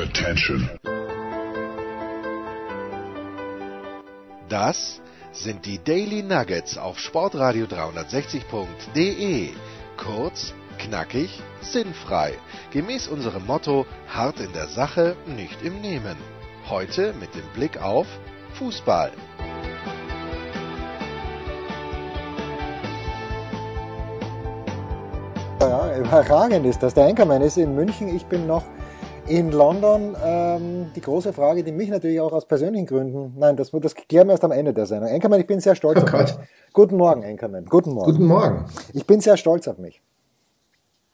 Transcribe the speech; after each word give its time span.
Attention. 0.00 0.70
Das 4.48 5.02
sind 5.30 5.66
die 5.66 5.78
Daily 5.84 6.22
Nuggets 6.22 6.78
auf 6.78 6.98
Sportradio 6.98 7.66
360.de. 7.66 9.50
Kurz, 9.98 10.54
knackig, 10.78 11.42
sinnfrei. 11.60 12.32
Gemäß 12.70 13.08
unserem 13.08 13.44
Motto: 13.44 13.84
hart 14.08 14.40
in 14.40 14.54
der 14.54 14.68
Sache, 14.68 15.16
nicht 15.26 15.60
im 15.62 15.82
Nehmen. 15.82 16.16
Heute 16.70 17.12
mit 17.20 17.34
dem 17.34 17.46
Blick 17.52 17.82
auf 17.82 18.06
Fußball. 18.54 19.12
Ja, 25.60 25.98
überragend 25.98 26.64
ist 26.64 26.82
das. 26.82 26.94
Der 26.94 27.06
Enkermann 27.06 27.42
ist 27.42 27.58
in 27.58 27.74
München, 27.74 28.08
ich 28.08 28.24
bin 28.24 28.46
noch 28.46 28.64
in 29.30 29.52
London. 29.52 30.16
Ähm, 30.24 30.86
die 30.94 31.00
große 31.00 31.32
Frage, 31.32 31.62
die 31.62 31.72
mich 31.72 31.88
natürlich 31.88 32.20
auch 32.20 32.32
aus 32.32 32.46
persönlichen 32.46 32.86
Gründen, 32.86 33.34
nein, 33.38 33.56
das, 33.56 33.70
das 33.70 33.94
klären 33.94 34.26
wir 34.26 34.32
erst 34.32 34.44
am 34.44 34.50
Ende 34.52 34.72
der 34.74 34.86
Sendung. 34.86 35.08
Enkermann, 35.08 35.40
ich 35.40 35.46
bin 35.46 35.60
sehr 35.60 35.74
stolz 35.76 35.98
Oh 36.00 36.04
auf 36.04 36.10
Gott. 36.10 36.20
mich. 36.38 36.48
Guten 36.72 36.96
Morgen, 36.96 37.22
Enkermann. 37.22 37.64
Guten 37.66 37.92
Morgen. 37.92 38.10
Guten 38.10 38.26
Morgen. 38.26 38.64
Ich 38.92 39.06
bin 39.06 39.20
sehr 39.20 39.36
stolz 39.36 39.68
auf 39.68 39.78
mich. 39.78 40.00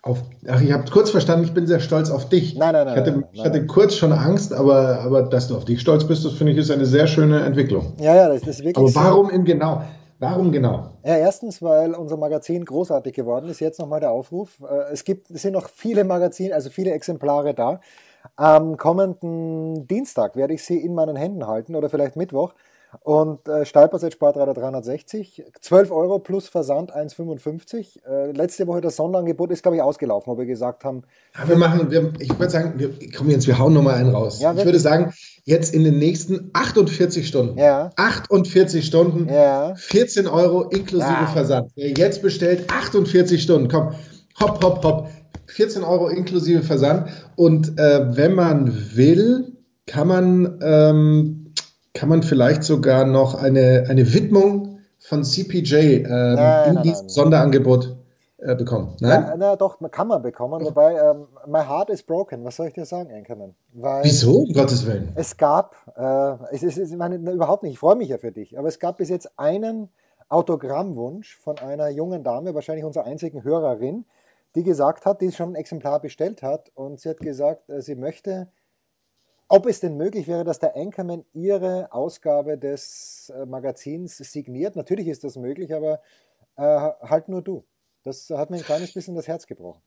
Auf, 0.03 0.23
ach, 0.49 0.61
ich 0.63 0.73
habe 0.73 0.85
kurz 0.91 1.11
verstanden, 1.11 1.45
ich 1.45 1.53
bin 1.53 1.67
sehr 1.67 1.81
stolz 1.81 2.11
auf 2.11 2.29
dich. 2.29 2.57
Nein, 2.57 2.73
nein, 2.73 2.87
nein, 2.87 2.95
Ich 2.95 3.01
hatte, 3.01 3.11
nein, 3.11 3.21
nein, 3.21 3.29
ich 3.33 3.45
hatte 3.45 3.59
nein. 3.59 3.67
kurz 3.67 3.95
schon 3.95 4.13
Angst, 4.13 4.53
aber, 4.55 5.01
aber 5.01 5.23
dass 5.25 5.49
du 5.49 5.57
auf 5.57 5.65
dich 5.65 5.81
stolz 5.81 6.05
bist, 6.05 6.25
das 6.25 6.33
finde 6.35 6.53
ich 6.53 6.59
ist 6.59 6.71
eine 6.71 6.87
sehr 6.87 7.07
schöne 7.07 7.41
Entwicklung. 7.45 7.93
Ja, 7.99 8.15
ja, 8.15 8.29
das 8.29 8.43
ist 8.43 8.61
wirklich 8.61 8.77
Aber 8.79 8.89
so. 8.89 9.01
warum 9.01 9.31
im 9.31 9.45
genau? 9.45 9.83
Warum 10.19 10.51
genau? 10.51 10.93
Ja, 11.05 11.17
erstens, 11.17 11.61
weil 11.61 11.93
unser 11.93 12.17
Magazin 12.17 12.65
großartig 12.65 13.15
geworden 13.15 13.49
ist. 13.51 13.61
Jetzt 13.61 13.79
nochmal 13.79 14.01
der 14.01 14.13
Aufruf. 14.13 14.63
Äh, 14.63 14.93
Es 14.93 15.05
gibt, 15.05 15.31
es 15.31 15.43
sind 15.43 15.53
noch 15.53 15.69
viele 15.69 16.05
Magazine, 16.05 16.55
also 16.55 16.71
viele 16.71 16.93
Exemplare 16.93 17.53
da. 17.53 17.81
Am 18.37 18.77
kommenden 18.77 19.87
Dienstag 19.87 20.37
werde 20.37 20.55
ich 20.55 20.65
sie 20.65 20.79
in 20.79 20.95
meinen 20.95 21.17
Händen 21.17 21.47
halten 21.47 21.75
oder 21.77 21.89
vielleicht 21.89 22.17
Mittwoch. 22.17 22.55
Und 23.03 23.47
äh, 23.49 23.67
Steilpass 23.67 24.07
Sportradar 24.13 24.55
360, 24.55 25.45
12 25.61 25.91
Euro 25.91 26.19
plus 26.19 26.49
Versand 26.49 26.95
1,55. 26.95 27.99
Äh, 28.07 28.33
letzte 28.33 28.67
Woche 28.67 28.81
das 28.81 28.97
Sonderangebot 28.97 29.51
ist, 29.51 29.63
glaube 29.63 29.77
ich, 29.77 29.83
ausgelaufen, 29.83 30.33
wo 30.33 30.39
wir 30.39 30.47
gesagt 30.47 30.85
haben, 30.85 31.03
Ja, 31.37 31.49
wir 31.49 31.57
machen, 31.57 31.91
wir, 31.91 32.13
ich 32.21 32.31
würde 32.39 32.51
sagen, 32.51 32.75
wir, 32.79 32.91
komm 33.17 33.29
Jens, 33.29 33.47
wir 33.47 33.59
hauen 33.59 33.75
nochmal 33.75 33.95
einen 33.97 34.15
raus. 34.15 34.41
Ja, 34.41 34.55
ich 34.55 34.65
würde 34.65 34.79
sagen, 34.79 35.13
jetzt 35.45 35.75
in 35.75 35.85
den 35.85 35.99
nächsten 35.99 36.51
48 36.55 37.27
Stunden, 37.27 37.59
Ja. 37.59 37.91
48 37.97 38.87
Stunden, 38.87 39.29
Ja. 39.29 39.75
14 39.77 40.27
Euro 40.27 40.63
inklusive. 40.63 41.27
Versand. 41.33 41.73
Wer 41.75 41.91
jetzt 41.91 42.23
bestellt, 42.23 42.71
48 42.73 43.43
Stunden, 43.43 43.69
komm, 43.69 43.93
hopp, 44.41 44.63
hopp, 44.65 44.85
hopp, 44.85 45.09
14 45.47 45.85
Euro 45.85 46.09
inklusive 46.09 46.63
Versand. 46.63 47.09
Und 47.37 47.79
äh, 47.79 48.17
wenn 48.17 48.35
man 48.35 48.97
will, 48.97 49.53
kann 49.87 50.09
man, 50.09 50.59
ähm, 50.63 51.55
kann 51.95 52.09
man 52.09 52.23
vielleicht 52.23 52.65
sogar 52.65 53.05
noch 53.05 53.35
eine, 53.35 53.87
eine 53.89 54.13
Widmung 54.13 54.81
von 54.99 55.25
CPJ 55.25 55.75
ähm, 55.75 56.05
Nein, 56.09 56.77
in 56.77 56.83
diesem. 56.83 57.09
Sonderangebot 57.09 57.97
äh, 58.39 58.55
bekommen. 58.55 58.97
Nein? 59.01 59.25
ja, 59.29 59.37
na 59.37 59.57
doch, 59.57 59.79
kann 59.91 60.09
man 60.09 60.23
bekommen. 60.23 60.65
Wobei, 60.65 60.95
ähm, 60.95 61.27
my 61.47 61.61
heart 61.61 61.91
is 61.91 62.03
broken. 62.03 62.45
Was 62.45 62.57
soll 62.57 62.69
ich 62.69 62.75
dir 62.75 62.85
sagen, 62.85 63.11
Enkermann? 63.11 63.55
Weil 63.73 64.05
Wieso, 64.05 64.41
um 64.41 64.53
Gottes 64.53 64.87
Willen? 64.87 65.13
Es 65.15 65.37
gab, 65.37 65.75
äh, 65.97 66.55
es 66.55 66.63
ist, 66.63 66.79
ich 66.79 66.97
meine, 66.97 67.17
überhaupt 67.17 67.63
nicht, 67.63 67.73
ich 67.73 67.79
freue 67.79 67.97
mich 67.97 68.09
ja 68.09 68.19
für 68.19 68.33
dich, 68.33 68.59
aber 68.59 68.69
es 68.69 68.79
gab 68.79 68.99
bis 68.99 69.09
jetzt 69.09 69.39
einen 69.39 69.89
Autogrammwunsch 70.29 71.37
von 71.37 71.59
einer 71.59 71.89
jungen 71.89 72.25
Dame, 72.25 72.55
wahrscheinlich 72.55 72.85
unserer 72.85 73.05
einzigen 73.05 73.45
Hörerin, 73.45 74.05
die 74.57 74.63
gesagt 74.65 75.05
hat, 75.05 75.21
die 75.21 75.31
schon 75.31 75.51
ein 75.51 75.55
Exemplar 75.55 76.01
bestellt 76.01 76.43
hat 76.43 76.71
und 76.75 76.99
sie 76.99 77.11
hat 77.11 77.21
gesagt, 77.21 77.69
äh, 77.69 77.83
sie 77.83 77.95
möchte, 77.95 78.49
ob 79.49 79.67
es 79.67 79.81
denn 79.81 79.97
möglich 79.97 80.27
wäre, 80.27 80.45
dass 80.45 80.59
der 80.59 80.75
Anchorman 80.77 81.25
ihre 81.33 81.93
Ausgabe 81.93 82.59
des 82.59 83.33
äh, 83.37 83.47
Magazins 83.47 84.17
signiert. 84.17 84.75
Natürlich 84.75 85.07
ist 85.09 85.23
das 85.25 85.37
möglich, 85.37 85.75
aber 85.75 86.01
äh, 86.57 86.63
halt 86.63 87.29
nur 87.29 87.43
du. 87.43 87.65
Das 88.03 88.31
hat 88.31 88.51
mir 88.51 88.57
ein 88.57 88.63
kleines 88.63 88.93
bisschen 88.95 89.15
das 89.15 89.29
Herz 89.29 89.47
gebrochen. 89.47 89.83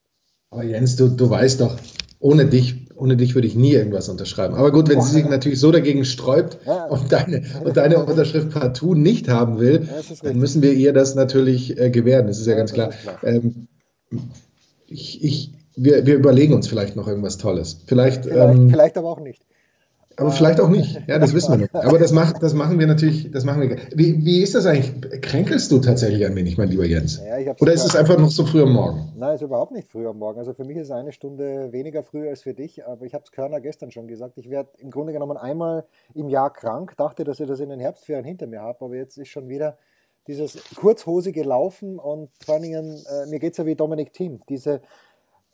Aber 0.50 0.62
Jens, 0.62 0.96
du, 0.96 1.08
du 1.08 1.28
weißt 1.28 1.60
doch, 1.60 1.76
ohne 2.20 2.46
dich, 2.46 2.90
ohne 2.94 3.16
dich 3.16 3.34
würde 3.34 3.46
ich 3.48 3.54
nie 3.56 3.72
irgendwas 3.72 4.08
unterschreiben. 4.08 4.54
Aber 4.54 4.70
gut, 4.72 4.88
wenn 4.88 5.00
sie 5.00 5.12
sich 5.12 5.28
natürlich 5.28 5.58
so 5.58 5.72
dagegen 5.72 6.04
sträubt 6.04 6.58
Ja. 6.66 6.84
und 6.86 7.10
deine, 7.10 7.42
und 7.64 7.76
deine 7.76 8.04
Unterschrift 8.04 8.50
partout 8.50 8.94
nicht 8.94 9.28
haben 9.28 9.58
will, 9.58 9.88
Ja, 9.88 10.14
dann 10.22 10.38
müssen 10.38 10.60
wir 10.62 10.72
ihr 10.74 10.92
das 10.92 11.14
natürlich 11.14 11.78
äh, 11.78 11.90
gewähren. 11.90 12.26
Das 12.26 12.38
ist 12.38 12.46
ja, 12.46 12.52
Ja, 12.52 12.58
ganz 12.58 12.72
klar. 12.72 12.90
Ich, 14.90 15.24
ich, 15.24 15.52
wir, 15.76 16.04
wir 16.04 16.16
überlegen 16.16 16.52
uns 16.52 16.68
vielleicht 16.68 16.96
noch 16.96 17.06
irgendwas 17.06 17.38
Tolles. 17.38 17.80
Vielleicht, 17.86 18.24
Vielleicht, 18.24 18.56
ähm, 18.56 18.70
vielleicht 18.70 18.98
aber 18.98 19.08
auch 19.08 19.20
nicht. 19.20 19.46
aber 20.16 20.32
vielleicht 20.32 20.60
auch 20.60 20.68
nicht. 20.68 21.00
Ja, 21.06 21.18
das 21.20 21.32
wissen 21.32 21.60
wir 21.60 21.68
noch. 21.72 21.84
Aber 21.84 21.98
das, 21.98 22.12
macht, 22.12 22.42
das 22.42 22.54
machen 22.54 22.78
wir 22.80 22.86
natürlich, 22.88 23.30
das 23.30 23.44
machen 23.44 23.62
wir. 23.62 23.76
Wie, 23.94 24.24
wie 24.24 24.42
ist 24.42 24.56
das 24.56 24.66
eigentlich? 24.66 25.22
Kränkelst 25.22 25.70
du 25.70 25.78
tatsächlich 25.78 26.26
ein 26.26 26.34
wenig, 26.34 26.58
mein 26.58 26.68
lieber 26.68 26.84
Jens? 26.84 27.22
Ja, 27.24 27.38
ich 27.38 27.48
hab's 27.48 27.62
Oder 27.62 27.72
ist 27.72 27.84
es 27.84 27.94
einfach 27.94 28.18
noch 28.18 28.30
so 28.30 28.44
früh 28.44 28.62
am 28.62 28.72
Morgen? 28.72 29.12
Nein, 29.16 29.36
ist 29.36 29.42
überhaupt 29.42 29.72
nicht 29.72 29.88
früh 29.88 30.06
am 30.08 30.18
Morgen. 30.18 30.40
Also 30.40 30.52
für 30.52 30.64
mich 30.64 30.76
ist 30.76 30.88
es 30.88 30.90
eine 30.90 31.12
Stunde 31.12 31.72
weniger 31.72 32.02
früh 32.02 32.28
als 32.28 32.42
für 32.42 32.52
dich, 32.52 32.84
aber 32.84 33.06
ich 33.06 33.14
habe 33.14 33.22
es 33.24 33.30
Körner 33.30 33.60
gestern 33.60 33.92
schon 33.92 34.08
gesagt. 34.08 34.38
Ich 34.38 34.50
werde 34.50 34.70
im 34.78 34.90
Grunde 34.90 35.12
genommen 35.12 35.36
einmal 35.36 35.84
im 36.14 36.28
Jahr 36.28 36.52
krank, 36.52 36.96
dachte, 36.96 37.22
dass 37.22 37.38
ich 37.38 37.46
das 37.46 37.60
in 37.60 37.68
den 37.68 37.80
Herbstferien 37.80 38.24
hinter 38.24 38.48
mir 38.48 38.60
habe, 38.60 38.84
aber 38.84 38.96
jetzt 38.96 39.16
ist 39.18 39.28
schon 39.28 39.48
wieder 39.48 39.78
dieses 40.26 40.62
kurzhosige 40.76 41.42
Laufen 41.42 41.98
und 41.98 42.30
vor 42.44 42.54
allen 42.54 42.62
Dingen, 42.62 43.04
äh, 43.06 43.26
mir 43.26 43.38
geht 43.38 43.52
es 43.52 43.58
ja 43.58 43.66
wie 43.66 43.74
Dominik 43.74 44.12
Thiem. 44.12 44.40
Diese 44.48 44.80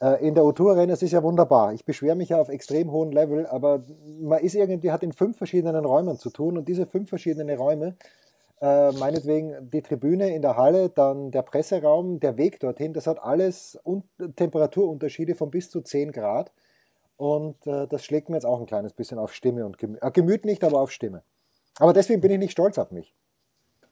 äh, 0.00 0.27
in 0.27 0.34
der 0.34 0.44
O2 0.44 0.72
Arena, 0.72 0.93
es 0.93 1.03
ist 1.03 1.12
ja 1.12 1.22
wunderbar. 1.22 1.72
Ich 1.72 1.84
beschwere 1.84 2.16
mich 2.16 2.31
ja 2.31 2.41
auf 2.41 2.49
extrem 2.49 2.91
hohem 2.91 3.12
Level, 3.12 3.47
aber 3.47 3.82
man 4.21 4.41
ist 4.41 4.55
irgendwie, 4.55 4.91
hat 4.91 5.03
in 5.03 5.12
fünf 5.12 5.38
verschiedenen 5.38 5.84
Räumen 5.84 6.19
zu 6.19 6.31
tun 6.31 6.59
und 6.59 6.69
diese 6.69 6.87
fünf 6.87 7.09
verschiedenen 7.09 7.56
Räume, 7.56 7.97
äh, 8.60 8.93
meinetwegen 8.93 9.71
die 9.71 9.82
Tribüne 9.82 10.34
in 10.34 10.43
der 10.43 10.56
Halle, 10.56 10.88
dann 10.88 11.31
der 11.31 11.43
Presseraum, 11.43 12.21
der 12.21 12.37
Weg 12.37 12.60
dorthin, 12.60 12.93
das 12.93 13.06
hat 13.06 13.22
alles 13.22 13.78
un 13.84 14.03
Temperaturunterschiede 14.37 15.34
von 15.34 15.50
bis 15.50 15.71
zu 15.71 15.81
10 15.81 16.12
Grad. 16.12 16.53
Und 17.16 17.66
äh, 17.66 17.87
das 17.87 18.05
schlägt 18.05 18.28
mir 18.28 18.37
jetzt 18.37 18.44
auch 18.44 18.60
ein 18.60 18.66
kleines 18.66 18.93
bisschen 18.93 19.19
auf 19.19 19.32
Stimme 19.32 19.65
und 19.65 19.78
Gemüt. 19.78 20.03
Äh, 20.03 20.10
Gemüt 20.10 20.44
nicht, 20.44 20.62
aber 20.65 20.81
auf 20.81 20.91
Stimme. 20.91 21.22
Aber 21.78 21.93
deswegen 21.93 22.21
bin 22.21 22.31
ich 22.31 22.38
nicht 22.38 22.53
stolz 22.53 22.78
auf 22.78 22.91
mich. 22.91 23.15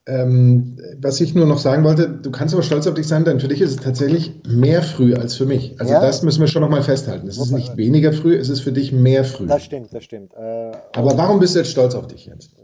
Ähm, 0.07 0.77
was 1.01 1.19
ich 1.23 1.35
nur 1.35 1.47
noch 1.47 1.57
sagen 1.57 1.83
wollte, 1.83 2.09
du 2.11 2.31
kannst 2.31 2.53
aber 2.53 2.63
stolz 2.63 2.87
auf 2.87 2.93
dich 2.93 3.09
sein, 3.09 3.25
denn 3.25 3.41
für 3.41 3.49
dich 3.49 3.63
ist 3.63 3.71
es 3.71 3.77
tatsächlich 3.79 4.43
mehr 4.47 4.83
früh 4.83 5.15
als 5.15 5.35
für 5.35 5.47
mich. 5.47 5.81
Also 5.81 5.95
Ja. 5.95 6.01
das 6.03 6.23
müssen 6.23 6.41
wir 6.41 6.47
schon 6.47 6.61
nochmal 6.61 6.83
festhalten. 6.83 7.27
Es 7.27 7.39
ist 7.39 7.53
nicht 7.53 7.77
weniger 7.79 8.13
früh, 8.13 8.37
es 8.37 8.51
ist 8.51 8.61
für 8.61 8.73
dich 8.73 8.93
mehr 8.93 9.25
früh. 9.25 9.47
Das 9.47 9.65
stimmt, 9.65 9.95
das 9.95 10.05
stimmt. 10.05 10.35
Äh, 10.35 10.73
Aber 10.95 11.17
warum 11.17 11.41
bist 11.41 11.55
du 11.55 11.61
jetzt 11.61 11.71
stolz 11.71 11.95
auf 11.95 12.07
dich 12.07 12.27
jetzt? 12.27 12.55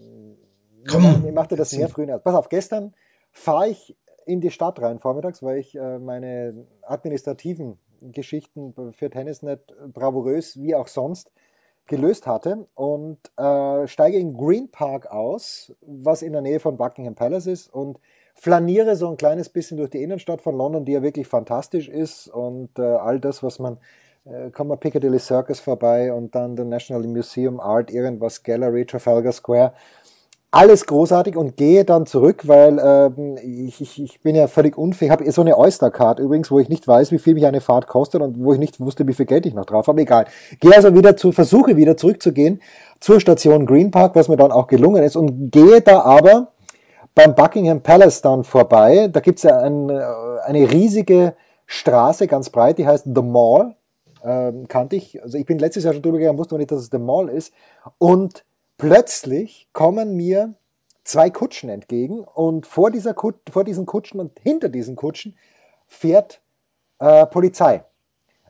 Komm, 0.86 1.22
Mir 1.22 1.32
machte 1.32 1.56
das 1.56 1.74
mehr 1.74 1.88
früh. 1.88 2.06
Pass 2.06 2.34
auf, 2.34 2.48
gestern 2.50 2.92
fahre 3.32 3.68
ich 3.68 3.96
in 4.26 4.42
die 4.42 4.50
Stadt 4.50 4.80
rein 4.82 4.98
vormittags, 4.98 5.42
weil 5.42 5.58
ich 5.58 5.74
äh, 5.76 5.98
meine 5.98 6.66
administrativen 6.82 7.78
Geschichten 8.02 8.74
für 8.92 9.08
Tennisnet 9.08 9.60
bravourös 9.92 10.60
wie 10.60 10.74
auch 10.74 10.88
sonst 10.88 11.30
gelöst 11.86 12.26
hatte 12.26 12.66
und 12.74 13.18
äh, 13.36 13.86
steige 13.86 14.18
in 14.18 14.34
Green 14.34 14.70
Park 14.70 15.10
aus, 15.10 15.74
was 15.80 16.22
in 16.22 16.32
der 16.32 16.42
Nähe 16.42 16.60
von 16.60 16.76
Buckingham 16.76 17.14
Palace 17.14 17.46
ist 17.46 17.72
und 17.72 17.98
flaniere 18.34 18.96
so 18.96 19.08
ein 19.08 19.16
kleines 19.16 19.48
bisschen 19.48 19.76
durch 19.76 19.90
die 19.90 20.02
Innenstadt 20.02 20.40
von 20.40 20.56
London, 20.56 20.84
die 20.84 20.92
ja 20.92 21.02
wirklich 21.02 21.26
fantastisch 21.26 21.88
ist 21.88 22.28
und 22.28 22.78
äh, 22.78 22.82
all 22.82 23.20
das, 23.20 23.42
was 23.42 23.58
man 23.58 23.78
äh, 24.24 24.50
kommt 24.50 24.69
man 24.69 24.78
Piccadilly 24.78 25.19
Circus 25.19 25.60
vorbei 25.60 26.12
und 26.12 26.34
dann 26.34 26.56
der 26.56 26.64
National 26.64 27.06
Museum 27.06 27.60
Art, 27.60 27.90
irgendwas, 27.90 28.42
Gallery, 28.42 28.84
Trafalgar 28.84 29.32
Square. 29.32 29.72
Alles 30.53 30.87
großartig 30.87 31.37
und 31.37 31.56
gehe 31.56 31.84
dann 31.84 32.06
zurück, 32.06 32.49
weil 32.49 32.81
ähm, 32.84 33.37
ich, 33.41 33.81
ich, 33.81 34.03
ich 34.03 34.21
bin 34.21 34.34
ja 34.34 34.49
völlig 34.49 34.77
unfähig. 34.77 35.09
Ich 35.09 35.12
habe 35.12 35.31
so 35.31 35.43
eine 35.43 35.56
Oyster-Card 35.56 36.19
übrigens, 36.19 36.50
wo 36.50 36.59
ich 36.59 36.69
nicht 36.69 36.88
weiß, 36.88 37.12
wie 37.12 37.21
viel 37.21 37.34
mich 37.34 37.47
eine 37.47 37.61
Fahrt 37.61 37.87
kostet 37.87 38.21
und 38.21 38.43
wo 38.43 38.53
ich 38.53 38.59
nicht 38.59 38.81
wusste, 38.81 39.06
wie 39.06 39.12
viel 39.12 39.27
Geld 39.27 39.47
ich 39.47 39.55
noch 39.55 39.65
drauf 39.65 39.87
habe. 39.87 40.00
Egal. 40.00 40.27
Gehe 40.59 40.75
also 40.75 40.93
wieder 40.93 41.16
zu, 41.16 41.31
versuche 41.31 41.76
wieder 41.76 41.97
zurückzugehen 41.97 42.61
zur 42.99 43.20
Station 43.20 43.64
Green 43.64 43.93
Park, 43.93 44.17
was 44.17 44.26
mir 44.26 44.37
dann 44.37 44.50
auch 44.50 44.67
gelungen 44.67 45.05
ist 45.05 45.14
und 45.14 45.52
gehe 45.52 45.82
da 45.82 46.00
aber 46.00 46.49
beim 47.14 47.37
Buckingham 47.37 47.81
Palace 47.81 48.20
dann 48.20 48.43
vorbei. 48.43 49.06
Da 49.06 49.20
gibt's 49.20 49.44
ja 49.44 49.56
ein, 49.61 49.88
äh, 49.88 50.03
eine 50.44 50.69
riesige 50.69 51.35
Straße, 51.67 52.26
ganz 52.26 52.50
breit, 52.50 52.79
die 52.79 52.88
heißt 52.88 53.05
The 53.05 53.23
Mall. 53.23 53.76
Ähm, 54.25 54.67
kannte 54.67 54.96
ich. 54.96 55.23
Also 55.23 55.38
ich 55.38 55.46
bin 55.46 55.61
letztes 55.61 55.85
Jahr 55.85 55.93
schon 55.93 56.03
drüber 56.03 56.19
gegangen, 56.19 56.38
wusste 56.38 56.55
aber 56.55 56.58
nicht, 56.58 56.73
dass 56.73 56.81
es 56.81 56.91
The 56.91 56.99
Mall 56.99 57.29
ist. 57.29 57.55
Und 57.99 58.44
plötzlich 58.81 59.69
kommen 59.75 60.17
mir 60.17 60.55
zwei 61.05 61.29
Kutschen 61.29 61.69
entgegen 61.69 62.21
und 62.21 62.67
vor, 62.67 62.91
dieser 62.91 63.12
Kut 63.12 63.37
vor 63.50 63.62
diesen 63.62 63.85
Kutschen 63.85 64.21
und 64.21 64.38
hinter 64.41 64.71
diesen 64.71 64.97
Kutschen 64.97 65.37
fährt 65.87 66.41
äh, 66.99 67.27
Polizei. 67.27 67.85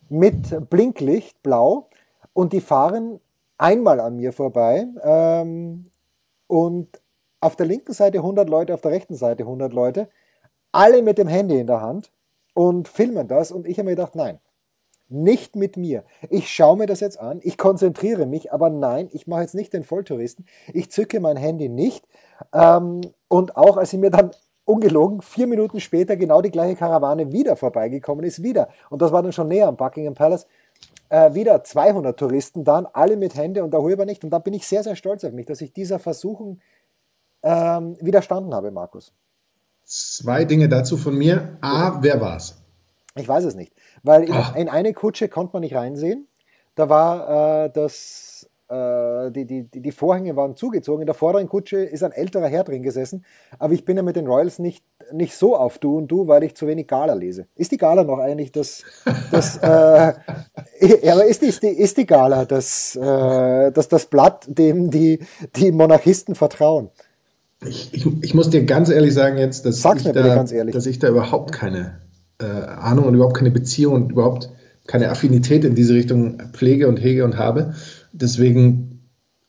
Mit 0.08 0.70
Blinklicht 0.70 1.42
blau 1.42 1.88
und 2.32 2.52
die 2.52 2.60
fahren 2.60 3.20
einmal 3.58 3.98
an 3.98 4.16
mir 4.16 4.32
vorbei 4.32 4.86
ähm, 5.02 5.90
und 6.46 7.00
auf 7.40 7.56
der 7.56 7.66
linken 7.66 7.92
Seite 7.92 8.18
100 8.18 8.48
Leute, 8.48 8.74
auf 8.74 8.82
der 8.82 8.92
rechten 8.92 9.16
Seite 9.16 9.42
100 9.42 9.72
Leute, 9.72 10.08
alle 10.70 11.02
mit 11.02 11.18
dem 11.18 11.28
Handy 11.28 11.58
in 11.58 11.66
der 11.66 11.80
Hand 11.80 12.12
und 12.54 12.86
filmen 12.86 13.26
das 13.26 13.50
und 13.50 13.66
ich 13.66 13.78
habe 13.78 13.86
mir 13.86 13.96
gedacht, 13.96 14.14
nein, 14.14 14.38
Nicht 15.12 15.56
mit 15.56 15.76
mir. 15.76 16.04
Ich 16.28 16.48
schaue 16.48 16.76
mir 16.76 16.86
das 16.86 17.00
jetzt 17.00 17.18
an, 17.18 17.40
ich 17.42 17.58
konzentriere 17.58 18.26
mich, 18.26 18.52
aber 18.52 18.70
nein, 18.70 19.08
ich 19.12 19.26
mache 19.26 19.42
jetzt 19.42 19.56
nicht 19.56 19.72
den 19.72 19.82
Volltouristen. 19.82 20.46
Ich 20.72 20.92
zücke 20.92 21.18
mein 21.18 21.36
Handy 21.36 21.68
nicht. 21.68 22.06
Ähm, 22.52 23.00
und 23.26 23.56
auch 23.56 23.76
als 23.76 23.92
ich 23.92 23.98
mir 23.98 24.10
dann 24.10 24.30
ungelogen, 24.64 25.20
vier 25.20 25.48
Minuten 25.48 25.80
später 25.80 26.16
genau 26.16 26.42
die 26.42 26.52
gleiche 26.52 26.76
Karawane 26.76 27.32
wieder 27.32 27.56
vorbeigekommen 27.56 28.24
ist, 28.24 28.44
wieder. 28.44 28.68
Und 28.88 29.02
das 29.02 29.10
war 29.10 29.22
dann 29.22 29.32
schon 29.32 29.48
näher 29.48 29.66
am 29.66 29.76
Buckingham 29.76 30.14
Palace. 30.14 30.46
Äh, 31.08 31.34
wieder 31.34 31.64
200 31.64 32.16
Touristen 32.16 32.62
dann, 32.62 32.86
alle 32.86 33.16
mit 33.16 33.34
Hände 33.34 33.64
und 33.64 33.72
der 33.72 33.82
Huber 33.82 34.04
nicht. 34.04 34.22
Und 34.22 34.30
da 34.30 34.38
bin 34.38 34.54
ich 34.54 34.66
sehr, 34.68 34.84
sehr 34.84 34.94
stolz 34.94 35.24
auf 35.24 35.32
mich, 35.32 35.46
dass 35.46 35.60
ich 35.60 35.72
dieser 35.72 35.98
Versuchung 35.98 36.60
ähm, 37.42 37.96
widerstanden 38.00 38.54
habe, 38.54 38.70
Markus. 38.70 39.12
Zwei 39.82 40.44
Dinge 40.44 40.68
dazu 40.68 40.96
von 40.96 41.18
mir. 41.18 41.58
A, 41.62 41.98
wer 42.00 42.20
war's? 42.20 42.59
Ich 43.20 43.28
weiß 43.28 43.44
es 43.44 43.54
nicht, 43.54 43.72
weil 44.02 44.24
in, 44.24 44.34
in 44.56 44.68
eine 44.68 44.92
Kutsche 44.92 45.28
konnte 45.28 45.52
man 45.54 45.62
nicht 45.62 45.74
reinsehen. 45.74 46.26
Da 46.74 46.88
war 46.88 47.64
äh, 47.66 47.70
das 47.72 48.30
äh, 48.70 49.32
die, 49.32 49.46
die, 49.46 49.82
die 49.82 49.92
Vorhänge 49.92 50.36
waren 50.36 50.54
zugezogen. 50.54 51.02
In 51.02 51.06
der 51.06 51.14
vorderen 51.14 51.48
Kutsche 51.48 51.78
ist 51.78 52.04
ein 52.04 52.12
älterer 52.12 52.46
Herr 52.46 52.62
drin 52.62 52.84
gesessen. 52.84 53.24
Aber 53.58 53.74
ich 53.74 53.84
bin 53.84 53.96
ja 53.96 54.02
mit 54.02 54.14
den 54.14 54.28
Royals 54.28 54.60
nicht, 54.60 54.84
nicht 55.12 55.34
so 55.34 55.56
auf 55.56 55.78
Du 55.78 55.98
und 55.98 56.06
Du, 56.06 56.28
weil 56.28 56.44
ich 56.44 56.54
zu 56.54 56.68
wenig 56.68 56.86
Gala 56.86 57.14
lese. 57.14 57.46
Ist 57.56 57.72
die 57.72 57.78
Gala 57.78 58.04
noch 58.04 58.18
eigentlich 58.20 58.52
das, 58.52 58.84
das 59.32 59.56
äh, 59.62 59.66
ja, 61.02 61.12
aber 61.14 61.24
ist 61.24 61.42
die, 61.42 61.46
ist 61.46 61.62
die, 61.64 61.68
ist 61.68 61.96
die 61.96 62.06
Gala 62.06 62.44
das, 62.44 62.94
äh, 62.94 63.72
das, 63.72 63.88
das 63.88 64.06
Blatt, 64.06 64.46
dem 64.48 64.90
die, 64.90 65.18
die 65.56 65.72
Monarchisten 65.72 66.36
vertrauen? 66.36 66.90
Ich, 67.66 67.92
ich, 67.92 68.06
ich 68.22 68.34
muss 68.34 68.50
dir 68.50 68.64
ganz 68.64 68.88
ehrlich 68.88 69.12
sagen 69.12 69.36
jetzt, 69.36 69.66
dass, 69.66 69.82
Sag's 69.82 70.02
ich, 70.02 70.06
mir 70.06 70.12
da, 70.12 70.34
ganz 70.34 70.52
ehrlich. 70.52 70.74
dass 70.74 70.86
ich 70.86 71.00
da 71.00 71.08
überhaupt 71.08 71.52
keine 71.52 72.00
äh, 72.40 72.44
Ahnung 72.44 73.06
und 73.06 73.14
überhaupt 73.14 73.36
keine 73.36 73.50
Beziehung 73.50 73.94
und 73.94 74.12
überhaupt 74.12 74.50
keine 74.86 75.10
Affinität 75.10 75.64
in 75.64 75.74
diese 75.74 75.94
Richtung 75.94 76.38
pflege 76.52 76.88
und 76.88 76.96
hege 76.96 77.24
und 77.24 77.38
habe. 77.38 77.74
Deswegen, 78.12 79.08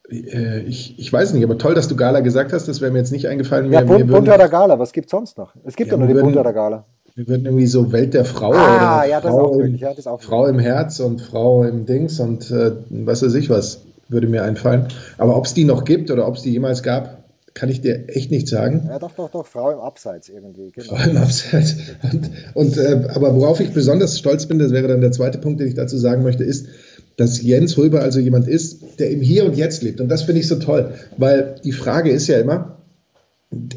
äh, 0.09 0.59
ich, 0.61 0.99
ich 0.99 1.11
weiß 1.11 1.33
nicht, 1.33 1.43
aber 1.43 1.57
toll, 1.57 1.73
dass 1.73 1.87
du 1.87 1.95
Gala 1.95 2.19
gesagt 2.19 2.53
hast. 2.53 2.67
Das 2.67 2.81
wäre 2.81 2.91
mir 2.91 2.99
jetzt 2.99 3.11
nicht 3.11 3.27
eingefallen. 3.27 3.71
Ja, 3.71 3.81
Bund, 3.81 4.07
Bunter 4.07 4.49
Gala, 4.49 4.77
was 4.77 4.93
gibt's 4.93 5.11
sonst 5.11 5.37
noch? 5.37 5.55
Es 5.65 5.75
gibt 5.75 5.91
ja, 5.91 5.97
nur 5.97 6.07
die 6.07 6.13
Bunter 6.13 6.53
Gala. 6.53 6.85
Wir 7.15 7.27
würden 7.27 7.45
irgendwie 7.45 7.67
so 7.67 7.91
Welt 7.91 8.13
der 8.13 8.23
Frau 8.23 8.53
Ah, 8.53 8.99
oder 8.99 9.09
ja, 9.09 9.19
das 9.19 9.31
Frau, 9.31 9.47
auch 9.47 9.59
im, 9.59 9.75
ja, 9.75 9.93
Frau 10.19 10.45
im 10.45 10.59
Herz 10.59 10.99
und 11.01 11.21
Frau 11.21 11.63
im 11.63 11.85
Dings 11.85 12.19
und 12.19 12.49
äh, 12.51 12.71
was 12.89 13.21
weiß 13.21 13.33
ich 13.33 13.49
was, 13.49 13.81
würde 14.07 14.27
mir 14.27 14.43
einfallen. 14.43 14.87
Aber 15.17 15.35
ob 15.35 15.45
es 15.45 15.53
die 15.53 15.65
noch 15.65 15.83
gibt 15.83 16.09
oder 16.09 16.25
ob 16.27 16.35
es 16.35 16.43
die 16.43 16.51
jemals 16.51 16.83
gab, 16.83 17.20
kann 17.53 17.69
ich 17.69 17.81
dir 17.81 18.07
echt 18.07 18.31
nicht 18.31 18.47
sagen. 18.47 18.85
Ja, 18.87 18.99
doch, 18.99 19.11
doch, 19.11 19.29
doch, 19.29 19.45
Frau 19.45 19.71
im 19.71 19.79
Abseits 19.79 20.29
irgendwie. 20.29 20.71
Genau. 20.71 20.95
Frau 20.95 21.09
im 21.09 21.17
Abseits. 21.17 21.75
Und, 22.11 22.31
und 22.53 22.77
äh, 22.77 23.07
aber 23.13 23.35
worauf 23.35 23.59
ich 23.59 23.73
besonders 23.73 24.17
stolz 24.17 24.45
bin, 24.45 24.59
das 24.59 24.71
wäre 24.71 24.87
dann 24.87 25.01
der 25.01 25.11
zweite 25.11 25.37
Punkt, 25.37 25.59
den 25.59 25.67
ich 25.67 25.75
dazu 25.75 25.97
sagen 25.97 26.23
möchte, 26.23 26.43
ist, 26.43 26.67
dass 27.17 27.41
Jens 27.41 27.77
Hulber 27.77 28.01
also 28.01 28.19
jemand 28.19 28.47
ist, 28.47 28.99
der 28.99 29.11
im 29.11 29.21
Hier 29.21 29.45
und 29.45 29.55
Jetzt 29.55 29.83
lebt. 29.83 30.01
Und 30.01 30.09
das 30.09 30.23
finde 30.23 30.41
ich 30.41 30.47
so 30.47 30.55
toll, 30.55 30.93
weil 31.17 31.55
die 31.63 31.73
Frage 31.73 32.09
ist 32.09 32.27
ja 32.27 32.39
immer, 32.39 32.77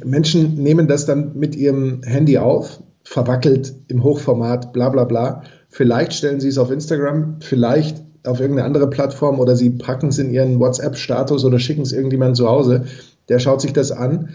Menschen 0.05 0.55
nehmen 0.55 0.87
das 0.87 1.05
dann 1.05 1.37
mit 1.37 1.57
ihrem 1.57 2.03
Handy 2.05 2.39
auf, 2.39 2.81
verwackelt 3.03 3.75
im 3.89 4.03
Hochformat, 4.03 4.73
bla 4.73 4.89
bla 4.89 5.05
bla. 5.05 5.43
Vielleicht 5.69 6.15
stellen 6.15 6.41
sie 6.41 6.49
es 6.49 6.59
auf 6.59 6.71
Instagram, 6.71 7.39
vielleicht 7.41 8.03
auf 8.25 8.41
irgendeine 8.41 8.67
andere 8.67 8.89
Plattform 8.89 9.39
oder 9.39 9.57
sie 9.57 9.71
packen 9.71 10.09
es 10.09 10.19
in 10.19 10.31
ihren 10.31 10.59
WhatsApp-Status 10.59 11.45
oder 11.45 11.59
schicken 11.59 11.83
es 11.83 11.93
irgendjemand 11.93 12.37
zu 12.37 12.49
Hause. 12.49 12.85
Der 13.29 13.39
schaut 13.39 13.61
sich 13.61 13.73
das 13.73 13.91
an, 13.91 14.31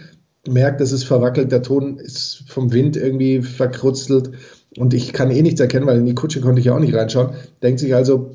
merkt, 0.48 0.80
dass 0.80 0.92
es 0.92 1.04
verwackelt, 1.04 1.52
der 1.52 1.62
Ton 1.62 1.98
ist 1.98 2.44
vom 2.48 2.72
Wind 2.72 2.96
irgendwie 2.96 3.42
verkrutzelt 3.42 4.32
und 4.76 4.94
ich 4.94 5.12
kann 5.12 5.30
eh 5.30 5.42
nichts 5.42 5.60
erkennen, 5.60 5.86
weil 5.86 5.98
in 5.98 6.06
die 6.06 6.14
Kutsche 6.14 6.40
konnte 6.40 6.60
ich 6.60 6.66
ja 6.66 6.74
auch 6.74 6.80
nicht 6.80 6.94
reinschauen. 6.94 7.30
Denkt 7.62 7.80
sich 7.80 7.94
also, 7.94 8.30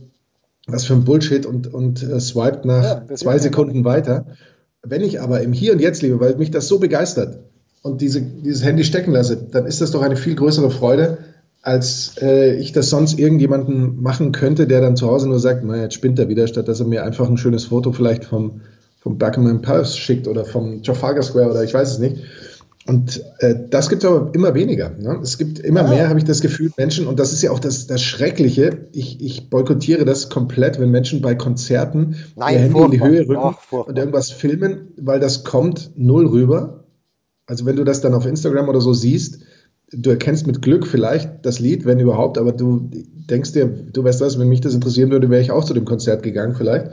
was 0.68 0.86
für 0.86 0.94
ein 0.94 1.06
Bullshit 1.06 1.46
und, 1.46 1.74
und 1.74 2.04
äh, 2.04 2.20
swiped 2.20 2.66
nach 2.66 2.84
ja, 3.10 3.16
zwei 3.16 3.38
Sekunden 3.40 3.86
weiter. 3.86 4.26
Wenn 4.84 5.02
ich 5.02 5.22
aber 5.22 5.42
im 5.42 5.54
Hier 5.54 5.74
und 5.74 5.80
Jetzt 5.80 6.02
lebe, 6.02 6.20
weil 6.20 6.36
mich 6.36 6.52
das 6.52 6.68
so 6.68 6.80
begeistert 6.80 7.40
und 7.82 8.02
diese, 8.02 8.22
dieses 8.22 8.64
Handy 8.64 8.84
stecken 8.84 9.12
lasse, 9.12 9.38
dann 9.38 9.66
ist 9.66 9.82
das 9.82 9.92
doch 9.92 10.02
eine 10.02 10.16
viel 10.16 10.36
größere 10.36 10.70
Freude, 10.70 11.20
als 11.62 12.16
äh, 12.22 12.56
ich 12.56 12.72
das 12.72 12.90
sonst 12.90 13.18
irgendjemanden 13.18 14.02
machen 14.02 14.32
könnte, 14.32 14.68
der 14.68 14.82
dann 14.82 14.96
zu 14.96 15.08
Hause 15.08 15.28
nur 15.28 15.40
sagt, 15.40 15.64
naja, 15.64 15.84
jetzt 15.84 15.96
spinnt 15.96 16.20
er 16.20 16.30
wieder, 16.30 16.48
statt 16.48 16.68
dass 16.68 16.80
er 16.80 16.86
mir 16.86 17.04
einfach 17.04 17.28
ein 17.28 17.38
schönes 17.38 17.66
Foto 17.66 17.92
vielleicht 17.92 18.26
vom, 18.26 18.62
vom 19.06 19.20
Buckingham 19.20 19.62
Palace 19.62 19.96
schickt 19.96 20.28
oder 20.28 20.46
vom 20.46 20.82
Trafalgar 20.82 21.22
Square 21.22 21.52
oder 21.52 21.64
ich 21.64 21.76
weiß 21.76 21.92
es 21.92 22.00
nicht. 22.00 22.24
Und 22.88 23.24
äh, 23.38 23.54
das 23.70 23.90
gibt 23.90 24.04
es 24.04 24.10
aber 24.10 24.34
immer 24.34 24.56
weniger. 24.56 24.90
Ne? 24.90 25.20
Es 25.22 25.38
gibt 25.38 25.60
immer 25.60 25.84
ja. 25.84 25.90
mehr, 25.90 26.10
habe 26.10 26.18
ich 26.18 26.26
das 26.26 26.42
Gefühl, 26.42 26.72
Menschen, 26.76 27.06
und 27.06 27.20
das 27.20 27.32
ist 27.32 27.44
ja 27.44 27.52
auch 27.52 27.60
das, 27.60 27.86
das 27.86 28.02
Schreckliche, 28.02 28.88
ich, 28.94 29.22
ich 29.22 29.52
boykottiere 29.52 30.06
das 30.06 30.30
komplett, 30.30 30.80
wenn 30.80 30.90
Menschen 30.90 31.22
bei 31.22 31.36
Konzerten 31.36 32.16
Nein, 32.36 32.56
ihr 32.56 32.60
Handy 32.62 32.72
furchtbar. 32.72 32.86
in 32.86 32.92
die 32.92 33.18
Höhe 33.18 33.30
rücken 33.30 33.42
Ach, 33.44 33.72
und 33.72 33.96
irgendwas 33.96 34.32
filmen, 34.32 34.88
weil 34.98 35.20
das 35.20 35.44
kommt 35.44 35.92
null 35.96 36.26
rüber. 36.26 36.86
Also 37.46 37.68
wenn 37.68 37.76
du 37.76 37.84
das 37.84 38.02
dann 38.02 38.16
auf 38.16 38.26
Instagram 38.26 38.70
oder 38.70 38.82
so 38.82 38.94
siehst, 38.94 39.40
du 39.92 40.10
erkennst 40.10 40.48
mit 40.48 40.64
Glück 40.64 40.88
vielleicht 40.88 41.46
das 41.46 41.60
Lied, 41.60 41.86
wenn 41.86 42.00
überhaupt, 42.00 42.40
aber 42.40 42.54
du 42.54 42.90
denkst 43.30 43.52
dir, 43.52 43.68
du 43.68 44.04
weißt 44.04 44.22
was, 44.22 44.40
wenn 44.40 44.50
mich 44.50 44.62
das 44.62 44.74
interessieren 44.74 45.12
würde, 45.12 45.30
wäre 45.30 45.44
ich 45.44 45.52
auch 45.52 45.64
zu 45.64 45.76
dem 45.76 45.86
Konzert 45.86 46.24
gegangen 46.24 46.56
vielleicht. 46.56 46.88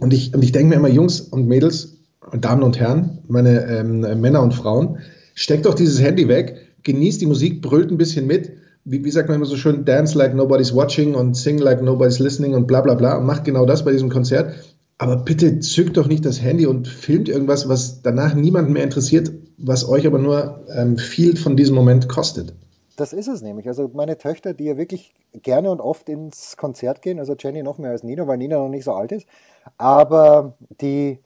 Und 0.00 0.12
ich, 0.12 0.34
und 0.34 0.42
ich 0.42 0.52
denke 0.52 0.70
mir 0.70 0.74
immer, 0.76 0.88
Jungs 0.88 1.20
und 1.20 1.46
Mädels, 1.46 1.98
Damen 2.38 2.62
und 2.62 2.78
Herren, 2.78 3.18
meine 3.28 3.66
ähm, 3.66 4.00
Männer 4.20 4.42
und 4.42 4.54
Frauen, 4.54 4.98
steckt 5.34 5.66
doch 5.66 5.74
dieses 5.74 6.00
Handy 6.00 6.28
weg, 6.28 6.56
genießt 6.82 7.20
die 7.20 7.26
Musik, 7.26 7.62
brüllt 7.62 7.90
ein 7.90 7.98
bisschen 7.98 8.26
mit. 8.26 8.52
Wie, 8.84 9.04
wie 9.04 9.10
sagt 9.10 9.28
man 9.28 9.36
immer 9.36 9.46
so 9.46 9.56
schön, 9.56 9.84
dance 9.84 10.16
like 10.16 10.34
nobody's 10.34 10.74
watching 10.74 11.14
und 11.14 11.36
sing 11.36 11.58
like 11.58 11.82
nobody's 11.82 12.18
listening 12.18 12.54
und 12.54 12.66
bla 12.66 12.80
bla 12.80 12.94
bla 12.94 13.18
und 13.18 13.26
macht 13.26 13.44
genau 13.44 13.64
das 13.66 13.84
bei 13.84 13.92
diesem 13.92 14.08
Konzert. 14.08 14.54
Aber 14.98 15.16
bitte 15.16 15.60
zückt 15.60 15.96
doch 15.96 16.06
nicht 16.06 16.24
das 16.24 16.40
Handy 16.42 16.66
und 16.66 16.88
filmt 16.88 17.28
irgendwas, 17.28 17.68
was 17.68 18.02
danach 18.02 18.34
niemanden 18.34 18.72
mehr 18.72 18.84
interessiert, 18.84 19.32
was 19.58 19.88
euch 19.88 20.06
aber 20.06 20.18
nur 20.18 20.64
ähm, 20.74 20.96
viel 20.98 21.36
von 21.36 21.56
diesem 21.56 21.74
Moment 21.74 22.08
kostet. 22.08 22.54
Das 22.96 23.12
ist 23.12 23.28
es 23.28 23.42
nämlich. 23.42 23.68
Also 23.68 23.90
meine 23.92 24.18
Töchter, 24.18 24.54
die 24.54 24.64
ja 24.64 24.76
wirklich 24.76 25.14
gerne 25.32 25.70
und 25.70 25.80
oft 25.80 26.08
ins 26.08 26.56
Konzert 26.56 27.02
gehen, 27.02 27.18
also 27.18 27.34
Jenny 27.38 27.62
noch 27.62 27.78
mehr 27.78 27.90
als 27.90 28.02
Nina, 28.02 28.26
weil 28.26 28.38
Nina 28.38 28.58
noch 28.58 28.68
nicht 28.68 28.84
so 28.84 28.92
alt 28.92 29.12
ist, 29.12 29.26
aber 29.78 30.54
die 30.80 31.18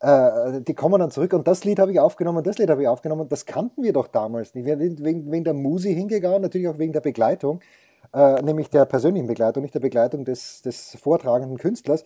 äh, 0.00 0.60
die 0.60 0.74
kommen 0.74 1.00
dann 1.00 1.10
zurück 1.10 1.32
und 1.32 1.48
das 1.48 1.64
Lied 1.64 1.78
habe 1.78 1.90
ich 1.90 2.00
aufgenommen, 2.00 2.44
das 2.44 2.58
Lied 2.58 2.68
habe 2.68 2.82
ich 2.82 2.88
aufgenommen, 2.88 3.28
das 3.28 3.46
kannten 3.46 3.82
wir 3.82 3.92
doch 3.92 4.08
damals 4.08 4.54
nicht. 4.54 4.66
Wir 4.66 4.76
sind 4.76 5.02
wegen, 5.02 5.30
wegen 5.32 5.44
der 5.44 5.54
Musi 5.54 5.94
hingegangen, 5.94 6.42
natürlich 6.42 6.68
auch 6.68 6.78
wegen 6.78 6.92
der 6.92 7.00
Begleitung, 7.00 7.60
äh, 8.12 8.42
nämlich 8.42 8.68
der 8.68 8.84
persönlichen 8.84 9.26
Begleitung, 9.26 9.62
nicht 9.62 9.74
der 9.74 9.80
Begleitung 9.80 10.24
des, 10.24 10.60
des 10.62 10.96
vortragenden 11.00 11.56
Künstlers. 11.58 12.04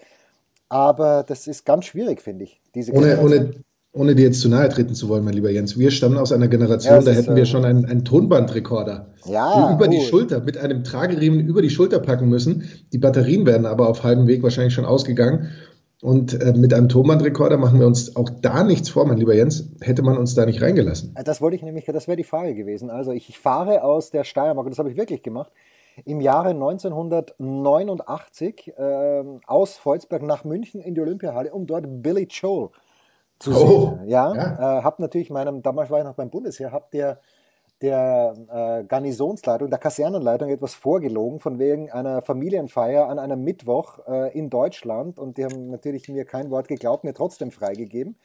Aber 0.69 1.25
das 1.25 1.49
ist 1.49 1.67
ganz 1.67 1.87
schwierig, 1.87 2.23
finde 2.23 2.45
ich. 2.45 2.61
Diese 2.77 2.93
ohne, 2.93 3.21
ohne, 3.21 3.55
ohne 3.93 4.15
dir 4.15 4.27
jetzt 4.27 4.41
zu 4.41 4.49
nahe 4.49 4.69
treten 4.69 4.95
zu 4.95 5.09
wollen, 5.09 5.25
mein 5.25 5.35
lieber 5.35 5.51
Jens, 5.51 5.77
wir 5.79 5.91
stammen 5.91 6.17
aus 6.17 6.31
einer 6.33 6.49
Generation, 6.49 6.95
Ja, 6.95 7.03
da 7.03 7.11
hätten 7.11 7.35
wir 7.35 7.43
äh, 7.43 7.47
schon 7.47 7.65
einen, 7.65 7.87
einen 7.87 8.05
Tonbandrekorder 8.05 9.09
Ja, 9.25 9.75
über 9.75 9.89
die 9.89 9.99
oh. 9.99 10.03
Schulter, 10.03 10.39
mit 10.41 10.59
einem 10.59 10.85
Trageriemen 10.85 11.45
über 11.47 11.61
die 11.61 11.71
Schulter 11.71 11.99
packen 11.99 12.29
müssen. 12.29 12.69
Die 12.93 12.99
Batterien 12.99 13.47
werden 13.47 13.67
aber 13.67 13.89
auf 13.89 14.05
halbem 14.05 14.29
Weg 14.29 14.45
wahrscheinlich 14.45 14.75
schon 14.75 14.85
ausgegangen. 14.85 15.49
Und 16.03 16.41
äh, 16.41 16.55
mit 16.57 16.73
einem 16.73 16.89
Tonbandrekorder 16.89 17.59
machen 17.59 17.81
wir 17.81 17.87
uns 17.87 18.17
auch 18.17 18.31
da 18.31 18.65
nichts 18.65 18.89
vor, 18.89 19.07
mein 19.07 19.19
lieber 19.19 19.35
Jens. 19.35 19.69
Hätte 19.81 20.03
man 20.03 20.17
uns 20.17 20.35
da 20.35 20.47
nicht 20.47 20.63
reingelassen. 20.63 21.15
Das 21.25 21.43
wollte 21.43 21.57
ich 21.57 21.63
nämlich, 21.63 21.85
das 21.87 22.07
wäre 22.07 22.17
die 22.17 22.25
Frage 22.25 22.55
gewesen. 22.55 22.91
Also 22.91 23.11
ich, 23.13 23.29
ich 23.29 23.39
fahre 23.39 23.83
aus 23.83 24.11
der 24.11 24.25
Steiermark, 24.25 24.67
und 24.67 24.71
das 24.71 24.79
habe 24.79 24.91
ich 24.91 24.97
wirklich 24.97 25.23
gemacht, 25.23 25.51
im 26.07 26.21
Jahre 26.21 26.51
1989 26.51 28.73
ähm, 28.79 29.41
aus 29.47 29.77
Volzberg 29.77 30.23
nach 30.23 30.45
München 30.45 30.81
in 30.81 30.95
die 30.95 31.01
Olympiahalle, 31.01 31.53
um 31.53 31.67
dort 31.67 31.87
Billy 32.03 32.29
Joel 32.31 32.69
zu 33.41 33.53
Oh, 33.53 33.57
sehen. 33.57 34.05
Ja, 34.07 34.35
ja. 34.35 34.79
Äh, 34.81 34.83
hab 34.85 35.01
natürlich 35.01 35.31
meinem, 35.31 35.63
damals 35.63 35.91
war 35.91 35.99
ich 35.99 36.05
noch 36.05 36.15
beim 36.15 36.31
Bundesheer, 36.31 36.73
hab 36.73 36.91
der 36.93 37.21
der 37.83 38.35
äh, 38.83 38.85
Garnisonsleitung, 38.85 39.71
der 39.71 39.79
Kasernenleitung 39.79 40.51
etwas 40.51 40.75
vorgelogen 40.75 41.41
von 41.41 41.59
wegen 41.59 41.91
einer 41.91 42.21
Familienfeier 42.23 43.09
an 43.09 43.19
einem 43.19 43.43
Mittwoch 43.43 44.01
äh, 44.07 44.37
in 44.39 44.51
Deutschland 44.51 45.19
und 45.19 45.39
die 45.39 45.45
haben 45.45 45.71
natürlich 45.71 46.09
mir 46.09 46.27
kein 46.27 46.51
Wort 46.51 46.69
geglaubt, 46.69 47.05
mir 47.05 47.15
trotzdem 47.15 47.51
freigegeben. 47.51 48.17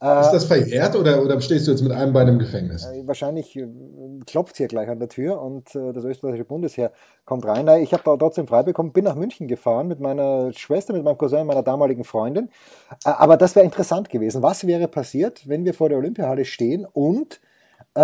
Äh, 0.00 0.20
Ist 0.20 0.30
das 0.32 0.44
verjährt 0.44 0.94
oder, 0.94 1.22
oder 1.22 1.40
stehst 1.40 1.66
du 1.66 1.70
jetzt 1.70 1.82
mit 1.82 1.92
einem 1.92 2.12
Bein 2.12 2.28
im 2.28 2.38
Gefängnis? 2.38 2.84
äh, 2.86 3.06
wahrscheinlich 3.06 3.56
äh, 3.56 3.66
klopft 4.26 4.56
hier 4.58 4.68
gleich 4.68 4.88
an 4.88 4.98
der 4.98 5.08
Tür 5.08 5.40
und 5.40 5.74
das 5.74 6.04
österreichische 6.04 6.44
Bundesheer 6.44 6.92
kommt 7.24 7.46
rein. 7.46 7.64
Nein, 7.64 7.82
ich 7.82 7.92
habe 7.92 8.02
da 8.04 8.16
trotzdem 8.16 8.46
frei 8.46 8.62
bekommen, 8.62 8.92
bin 8.92 9.04
nach 9.04 9.14
München 9.14 9.48
gefahren 9.48 9.88
mit 9.88 10.00
meiner 10.00 10.52
Schwester, 10.52 10.92
mit 10.92 11.02
meinem 11.04 11.16
Cousin, 11.18 11.46
meiner 11.46 11.62
damaligen 11.62 12.04
Freundin. 12.04 12.50
Aber 13.04 13.36
das 13.36 13.56
wäre 13.56 13.64
interessant 13.64 14.10
gewesen. 14.10 14.42
Was 14.42 14.66
wäre 14.66 14.88
passiert, 14.88 15.48
wenn 15.48 15.64
wir 15.64 15.74
vor 15.74 15.88
der 15.88 15.98
Olympiahalle 15.98 16.44
stehen 16.44 16.86
und 16.92 17.40
äh, 17.94 18.00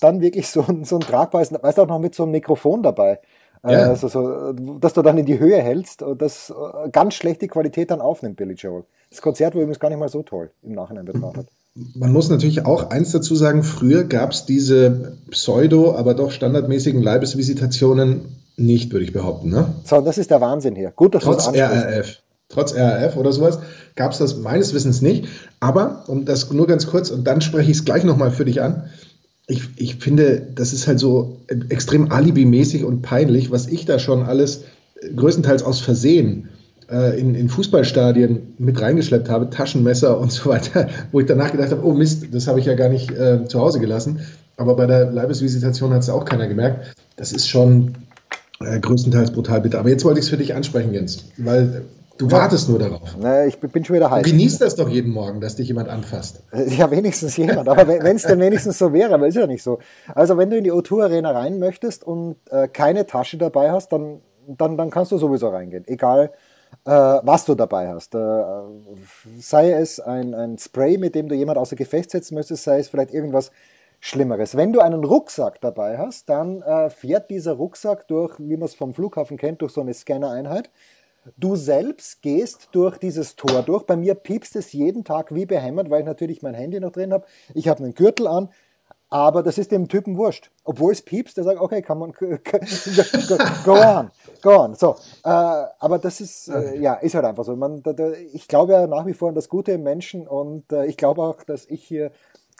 dann 0.00 0.20
wirklich 0.20 0.48
so, 0.48 0.64
ein- 0.66 0.84
so 0.84 0.96
ein 0.96 1.00
tragbares, 1.02 1.52
weißt 1.52 1.78
du 1.78 1.82
auch 1.82 1.86
noch 1.88 1.98
mit 1.98 2.14
so 2.14 2.22
einem 2.22 2.32
Mikrofon 2.32 2.82
dabei, 2.82 3.20
Ja. 3.64 3.88
also 3.88 4.08
so, 4.08 4.52
dass 4.78 4.92
du 4.92 5.02
dann 5.02 5.18
in 5.18 5.26
die 5.26 5.38
Höhe 5.38 5.60
hältst 5.60 6.02
und 6.02 6.20
das 6.22 6.50
äh, 6.50 6.90
ganz 6.90 7.14
schlecht 7.14 7.42
die 7.42 7.48
Qualität 7.48 7.90
dann 7.90 8.00
aufnimmt, 8.00 8.36
Billy 8.36 8.54
Joel. 8.54 8.84
Das 9.10 9.22
Konzert 9.22 9.54
war 9.54 9.62
übrigens 9.62 9.80
gar 9.80 9.88
nicht 9.88 9.98
mal 9.98 10.08
so 10.08 10.22
toll 10.22 10.50
im 10.62 10.72
Nachhinein 10.72 11.06
betrachtet. 11.06 11.48
Man 11.94 12.12
muss 12.12 12.28
natürlich 12.28 12.66
auch 12.66 12.90
eins 12.90 13.12
dazu 13.12 13.36
sagen, 13.36 13.62
früher 13.62 14.04
gab 14.04 14.32
es 14.32 14.46
diese 14.46 15.16
pseudo, 15.30 15.94
aber 15.94 16.14
doch 16.14 16.30
standardmäßigen 16.30 17.02
Leibesvisitationen 17.02 18.36
nicht, 18.56 18.92
würde 18.92 19.04
ich 19.04 19.12
behaupten. 19.12 19.50
Ne? 19.50 19.74
So, 19.84 20.00
das 20.00 20.18
ist 20.18 20.30
der 20.30 20.40
Wahnsinn 20.40 20.74
hier. 20.74 20.90
Gut, 20.90 21.14
dass 21.14 21.22
Trotz 21.22 21.46
RAF. 21.46 22.22
Trotz 22.48 22.74
RAF 22.74 23.16
oder 23.16 23.32
sowas 23.32 23.60
gab 23.94 24.12
es 24.12 24.18
das 24.18 24.38
meines 24.38 24.74
Wissens 24.74 25.02
nicht. 25.02 25.28
Aber, 25.60 26.04
und 26.08 26.28
das 26.28 26.50
nur 26.50 26.66
ganz 26.66 26.86
kurz, 26.86 27.10
und 27.10 27.24
dann 27.24 27.40
spreche 27.40 27.70
ich 27.70 27.78
es 27.78 27.84
gleich 27.84 28.04
nochmal 28.04 28.30
für 28.30 28.44
dich 28.44 28.60
an. 28.60 28.90
Ich, 29.48 29.62
ich 29.76 29.96
finde, 29.96 30.46
das 30.54 30.72
ist 30.72 30.86
halt 30.86 31.00
so 31.00 31.38
extrem 31.70 32.12
alibimäßig 32.12 32.84
und 32.84 33.02
peinlich, 33.02 33.50
was 33.50 33.66
ich 33.66 33.86
da 33.86 33.98
schon 33.98 34.22
alles 34.22 34.64
größtenteils 35.16 35.62
aus 35.62 35.80
Versehen 35.80 36.48
äh, 36.90 37.18
in, 37.18 37.34
in 37.34 37.48
Fußballstadien 37.48 38.54
mit 38.58 38.80
reingeschleppt 38.80 39.28
habe, 39.28 39.50
Taschenmesser 39.50 40.18
und 40.18 40.32
so 40.32 40.50
weiter, 40.50 40.88
wo 41.12 41.20
ich 41.20 41.26
danach 41.26 41.52
gedacht 41.52 41.70
habe, 41.70 41.84
oh 41.84 41.94
Mist, 41.94 42.26
das 42.32 42.46
habe 42.46 42.60
ich 42.60 42.66
ja 42.66 42.74
gar 42.74 42.88
nicht 42.88 43.10
äh, 43.10 43.44
zu 43.46 43.60
Hause 43.60 43.80
gelassen. 43.80 44.20
Aber 44.56 44.76
bei 44.76 44.86
der 44.86 45.10
Leibesvisitation 45.10 45.92
hat 45.92 46.02
es 46.02 46.10
auch 46.10 46.24
keiner 46.24 46.48
gemerkt. 46.48 46.94
Das 47.16 47.32
ist 47.32 47.48
schon 47.48 47.94
äh, 48.60 48.80
größtenteils 48.80 49.30
brutal 49.30 49.60
bitter. 49.60 49.78
Aber 49.78 49.88
jetzt 49.88 50.04
wollte 50.04 50.18
ich 50.18 50.26
es 50.26 50.30
für 50.30 50.36
dich 50.36 50.54
ansprechen, 50.54 50.92
Jens, 50.92 51.24
weil 51.36 51.82
du 52.18 52.30
wartest 52.30 52.68
nur 52.68 52.78
darauf. 52.78 53.16
Na, 53.18 53.46
ich 53.46 53.58
bin 53.58 53.84
schon 53.84 53.96
wieder 53.96 54.10
heiß. 54.10 54.24
Du 54.24 54.30
genießt 54.30 54.60
das 54.60 54.74
doch 54.74 54.88
jeden 54.88 55.12
Morgen, 55.12 55.40
dass 55.40 55.56
dich 55.56 55.68
jemand 55.68 55.88
anfasst. 55.88 56.42
Ja, 56.52 56.90
wenigstens 56.90 57.36
jemand. 57.36 57.68
Aber 57.68 57.86
wenn 57.88 58.16
es 58.16 58.24
denn 58.24 58.40
wenigstens 58.40 58.78
so 58.78 58.92
wäre, 58.92 59.14
aber 59.14 59.28
ist 59.28 59.36
ja 59.36 59.46
nicht 59.46 59.62
so. 59.62 59.78
Also 60.14 60.36
wenn 60.36 60.50
du 60.50 60.56
in 60.56 60.64
die 60.64 60.72
O2 60.72 61.04
Arena 61.04 61.30
rein 61.30 61.58
möchtest 61.58 62.04
und 62.04 62.36
äh, 62.50 62.68
keine 62.68 63.06
Tasche 63.06 63.38
dabei 63.38 63.70
hast, 63.70 63.92
dann, 63.92 64.20
dann, 64.46 64.76
dann 64.76 64.90
kannst 64.90 65.12
du 65.12 65.18
sowieso 65.18 65.48
reingehen. 65.48 65.84
Egal, 65.86 66.32
äh, 66.84 66.90
was 66.90 67.44
du 67.44 67.54
dabei 67.54 67.88
hast. 67.88 68.14
Äh, 68.14 68.44
sei 69.38 69.72
es 69.72 70.00
ein, 70.00 70.34
ein 70.34 70.58
Spray, 70.58 70.98
mit 70.98 71.14
dem 71.14 71.28
du 71.28 71.34
jemand 71.34 71.58
außer 71.58 71.76
Gefecht 71.76 72.10
setzen 72.10 72.34
möchtest, 72.34 72.64
sei 72.64 72.78
es 72.78 72.88
vielleicht 72.88 73.12
irgendwas 73.12 73.50
Schlimmeres. 74.00 74.56
Wenn 74.56 74.72
du 74.72 74.80
einen 74.80 75.04
Rucksack 75.04 75.60
dabei 75.60 75.98
hast, 75.98 76.28
dann 76.28 76.62
äh, 76.62 76.88
fährt 76.88 77.30
dieser 77.30 77.54
Rucksack 77.54 78.06
durch, 78.06 78.38
wie 78.38 78.56
man 78.56 78.66
es 78.66 78.74
vom 78.74 78.94
Flughafen 78.94 79.36
kennt, 79.36 79.60
durch 79.60 79.72
so 79.72 79.80
eine 79.80 79.92
Scannereinheit. 79.92 80.70
Du 81.36 81.56
selbst 81.56 82.22
gehst 82.22 82.68
durch 82.72 82.98
dieses 82.98 83.36
Tor 83.36 83.62
durch. 83.62 83.84
Bei 83.84 83.96
mir 83.96 84.14
piepst 84.14 84.56
es 84.56 84.72
jeden 84.72 85.04
Tag 85.04 85.34
wie 85.34 85.46
behämmert, 85.46 85.90
weil 85.90 86.00
ich 86.00 86.06
natürlich 86.06 86.42
mein 86.42 86.54
Handy 86.54 86.80
noch 86.80 86.92
drin 86.92 87.12
habe. 87.12 87.26
Ich 87.54 87.68
habe 87.68 87.82
einen 87.82 87.94
Gürtel 87.94 88.26
an, 88.26 88.48
aber 89.10 89.42
das 89.42 89.56
ist 89.56 89.72
dem 89.72 89.88
Typen 89.88 90.18
wurscht. 90.18 90.50
Obwohl 90.64 90.92
es 90.92 91.02
piepst, 91.02 91.36
der 91.36 91.44
sagt, 91.44 91.60
okay, 91.60 91.80
kann 91.80 91.98
man, 91.98 92.12
go 93.64 93.72
on, 93.72 94.10
go 94.42 94.50
on. 94.50 94.74
So, 94.74 94.96
äh, 95.24 95.28
aber 95.28 95.98
das 95.98 96.20
ist, 96.20 96.48
äh, 96.48 96.78
ja, 96.78 96.94
ist 96.94 97.14
halt 97.14 97.24
einfach 97.24 97.44
so. 97.44 97.56
Man, 97.56 97.82
da, 97.82 97.92
da, 97.92 98.10
ich 98.32 98.48
glaube 98.48 98.72
ja 98.72 98.86
nach 98.86 99.06
wie 99.06 99.14
vor 99.14 99.30
an 99.30 99.34
das 99.34 99.48
Gute 99.48 99.72
im 99.72 99.82
Menschen 99.82 100.26
und 100.26 100.72
äh, 100.72 100.86
ich 100.86 100.96
glaube 100.96 101.22
auch, 101.22 101.42
dass 101.42 101.64
ich 101.66 101.82
hier 101.84 102.10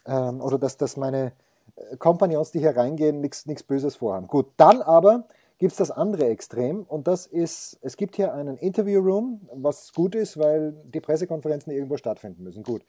ähm, 0.07 0.41
oder 0.41 0.59
dass, 0.59 0.79
dass 0.79 0.97
meine 0.97 1.33
äh, 1.77 1.97
Kompagnons, 1.99 2.51
die 2.51 2.61
hier 2.61 2.77
reingehen, 2.77 3.21
nichts 3.21 3.63
Böses 3.63 3.97
vorhaben. 3.97 4.27
Gut, 4.27 4.47
dann 4.57 4.81
aber 4.81 5.25
gibt 5.59 5.73
es 5.73 5.79
das 5.79 5.91
andere 5.91 6.27
Extrem 6.27 6.83
und 6.85 7.09
das 7.09 7.27
ist, 7.27 7.79
es 7.83 7.97
gibt 7.97 8.17
hier 8.17 8.33
einen 8.33 8.57
Interview-Room, 8.57 9.49
was 9.55 9.93
gut 9.93 10.15
ist, 10.15 10.39
weil 10.39 10.73
die 10.85 11.01
Pressekonferenzen 11.01 11.73
irgendwo 11.73 11.97
stattfinden 11.97 12.45
müssen. 12.45 12.63
Gut. 12.63 12.85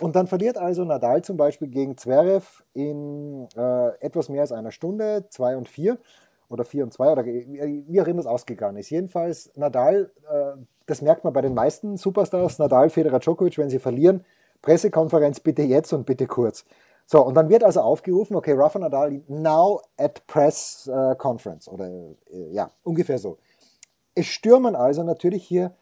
Und 0.00 0.16
dann 0.16 0.26
verliert 0.26 0.56
also 0.56 0.84
Nadal 0.84 1.22
zum 1.22 1.36
Beispiel 1.36 1.68
gegen 1.68 1.96
Zverev 1.96 2.64
in 2.72 3.46
äh, 3.56 3.88
etwas 4.00 4.28
mehr 4.28 4.40
als 4.40 4.52
einer 4.52 4.72
Stunde, 4.72 5.26
zwei 5.28 5.56
und 5.56 5.68
vier 5.68 5.98
oder 6.48 6.64
vier 6.64 6.84
und 6.84 6.92
zwei 6.92 7.12
oder 7.12 7.24
wie 7.24 8.00
auch 8.00 8.06
immer 8.06 8.20
es 8.20 8.26
ausgegangen 8.26 8.78
ist. 8.78 8.90
Jedenfalls 8.90 9.52
Nadal, 9.56 10.10
äh, 10.30 10.58
das 10.86 11.02
merkt 11.02 11.24
man 11.24 11.32
bei 11.32 11.42
den 11.42 11.54
meisten 11.54 11.96
Superstars, 11.96 12.58
Nadal, 12.58 12.90
Federer, 12.90 13.20
Djokovic, 13.20 13.58
wenn 13.58 13.70
sie 13.70 13.78
verlieren, 13.78 14.24
Pressekonferenz 14.62 15.40
bitte 15.40 15.62
jetzt 15.62 15.92
und 15.92 16.06
bitte 16.06 16.26
kurz. 16.26 16.64
So, 17.06 17.22
und 17.24 17.34
dann 17.34 17.48
wird 17.48 17.64
also 17.64 17.80
aufgerufen, 17.80 18.34
okay, 18.34 18.52
Rafa 18.52 18.78
Nadal 18.78 19.22
now 19.28 19.80
at 19.98 20.26
Press 20.26 20.90
uh, 20.92 21.14
Conference 21.16 21.68
oder 21.68 21.86
äh, 21.86 22.50
ja, 22.50 22.70
ungefähr 22.82 23.18
so. 23.18 23.38
Es 24.14 24.26
stürmen 24.26 24.74
also 24.74 25.02
natürlich 25.02 25.44
hier 25.44 25.74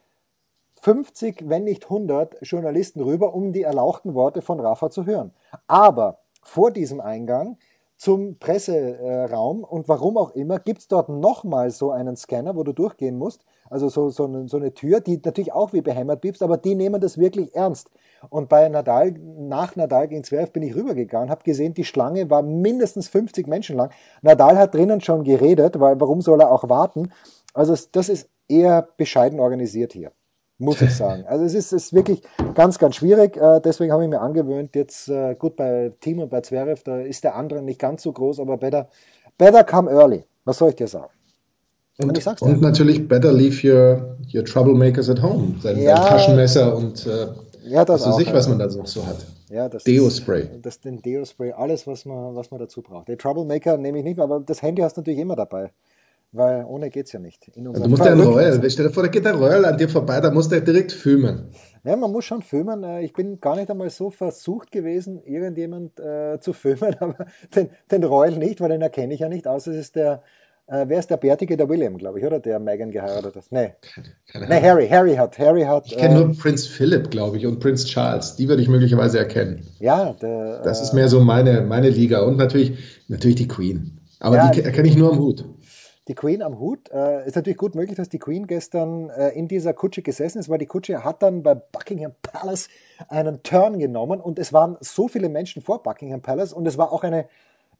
50, 0.81 1.47
wenn 1.47 1.63
nicht 1.63 1.85
100 1.85 2.39
Journalisten 2.41 2.99
rüber, 2.99 3.33
um 3.33 3.53
die 3.53 3.61
erlauchten 3.61 4.15
Worte 4.15 4.41
von 4.41 4.59
Rafa 4.59 4.89
zu 4.89 5.05
hören. 5.05 5.31
Aber 5.67 6.19
vor 6.41 6.71
diesem 6.71 6.99
Eingang 6.99 7.57
zum 7.95 8.37
Presseraum 8.37 9.63
und 9.63 9.87
warum 9.87 10.17
auch 10.17 10.31
immer, 10.31 10.59
gibt 10.59 10.79
es 10.79 10.87
dort 10.89 11.07
nochmal 11.07 11.71
so 11.71 11.91
einen 11.91 12.17
Scanner, 12.17 12.57
wo 12.57 12.63
du 12.63 12.73
durchgehen 12.73 13.17
musst. 13.17 13.45
Also 13.69 13.87
so, 13.87 14.09
so, 14.09 14.25
eine, 14.25 14.49
so 14.49 14.57
eine 14.57 14.73
Tür, 14.73 14.99
die 14.99 15.21
natürlich 15.23 15.53
auch 15.53 15.71
wie 15.71 15.81
behämmert 15.81 16.19
piepst, 16.19 16.43
aber 16.43 16.57
die 16.57 16.75
nehmen 16.75 16.99
das 16.99 17.17
wirklich 17.17 17.55
ernst. 17.55 17.91
Und 18.29 18.49
bei 18.49 18.67
Nadal, 18.69 19.11
nach 19.11 19.75
Nadal 19.75 20.07
gegen 20.07 20.23
Zverev 20.23 20.51
bin 20.51 20.63
ich 20.63 20.75
rübergegangen, 20.75 21.29
habe 21.29 21.43
gesehen, 21.43 21.73
die 21.73 21.83
Schlange 21.83 22.29
war 22.29 22.41
mindestens 22.41 23.07
50 23.09 23.47
Menschen 23.47 23.75
lang. 23.75 23.91
Nadal 24.21 24.57
hat 24.57 24.73
drinnen 24.73 25.01
schon 25.01 25.23
geredet, 25.23 25.79
weil 25.79 25.99
warum 25.99 26.21
soll 26.21 26.41
er 26.41 26.51
auch 26.51 26.69
warten? 26.69 27.11
Also 27.53 27.75
das 27.91 28.09
ist 28.09 28.29
eher 28.47 28.87
bescheiden 28.97 29.39
organisiert 29.39 29.93
hier 29.93 30.11
muss 30.63 30.81
ich 30.81 30.91
sagen. 30.95 31.25
Also 31.27 31.45
es 31.45 31.53
ist, 31.53 31.71
ist 31.71 31.93
wirklich 31.93 32.21
ganz, 32.55 32.79
ganz 32.79 32.95
schwierig. 32.95 33.37
Äh, 33.37 33.59
deswegen 33.63 33.91
habe 33.91 34.03
ich 34.03 34.09
mir 34.09 34.21
angewöhnt, 34.21 34.75
jetzt 34.75 35.09
äh, 35.09 35.35
gut 35.35 35.55
bei 35.55 35.91
Team 35.99 36.19
und 36.19 36.29
bei 36.29 36.41
Zverev, 36.41 36.81
da 36.83 36.99
ist 36.99 37.23
der 37.23 37.35
andere 37.35 37.61
nicht 37.61 37.79
ganz 37.79 38.03
so 38.03 38.11
groß, 38.11 38.39
aber 38.39 38.57
better, 38.57 38.87
better 39.37 39.63
come 39.63 39.91
early. 39.91 40.23
Was 40.45 40.57
soll 40.57 40.69
ich 40.69 40.75
dir 40.75 40.87
sagen? 40.87 41.09
Und, 41.99 42.25
und, 42.25 42.41
und 42.41 42.61
natürlich 42.61 43.07
better 43.07 43.31
leave 43.31 43.55
your, 43.63 44.17
your 44.33 44.43
troublemakers 44.43 45.09
at 45.11 45.21
home. 45.21 45.55
Sein, 45.61 45.79
ja, 45.79 45.95
Taschenmesser 45.95 46.75
und 46.75 47.05
äh, 47.05 47.27
ja, 47.65 47.85
das 47.85 48.01
was 48.01 48.13
auch, 48.13 48.17
sich, 48.17 48.33
was 48.33 48.47
man 48.47 48.59
da 48.59 48.69
so, 48.69 48.85
so 48.85 49.05
hat. 49.05 49.25
Ja, 49.49 49.69
das 49.69 49.83
Deo-Spray. 49.83 50.49
Das 50.61 50.79
den 50.79 51.01
Deo-Spray, 51.01 51.53
alles, 51.53 51.87
was 51.87 52.05
man, 52.05 52.35
was 52.35 52.51
man 52.51 52.59
dazu 52.59 52.81
braucht. 52.81 53.07
Der 53.07 53.17
Troublemaker 53.17 53.77
nehme 53.77 53.99
ich 53.99 54.03
nicht, 54.03 54.19
aber 54.19 54.39
das 54.39 54.61
Handy 54.61 54.81
hast 54.81 54.97
du 54.97 55.01
natürlich 55.01 55.19
immer 55.19 55.35
dabei. 55.35 55.71
Weil 56.33 56.65
ohne 56.65 56.89
geht 56.89 57.05
es 57.05 57.11
ja 57.11 57.19
nicht. 57.19 57.51
du 57.55 57.61
musst 57.61 58.03
ja 58.03 58.11
ein 58.11 58.19
Royal, 58.19 58.69
stell 58.69 58.87
dir 58.87 58.91
vor, 58.91 59.03
da 59.03 59.09
geht 59.09 59.25
ein 59.27 59.35
Royal 59.35 59.65
an 59.65 59.77
dir 59.77 59.87
vorbei, 59.87 60.19
da 60.19 60.31
musst 60.31 60.51
du 60.51 60.59
direkt 60.59 60.91
filmen. 60.91 61.51
Ja, 61.83 61.95
man 61.95 62.11
muss 62.11 62.25
schon 62.25 62.41
filmen. 62.41 62.83
Äh, 62.83 63.03
ich 63.03 63.13
bin 63.13 63.39
gar 63.39 63.55
nicht 63.55 63.69
einmal 63.69 63.91
so 63.91 64.09
versucht 64.09 64.71
gewesen, 64.71 65.21
irgendjemand 65.23 65.99
äh, 65.99 66.39
zu 66.39 66.53
filmen, 66.53 66.95
aber 66.99 67.27
den, 67.55 67.69
den 67.91 68.03
Royal 68.03 68.35
nicht, 68.35 68.61
weil 68.61 68.69
den 68.69 68.81
erkenne 68.81 69.13
ich 69.13 69.19
ja 69.19 69.29
nicht, 69.29 69.47
außer 69.47 69.71
es 69.71 69.77
ist 69.77 69.95
der, 69.95 70.23
äh, 70.67 70.85
wer 70.87 70.99
ist 70.99 71.09
der 71.09 71.17
Bärtige? 71.17 71.57
Der 71.57 71.67
William, 71.67 71.97
glaube 71.97 72.19
ich, 72.19 72.25
oder? 72.25 72.39
Der 72.39 72.59
Megan 72.59 72.91
geheiratet 72.91 73.35
hat. 73.35 73.45
Nee. 73.49 73.73
Keine, 74.31 74.47
nee, 74.47 74.61
Harry. 74.61 74.87
Harry 74.87 75.15
hat. 75.15 75.37
Harry 75.39 75.63
hat 75.63 75.87
ich 75.87 75.97
kenne 75.97 76.15
äh, 76.15 76.25
nur 76.25 76.37
Prinz 76.37 76.67
Philip, 76.67 77.09
glaube 77.11 77.37
ich, 77.37 77.45
und 77.45 77.59
Prinz 77.59 77.85
Charles. 77.85 78.35
Die 78.35 78.47
würde 78.47 78.61
ich 78.61 78.69
möglicherweise 78.69 79.19
erkennen. 79.19 79.65
Ja, 79.79 80.13
der, 80.13 80.61
Das 80.63 80.81
ist 80.81 80.93
mehr 80.93 81.09
so 81.09 81.19
meine, 81.19 81.61
meine 81.61 81.89
Liga. 81.89 82.21
Und 82.21 82.37
natürlich, 82.37 83.03
natürlich 83.07 83.37
die 83.37 83.47
Queen. 83.47 83.99
Aber 84.19 84.37
ja, 84.37 84.51
die 84.51 84.61
erkenne 84.61 84.87
ich 84.87 84.95
nur 84.95 85.11
am 85.11 85.19
Hut 85.19 85.45
die 86.07 86.15
Queen 86.15 86.41
am 86.41 86.59
Hut. 86.59 86.91
Äh, 86.91 87.27
ist 87.27 87.35
natürlich 87.35 87.57
gut 87.57 87.75
möglich, 87.75 87.95
dass 87.95 88.09
die 88.09 88.19
Queen 88.19 88.47
gestern 88.47 89.09
äh, 89.09 89.29
in 89.29 89.47
dieser 89.47 89.73
Kutsche 89.73 90.01
gesessen 90.01 90.39
ist, 90.39 90.49
weil 90.49 90.57
die 90.57 90.65
Kutsche 90.65 91.03
hat 91.03 91.23
dann 91.23 91.43
bei 91.43 91.55
Buckingham 91.55 92.13
Palace 92.21 92.67
einen 93.07 93.41
Turn 93.43 93.79
genommen 93.79 94.19
und 94.19 94.37
es 94.39 94.51
waren 94.51 94.77
so 94.81 95.07
viele 95.07 95.29
Menschen 95.29 95.61
vor 95.61 95.81
Buckingham 95.81 96.21
Palace 96.21 96.53
und 96.53 96.67
es 96.67 96.77
war 96.77 96.91
auch 96.91 97.03
eine, 97.03 97.27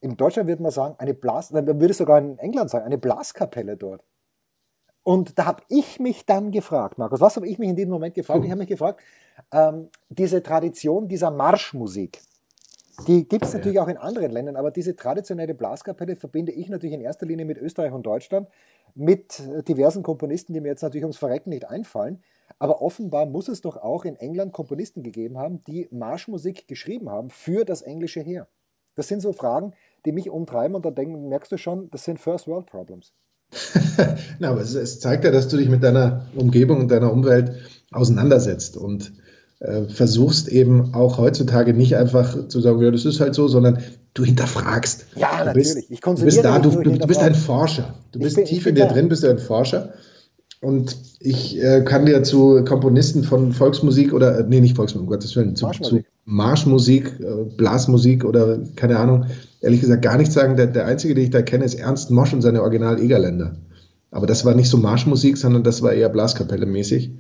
in 0.03 0.17
Deutschland 0.17 0.49
würde 0.49 0.61
man 0.61 0.71
sagen, 0.71 0.95
eine 0.97 1.13
Blas, 1.13 1.51
man 1.51 1.65
würde 1.65 1.93
sogar 1.93 2.17
in 2.19 2.37
England 2.37 2.69
sagen, 2.69 2.85
eine 2.85 2.97
Blaskapelle 2.97 3.77
dort. 3.77 4.03
Und 5.01 5.39
da 5.39 5.45
habe 5.45 5.63
ich 5.69 5.99
mich 5.99 6.25
dann 6.25 6.51
gefragt, 6.51 6.97
Markus, 6.97 7.21
was 7.21 7.35
habe 7.37 7.47
ich 7.47 7.57
mich 7.57 7.69
in 7.69 7.75
diesem 7.75 7.91
Moment 7.91 8.13
gefragt? 8.13 8.43
Ich 8.43 8.51
habe 8.51 8.59
mich 8.59 8.67
gefragt, 8.67 9.01
ähm, 9.51 9.89
diese 10.09 10.43
Tradition 10.43 11.07
dieser 11.07 11.31
Marschmusik, 11.31 12.21
die 13.07 13.27
gibt 13.27 13.45
es 13.45 13.53
ja, 13.53 13.59
natürlich 13.59 13.79
auch 13.79 13.87
in 13.87 13.97
anderen 13.97 14.31
Ländern, 14.31 14.55
aber 14.57 14.71
diese 14.71 14.95
traditionelle 14.95 15.53
Blaskapelle 15.53 16.15
verbinde 16.15 16.51
ich 16.51 16.69
natürlich 16.69 16.93
in 16.93 17.01
erster 17.01 17.25
Linie 17.25 17.45
mit 17.45 17.57
Österreich 17.57 17.93
und 17.93 18.05
Deutschland, 18.05 18.49
mit 18.95 19.41
diversen 19.67 20.03
Komponisten, 20.03 20.53
die 20.53 20.61
mir 20.61 20.67
jetzt 20.67 20.83
natürlich 20.83 21.03
ums 21.03 21.17
Verrecken 21.17 21.49
nicht 21.49 21.67
einfallen. 21.67 22.21
Aber 22.59 22.81
offenbar 22.81 23.25
muss 23.25 23.47
es 23.47 23.61
doch 23.61 23.77
auch 23.77 24.05
in 24.05 24.15
England 24.17 24.51
Komponisten 24.51 25.01
gegeben 25.01 25.37
haben, 25.37 25.63
die 25.63 25.87
Marschmusik 25.91 26.67
geschrieben 26.67 27.09
haben 27.09 27.29
für 27.29 27.65
das 27.65 27.81
englische 27.81 28.19
Heer. 28.19 28.47
Das 28.95 29.07
sind 29.07 29.21
so 29.21 29.33
Fragen, 29.33 29.73
die 30.05 30.11
mich 30.11 30.29
umtreiben 30.29 30.75
und 30.75 30.85
da 30.85 30.91
denken, 30.91 31.29
merkst 31.29 31.51
du 31.51 31.57
schon, 31.57 31.89
das 31.91 32.03
sind 32.03 32.19
First 32.19 32.47
World 32.47 32.65
Problems. 32.65 33.13
Na, 34.39 34.49
aber 34.49 34.61
es, 34.61 34.73
es, 34.73 34.99
zeigt 34.99 35.23
ja, 35.23 35.31
dass 35.31 35.47
du 35.47 35.57
dich 35.57 35.69
mit 35.69 35.83
deiner 35.83 36.25
Umgebung 36.35 36.79
und 36.79 36.91
deiner 36.91 37.11
Umwelt 37.11 37.51
auseinandersetzt 37.91 38.77
und 38.77 39.13
äh, 39.59 39.83
versuchst 39.83 40.47
eben 40.47 40.93
auch 40.93 41.17
heutzutage 41.17 41.73
nicht 41.73 41.95
einfach 41.95 42.47
zu 42.47 42.59
sagen, 42.59 42.81
ja, 42.81 42.91
das 42.91 43.05
ist 43.05 43.19
halt 43.19 43.35
so, 43.35 43.47
sondern 43.47 43.79
du 44.13 44.23
hinterfragst. 44.25 45.05
Ja, 45.15 45.39
du 45.39 45.45
natürlich. 45.45 45.73
Bist, 45.75 45.91
ich 45.91 46.01
konsumiere 46.01 46.35
du 46.35 46.41
bist 46.41 46.45
da, 46.45 46.59
du, 46.59 46.81
du, 46.81 46.97
du 46.97 47.07
bist 47.07 47.21
ein 47.21 47.35
Forscher. 47.35 47.93
Du 48.11 48.19
bist 48.19 48.35
bin, 48.35 48.45
tief 48.45 48.65
in 48.65 48.75
dir 48.75 48.87
da. 48.87 48.93
drin, 48.93 49.09
bist 49.09 49.23
du 49.23 49.29
ein 49.29 49.39
Forscher. 49.39 49.93
Und 50.59 50.95
ich 51.19 51.61
äh, 51.61 51.81
kann 51.81 52.05
dir 52.05 52.23
zu 52.23 52.63
Komponisten 52.63 53.23
von 53.23 53.51
Volksmusik 53.51 54.13
oder, 54.13 54.39
äh, 54.39 54.45
nee, 54.47 54.61
nicht 54.61 54.77
Volksmusik, 54.77 55.07
um 55.07 55.11
Gottes 55.11 55.35
Willen, 55.35 55.55
zu 55.55 55.65
Marschmusik, 55.65 56.05
zu 56.05 56.09
Marschmusik 56.25 57.19
äh, 57.19 57.43
Blasmusik 57.57 58.23
oder 58.23 58.59
keine 58.75 58.97
Ahnung, 58.97 59.25
ehrlich 59.63 59.81
gesagt 59.81 60.03
gar 60.03 60.17
nichts 60.17 60.33
sagen. 60.33 60.57
Der, 60.57 60.67
der 60.67 60.85
einzige, 60.85 61.15
den 61.15 61.23
ich 61.23 61.29
da 61.31 61.41
kenne, 61.41 61.65
ist 61.65 61.75
Ernst 61.75 62.11
Mosch 62.11 62.33
und 62.33 62.41
seine 62.41 62.61
Original-Egerländer. 62.61 63.55
Aber 64.11 64.27
das 64.27 64.45
war 64.45 64.53
nicht 64.53 64.69
so 64.69 64.77
Marschmusik, 64.77 65.37
sondern 65.37 65.63
das 65.63 65.81
war 65.81 65.93
eher 65.93 66.09
Blaskapelle 66.09 66.67
mäßig. 66.67 67.11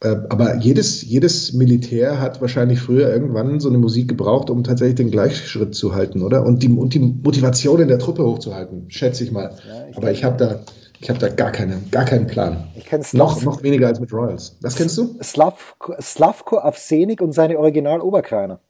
Äh, 0.00 0.16
aber 0.28 0.56
jedes, 0.56 1.02
jedes 1.02 1.52
Militär 1.52 2.20
hat 2.20 2.40
wahrscheinlich 2.40 2.80
früher 2.80 3.08
irgendwann 3.12 3.60
so 3.60 3.68
eine 3.68 3.78
Musik 3.78 4.08
gebraucht, 4.08 4.48
um 4.48 4.64
tatsächlich 4.64 4.96
den 4.96 5.10
Gleichschritt 5.10 5.74
zu 5.74 5.94
halten, 5.94 6.22
oder? 6.22 6.44
Und 6.44 6.62
die, 6.62 6.68
und 6.68 6.94
die 6.94 7.00
Motivation 7.00 7.80
in 7.80 7.88
der 7.88 7.98
Truppe 7.98 8.24
hochzuhalten, 8.24 8.86
schätze 8.88 9.24
ich 9.24 9.32
mal. 9.32 9.52
Ja, 9.68 9.88
ich 9.90 9.96
aber 9.96 10.10
ich 10.10 10.24
habe 10.24 10.36
da, 10.36 10.60
Ich 11.00 11.10
habe 11.10 11.18
da 11.18 11.28
gar, 11.28 11.50
keine, 11.52 11.82
gar 11.90 12.04
keinen 12.04 12.26
Plan. 12.26 12.68
Ich 12.74 12.86
kenne 12.86 13.04
noch, 13.12 13.42
noch 13.42 13.62
weniger 13.62 13.86
als 13.86 14.00
mit 14.00 14.12
Royals. 14.12 14.56
Was 14.60 14.76
kennst 14.76 14.96
du? 14.96 15.16
Slavko, 15.22 15.94
Slavko 16.00 16.58
Avsenik 16.58 17.20
und 17.20 17.32
seine 17.32 17.58
Original-Oberkreiner. 17.58 18.60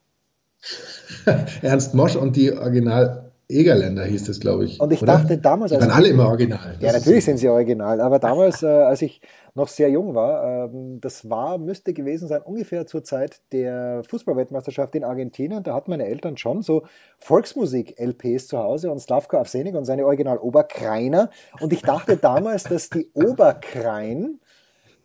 Ernst 1.63 1.95
Mosch 1.95 2.17
und 2.17 2.37
die 2.37 2.53
Original 2.53 3.27
Egerländer 3.49 4.05
hieß 4.05 4.25
das, 4.25 4.41
glaube 4.41 4.65
ich. 4.65 4.81
Und 4.81 4.93
ich 4.93 5.03
oder? 5.03 5.19
dachte 5.19 5.39
damals. 5.39 5.71
Die 5.71 5.79
waren 5.79 5.91
alle 5.93 6.09
immer 6.09 6.27
original. 6.27 6.77
Ja, 6.81 6.93
natürlich 6.93 7.25
sind 7.25 7.39
sie 7.39 7.49
original. 7.49 8.01
Aber 8.01 8.19
damals, 8.19 8.65
äh, 8.65 8.67
als 8.67 9.03
ich 9.03 9.21
noch 9.55 9.69
sehr 9.69 9.89
jung 9.89 10.17
war, 10.17 10.65
äh, 10.65 10.69
das 11.01 11.31
war, 11.31 11.57
müsste 11.57 11.93
gewesen 11.93 12.27
sein, 12.27 12.43
ungefähr 12.43 12.87
zur 12.87 13.05
Zeit 13.05 13.41
der 13.53 14.03
Fußballweltmeisterschaft 14.09 14.97
in 14.97 15.05
Argentinien. 15.05 15.63
Da 15.63 15.75
hatten 15.75 15.93
meine 15.93 16.07
Eltern 16.07 16.37
schon 16.37 16.63
so 16.63 16.83
Volksmusik-LPs 17.19 18.49
zu 18.49 18.59
Hause 18.59 18.91
und 18.91 18.99
Slavko 18.99 19.37
Avsenik 19.39 19.77
und 19.77 19.85
seine 19.85 20.07
Original 20.07 20.39
Oberkreiner. 20.39 21.31
Und 21.61 21.73
ich 21.73 21.83
dachte 21.83 22.17
damals, 22.17 22.65
dass 22.65 22.91
die 22.91 23.13
Oberkrein 23.15 24.41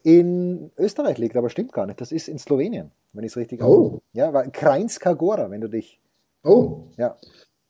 in 0.03 0.72
Österreich 0.77 1.17
liegt, 1.17 1.36
aber 1.36 1.50
stimmt 1.50 1.74
gar 1.74 1.86
nicht. 1.86 2.01
Das 2.01 2.12
ist 2.12 2.27
in 2.27 2.38
Slowenien, 2.38 2.91
wenn 3.13 3.24
ich 3.24 3.31
es 3.31 3.38
richtig 3.38 3.63
Oh. 3.63 4.00
Ja, 4.13 4.34
war 4.34 4.48
Krajinska 4.48 5.13
Gora, 5.13 5.50
wenn 5.51 5.62
du 5.62 5.67
dich. 5.67 6.00
Oh. 6.43 6.84
Ja. 6.98 7.17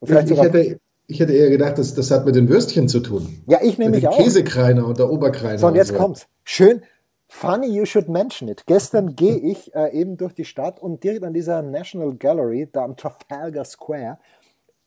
Vielleicht 0.03 0.31
ich, 0.31 0.41
hätte, 0.41 0.79
ich 1.07 1.19
hätte 1.19 1.33
eher 1.33 1.49
gedacht, 1.49 1.77
dass 1.77 1.93
das 1.93 2.09
hat 2.11 2.25
mit 2.25 2.35
den 2.35 2.49
Würstchen 2.49 2.87
zu 2.87 2.99
tun. 3.01 3.43
Ja, 3.47 3.59
ich 3.61 3.77
nehme 3.77 3.91
mich 3.91 4.07
auch. 4.07 4.17
Käsekreiner 4.17 4.85
und 4.85 4.97
der 4.97 5.09
Oberkreiner. 5.09 5.57
So, 5.57 5.67
und 5.67 5.75
jetzt 5.75 5.91
und 5.91 5.97
so. 5.97 6.03
kommt's. 6.03 6.27
Schön. 6.43 6.81
Funny 7.27 7.67
you 7.67 7.85
should 7.85 8.09
mention 8.09 8.49
it. 8.49 8.65
Gestern 8.65 9.15
gehe 9.15 9.37
ich 9.37 9.73
äh, 9.73 9.97
eben 9.97 10.17
durch 10.17 10.33
die 10.33 10.45
Stadt 10.45 10.81
und 10.81 11.03
direkt 11.03 11.23
an 11.23 11.33
dieser 11.33 11.61
National 11.61 12.13
Gallery, 12.15 12.69
da 12.71 12.83
am 12.83 12.97
Trafalgar 12.97 13.65
Square, 13.65 14.17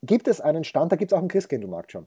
gibt 0.03 0.29
es 0.29 0.41
einen 0.41 0.65
Stand, 0.65 0.93
da 0.93 0.97
gibt 0.97 1.13
es 1.13 1.17
auch 1.17 1.21
einen 1.21 1.29
Christkindlmarkt 1.29 1.93
schon. 1.93 2.07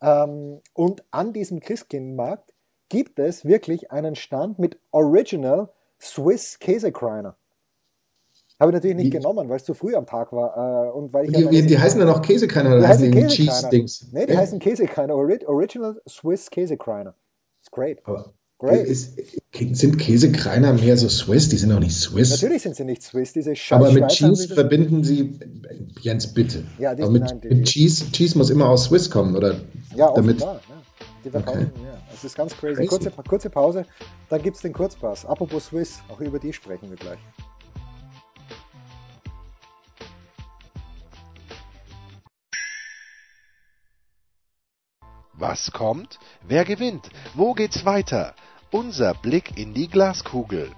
Ähm, 0.00 0.60
und 0.74 1.04
an 1.10 1.32
diesem 1.32 1.60
Christkindlmarkt 1.60 2.53
gibt 2.88 3.18
es 3.18 3.44
wirklich 3.44 3.90
einen 3.90 4.14
Stand 4.14 4.58
mit 4.58 4.78
Original 4.90 5.68
Swiss 6.00 6.58
Käsekreiner. 6.58 7.36
Habe 8.60 8.70
ich 8.70 8.74
natürlich 8.74 8.96
nicht 8.96 9.06
die, 9.06 9.18
genommen, 9.18 9.48
weil 9.48 9.56
es 9.56 9.64
zu 9.64 9.74
früh 9.74 9.96
am 9.96 10.06
Tag 10.06 10.32
war. 10.32 10.86
Äh, 10.86 10.90
und 10.92 11.12
weil 11.12 11.26
ich 11.26 11.32
die, 11.32 11.42
ja 11.42 11.50
die, 11.50 11.66
die 11.66 11.78
heißen 11.78 11.98
dann 11.98 12.08
auch 12.08 12.22
Käsekreiner 12.22 12.76
oder 12.76 12.86
heißen 12.86 13.10
die 13.10 13.26
Cheese-Dings? 13.26 14.08
Nee, 14.12 14.26
die 14.26 14.32
ja. 14.32 14.38
heißen 14.38 14.60
Käsekreiner. 14.60 15.14
Original 15.14 16.00
Swiss 16.08 16.50
Käsekreiner. 16.50 17.14
It's 17.60 17.70
great. 17.70 17.98
Aber 18.04 18.32
great. 18.58 18.86
Ist, 18.86 19.18
sind 19.72 19.98
Käsekreiner 19.98 20.72
mehr 20.74 20.96
so 20.96 21.08
Swiss? 21.08 21.48
Die 21.48 21.56
sind 21.56 21.70
doch 21.70 21.80
nicht 21.80 21.96
Swiss. 21.96 22.30
Natürlich 22.30 22.62
sind 22.62 22.76
sie 22.76 22.84
nicht 22.84 23.02
Swiss. 23.02 23.32
Diese 23.32 23.54
Aber 23.70 23.90
mit 23.90 24.06
Cheese 24.08 24.54
verbinden 24.54 25.02
sie, 25.02 25.38
Jens, 26.00 26.32
bitte. 26.32 26.64
Ja, 26.78 26.94
die, 26.94 27.02
Aber 27.02 27.10
mit, 27.10 27.24
nein, 27.24 27.40
die, 27.40 27.48
mit 27.48 27.64
Cheese, 27.66 28.12
Cheese 28.12 28.38
muss 28.38 28.50
immer 28.50 28.68
aus 28.68 28.84
Swiss 28.84 29.10
kommen, 29.10 29.34
oder? 29.34 29.56
Ja, 29.96 30.12
damit, 30.14 30.36
offenbar. 30.36 30.60
Ja. 30.68 30.83
Die 31.24 31.30
verkaufen, 31.30 31.72
okay. 31.74 31.84
ja. 31.86 31.98
Es 32.12 32.22
ist 32.22 32.36
ganz 32.36 32.54
crazy. 32.54 32.86
crazy. 32.86 32.88
Kurze, 32.88 33.10
kurze 33.10 33.50
Pause, 33.50 33.86
dann 34.28 34.42
gibt 34.42 34.56
es 34.56 34.62
den 34.62 34.72
Kurzpass. 34.72 35.24
Apropos 35.24 35.66
Swiss, 35.66 36.00
auch 36.08 36.20
über 36.20 36.38
die 36.38 36.52
sprechen 36.52 36.90
wir 36.90 36.96
gleich. 36.96 37.18
Was 45.32 45.72
kommt? 45.72 46.18
Wer 46.46 46.64
gewinnt? 46.64 47.08
Wo 47.34 47.54
geht's 47.54 47.84
weiter? 47.84 48.34
Unser 48.70 49.14
Blick 49.14 49.58
in 49.58 49.74
die 49.74 49.88
Glaskugel. 49.88 50.70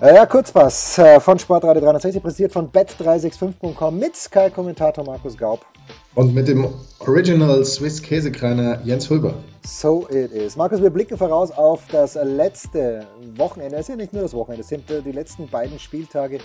Ja, 0.00 0.26
Kurzpass 0.26 0.96
äh, 0.98 1.18
von 1.18 1.40
Sportradio 1.40 1.82
360, 1.82 2.22
präsentiert 2.22 2.52
von 2.52 2.70
bet365.com 2.70 3.98
mit 3.98 4.14
Sky-Kommentator 4.14 5.04
Markus 5.04 5.36
Gaub. 5.36 5.66
Und 6.14 6.32
mit 6.32 6.46
dem 6.46 6.68
Original 7.00 7.64
Swiss 7.64 8.00
Käsekreiner 8.00 8.80
Jens 8.84 9.10
Hulber. 9.10 9.34
So 9.66 10.06
it 10.08 10.30
is. 10.30 10.56
Markus, 10.56 10.80
wir 10.80 10.90
blicken 10.90 11.18
voraus 11.18 11.50
auf 11.50 11.82
das 11.90 12.14
letzte 12.14 13.08
Wochenende. 13.34 13.74
Es 13.74 13.82
ist 13.82 13.88
ja 13.88 13.96
nicht 13.96 14.12
nur 14.12 14.22
das 14.22 14.34
Wochenende, 14.34 14.62
es 14.62 14.68
sind 14.68 14.88
äh, 14.88 15.02
die 15.02 15.10
letzten 15.10 15.48
beiden 15.48 15.80
Spieltage 15.80 16.38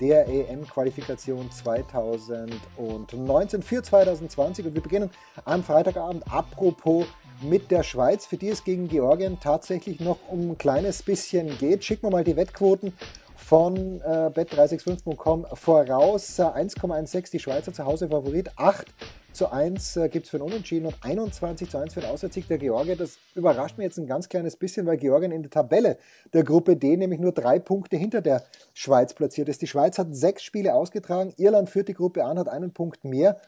der 0.00 0.28
EM-Qualifikation 0.28 1.50
2019 1.50 3.62
für 3.62 3.82
2020. 3.82 4.66
Und 4.66 4.74
wir 4.74 4.82
beginnen 4.82 5.10
am 5.44 5.64
Freitagabend. 5.64 6.22
Apropos 6.30 7.06
mit 7.42 7.70
der 7.70 7.82
Schweiz, 7.82 8.26
für 8.26 8.36
die 8.36 8.48
es 8.48 8.64
gegen 8.64 8.88
Georgien 8.88 9.38
tatsächlich 9.40 10.00
noch 10.00 10.18
um 10.28 10.50
ein 10.50 10.58
kleines 10.58 11.02
bisschen 11.02 11.56
geht. 11.58 11.84
Schicken 11.84 12.06
wir 12.06 12.10
mal 12.10 12.24
die 12.24 12.36
Wettquoten 12.36 12.92
von 13.36 14.00
äh, 14.02 14.30
bet365.com 14.34 15.46
voraus. 15.54 16.38
1,16 16.38 17.30
die 17.30 17.38
Schweizer 17.38 17.72
zu 17.72 17.84
Hause 17.84 18.08
Favorit, 18.08 18.50
8 18.56 18.86
zu 19.32 19.50
1 19.50 19.96
äh, 19.96 20.08
gibt 20.08 20.26
es 20.26 20.30
für 20.30 20.36
einen 20.36 20.46
Unentschieden 20.46 20.86
und 20.86 20.96
21 21.00 21.70
zu 21.70 21.78
1 21.78 21.94
für 21.94 22.00
den 22.00 22.10
Auswärtssieg 22.10 22.48
der 22.48 22.58
Georgier. 22.58 22.96
Das 22.96 23.18
überrascht 23.34 23.78
mich 23.78 23.84
jetzt 23.84 23.98
ein 23.98 24.06
ganz 24.06 24.28
kleines 24.28 24.56
bisschen, 24.56 24.86
weil 24.86 24.96
Georgien 24.96 25.32
in 25.32 25.42
der 25.42 25.50
Tabelle 25.50 25.98
der 26.32 26.44
Gruppe 26.44 26.76
D 26.76 26.96
nämlich 26.96 27.20
nur 27.20 27.32
drei 27.32 27.58
Punkte 27.58 27.96
hinter 27.96 28.20
der 28.20 28.44
Schweiz 28.74 29.14
platziert 29.14 29.48
ist. 29.48 29.62
Die 29.62 29.66
Schweiz 29.66 29.98
hat 29.98 30.14
sechs 30.14 30.42
Spiele 30.42 30.74
ausgetragen, 30.74 31.32
Irland 31.36 31.70
führt 31.70 31.88
die 31.88 31.94
Gruppe 31.94 32.24
an, 32.24 32.38
hat 32.38 32.48
einen 32.48 32.72
Punkt 32.72 33.04
mehr 33.04 33.40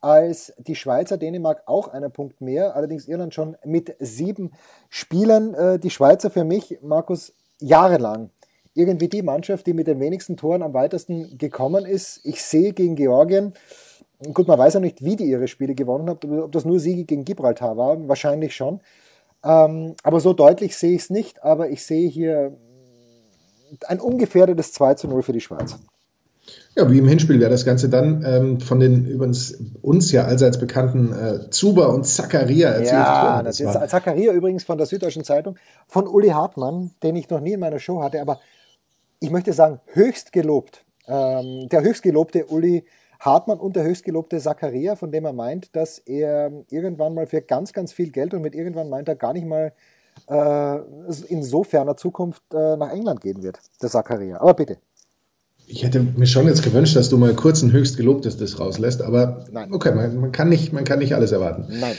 als 0.00 0.52
die 0.58 0.76
Schweizer, 0.76 1.16
Dänemark 1.16 1.62
auch 1.66 1.88
einen 1.88 2.12
Punkt 2.12 2.40
mehr, 2.40 2.76
allerdings 2.76 3.08
Irland 3.08 3.34
schon 3.34 3.56
mit 3.64 3.96
sieben 3.98 4.52
Spielen. 4.88 5.54
Äh, 5.54 5.78
die 5.78 5.90
Schweizer 5.90 6.30
für 6.30 6.44
mich, 6.44 6.78
Markus, 6.82 7.34
jahrelang 7.60 8.30
irgendwie 8.74 9.08
die 9.08 9.22
Mannschaft, 9.22 9.66
die 9.66 9.72
mit 9.72 9.88
den 9.88 9.98
wenigsten 9.98 10.36
Toren 10.36 10.62
am 10.62 10.72
weitesten 10.72 11.36
gekommen 11.36 11.84
ist. 11.84 12.20
Ich 12.24 12.42
sehe 12.42 12.72
gegen 12.72 12.94
Georgien, 12.94 13.54
gut, 14.32 14.46
man 14.46 14.58
weiß 14.58 14.74
ja 14.74 14.80
nicht, 14.80 15.04
wie 15.04 15.16
die 15.16 15.24
ihre 15.24 15.48
Spiele 15.48 15.74
gewonnen 15.74 16.08
haben, 16.08 16.40
ob 16.40 16.52
das 16.52 16.64
nur 16.64 16.78
Siege 16.78 17.04
gegen 17.04 17.24
Gibraltar 17.24 17.76
waren, 17.76 18.08
wahrscheinlich 18.08 18.54
schon. 18.54 18.80
Ähm, 19.44 19.94
aber 20.02 20.20
so 20.20 20.32
deutlich 20.32 20.76
sehe 20.76 20.94
ich 20.94 21.02
es 21.02 21.10
nicht, 21.10 21.42
aber 21.42 21.70
ich 21.70 21.84
sehe 21.84 22.08
hier 22.08 22.56
ein 23.86 24.00
ungefährdetes 24.00 24.72
2 24.72 24.94
zu 24.94 25.08
0 25.08 25.22
für 25.22 25.32
die 25.32 25.40
Schweiz. 25.40 25.76
Ja, 26.76 26.90
wie 26.90 26.98
im 26.98 27.08
Hinspiel 27.08 27.40
wäre 27.40 27.50
das 27.50 27.64
Ganze 27.64 27.88
dann 27.88 28.24
ähm, 28.24 28.60
von 28.60 28.78
den 28.78 29.06
übrigens 29.06 29.58
uns 29.82 30.12
ja 30.12 30.24
allseits 30.24 30.58
bekannten 30.58 31.12
äh, 31.12 31.50
Zuba 31.50 31.86
und 31.86 32.06
Zakaria 32.06 32.68
erzählt. 32.68 32.92
Ja, 32.92 33.42
das 33.42 33.58
ist 33.58 33.90
Zakaria 33.90 34.32
übrigens 34.32 34.64
von 34.64 34.78
der 34.78 34.86
Süddeutschen 34.86 35.24
Zeitung, 35.24 35.56
von 35.88 36.06
Uli 36.06 36.28
Hartmann, 36.28 36.92
den 37.02 37.16
ich 37.16 37.28
noch 37.30 37.40
nie 37.40 37.54
in 37.54 37.60
meiner 37.60 37.80
Show 37.80 38.00
hatte, 38.00 38.20
aber 38.20 38.38
ich 39.20 39.30
möchte 39.30 39.52
sagen, 39.52 39.80
höchst 39.86 40.32
gelobt. 40.32 40.84
Ähm, 41.08 41.68
der 41.68 41.82
höchst 41.82 42.02
gelobte 42.02 42.46
Uli 42.46 42.84
Hartmann 43.18 43.58
und 43.58 43.74
der 43.74 43.84
höchst 43.84 44.04
gelobte 44.04 44.38
Zakaria, 44.38 44.94
von 44.94 45.10
dem 45.10 45.24
er 45.24 45.32
meint, 45.32 45.74
dass 45.74 45.98
er 45.98 46.52
irgendwann 46.70 47.14
mal 47.14 47.26
für 47.26 47.42
ganz, 47.42 47.72
ganz 47.72 47.92
viel 47.92 48.10
Geld 48.10 48.34
und 48.34 48.42
mit 48.42 48.54
irgendwann 48.54 48.88
meint 48.88 49.08
er 49.08 49.16
gar 49.16 49.32
nicht 49.32 49.46
mal 49.46 49.72
äh, 50.28 50.78
in 51.28 51.42
so 51.42 51.64
ferner 51.64 51.96
Zukunft 51.96 52.42
äh, 52.52 52.76
nach 52.76 52.92
England 52.92 53.20
gehen 53.20 53.42
wird, 53.42 53.58
der 53.82 53.88
Zakaria. 53.88 54.40
Aber 54.40 54.54
bitte. 54.54 54.78
Ich 55.70 55.84
hätte 55.84 56.00
mir 56.00 56.26
schon 56.26 56.46
jetzt 56.46 56.62
gewünscht, 56.62 56.96
dass 56.96 57.10
du 57.10 57.18
mal 57.18 57.34
kurz 57.34 57.62
ein 57.62 57.72
höchst 57.72 57.98
gelobtes 57.98 58.38
das 58.38 58.58
rauslässt, 58.58 59.02
aber 59.02 59.44
Nein. 59.52 59.72
okay, 59.72 59.94
man, 59.94 60.18
man, 60.18 60.32
kann 60.32 60.48
nicht, 60.48 60.72
man 60.72 60.84
kann 60.84 60.98
nicht 60.98 61.14
alles 61.14 61.30
erwarten. 61.30 61.66
Nein. 61.78 61.94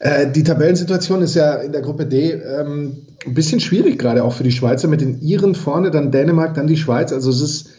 Äh, 0.00 0.32
die 0.32 0.42
Tabellensituation 0.42 1.22
ist 1.22 1.34
ja 1.34 1.54
in 1.54 1.70
der 1.70 1.82
Gruppe 1.82 2.06
D 2.06 2.32
ähm, 2.32 3.06
ein 3.24 3.34
bisschen 3.34 3.60
schwierig, 3.60 3.98
gerade 3.98 4.24
auch 4.24 4.32
für 4.32 4.42
die 4.42 4.50
Schweizer 4.50 4.88
mit 4.88 5.02
den 5.02 5.20
Iren 5.20 5.54
vorne, 5.54 5.92
dann 5.92 6.10
Dänemark, 6.10 6.54
dann 6.54 6.66
die 6.66 6.76
Schweiz. 6.76 7.12
Also 7.12 7.30
es 7.30 7.40
ist, 7.40 7.70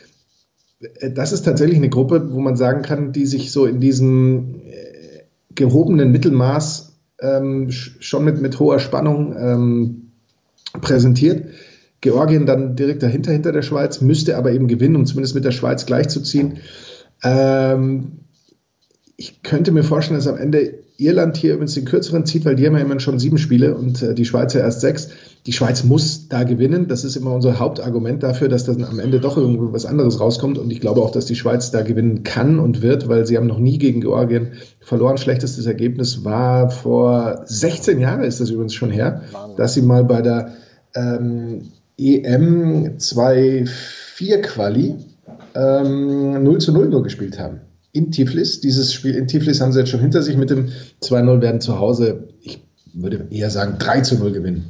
äh, 1.00 1.12
das 1.12 1.34
ist 1.34 1.42
tatsächlich 1.42 1.78
eine 1.78 1.90
Gruppe, 1.90 2.32
wo 2.32 2.40
man 2.40 2.56
sagen 2.56 2.82
kann, 2.82 3.12
die 3.12 3.26
sich 3.26 3.52
so 3.52 3.66
in 3.66 3.82
diesem 3.82 4.62
äh, 4.66 5.24
gehobenen 5.56 6.12
Mittelmaß 6.12 6.94
ähm, 7.20 7.70
schon 7.72 8.24
mit, 8.24 8.40
mit 8.40 8.60
hoher 8.60 8.80
Spannung 8.80 9.36
ähm, 9.38 10.12
präsentiert. 10.80 11.48
Georgien 12.02 12.46
dann 12.46 12.76
direkt 12.76 13.04
dahinter, 13.04 13.32
hinter 13.32 13.52
der 13.52 13.62
Schweiz, 13.62 14.02
müsste 14.02 14.38
aber 14.38 14.52
eben 14.52 14.68
gewinnen, 14.68 14.96
um 14.96 15.06
zumindest 15.06 15.36
mit 15.36 15.46
der 15.46 15.52
Schweiz 15.52 15.86
gleichzuziehen. 15.86 16.58
Ähm, 17.24 18.22
ich 19.18 19.44
könnte 19.44 19.72
mir 19.72 19.84
vorstellen, 19.84 20.20
dass 20.20 20.28
am 20.28 20.38
Ende 20.38 20.82
Irland 20.98 21.36
hier 21.38 21.54
übrigens 21.54 21.74
den 21.74 21.86
kürzeren 21.86 22.26
zieht, 22.26 22.46
weil 22.46 22.56
die 22.56 22.66
haben 22.66 22.76
ja 22.76 22.82
immer 22.82 23.00
schon 23.00 23.20
sieben 23.20 23.38
Spiele 23.38 23.76
und 23.76 24.02
äh, 24.02 24.14
die 24.14 24.26
Schweizer 24.26 24.60
erst 24.60 24.82
sechs. 24.82 25.10
Die 25.48 25.54
Schweiz 25.54 25.84
muss 25.84 26.28
da 26.28 26.44
gewinnen. 26.44 26.88
Das 26.88 27.04
ist 27.04 27.16
immer 27.16 27.34
unser 27.34 27.60
Hauptargument 27.60 28.22
dafür, 28.22 28.50
dass 28.50 28.66
dann 28.66 28.84
am 28.84 29.00
Ende 29.00 29.20
doch 29.20 29.38
irgendwo 29.38 29.74
was 29.74 29.86
anderes 29.86 30.20
rauskommt. 30.20 30.60
Und 30.60 30.72
ich 30.72 30.80
glaube 30.80 31.02
auch, 31.02 31.12
dass 31.12 31.26
die 31.26 31.36
Schweiz 31.36 31.72
da 31.72 31.82
gewinnen 31.82 32.24
kann 32.24 32.60
und 32.60 32.84
wird, 32.84 33.08
weil 33.08 33.26
sie 33.26 33.38
haben 33.38 33.48
noch 33.48 33.60
nie 33.60 33.80
gegen 33.80 34.02
Georgien 34.02 34.54
verloren. 34.80 35.18
Schlechtestes 35.18 35.66
Ergebnis 35.66 36.24
war 36.24 36.70
vor 36.70 37.42
16 37.46 38.00
Jahren, 38.00 38.24
ist 38.24 38.40
das 38.40 38.52
übrigens 38.52 38.76
schon 38.76 38.92
her, 38.92 39.24
dass 39.58 39.74
sie 39.74 39.82
mal 39.82 40.04
bei 40.04 40.22
der 40.22 40.54
ähm, 40.94 41.72
EM 42.02 42.98
2-4 42.98 44.42
Quali 44.42 44.96
ähm, 45.56 46.44
0 46.44 46.58
zu 46.60 46.72
0 46.74 46.90
nur 46.90 47.04
gespielt 47.04 47.40
haben. 47.40 47.62
In 47.92 48.12
Tiflis. 48.12 48.62
Dieses 48.62 48.94
Spiel 48.94 49.16
in 49.16 49.28
Tiflis 49.28 49.62
haben 49.62 49.72
sie 49.72 49.80
jetzt 49.80 49.90
schon 49.90 50.00
hinter 50.00 50.22
sich 50.22 50.38
mit 50.38 50.50
dem 50.50 50.70
2-0 51.04 51.42
werden 51.42 51.62
zu 51.62 51.78
Hause, 51.78 52.30
ich 52.42 52.64
würde 52.94 53.28
eher 53.30 53.50
sagen, 53.50 53.76
3 53.78 54.02
zu 54.02 54.16
0 54.16 54.32
gewinnen. 54.32 54.66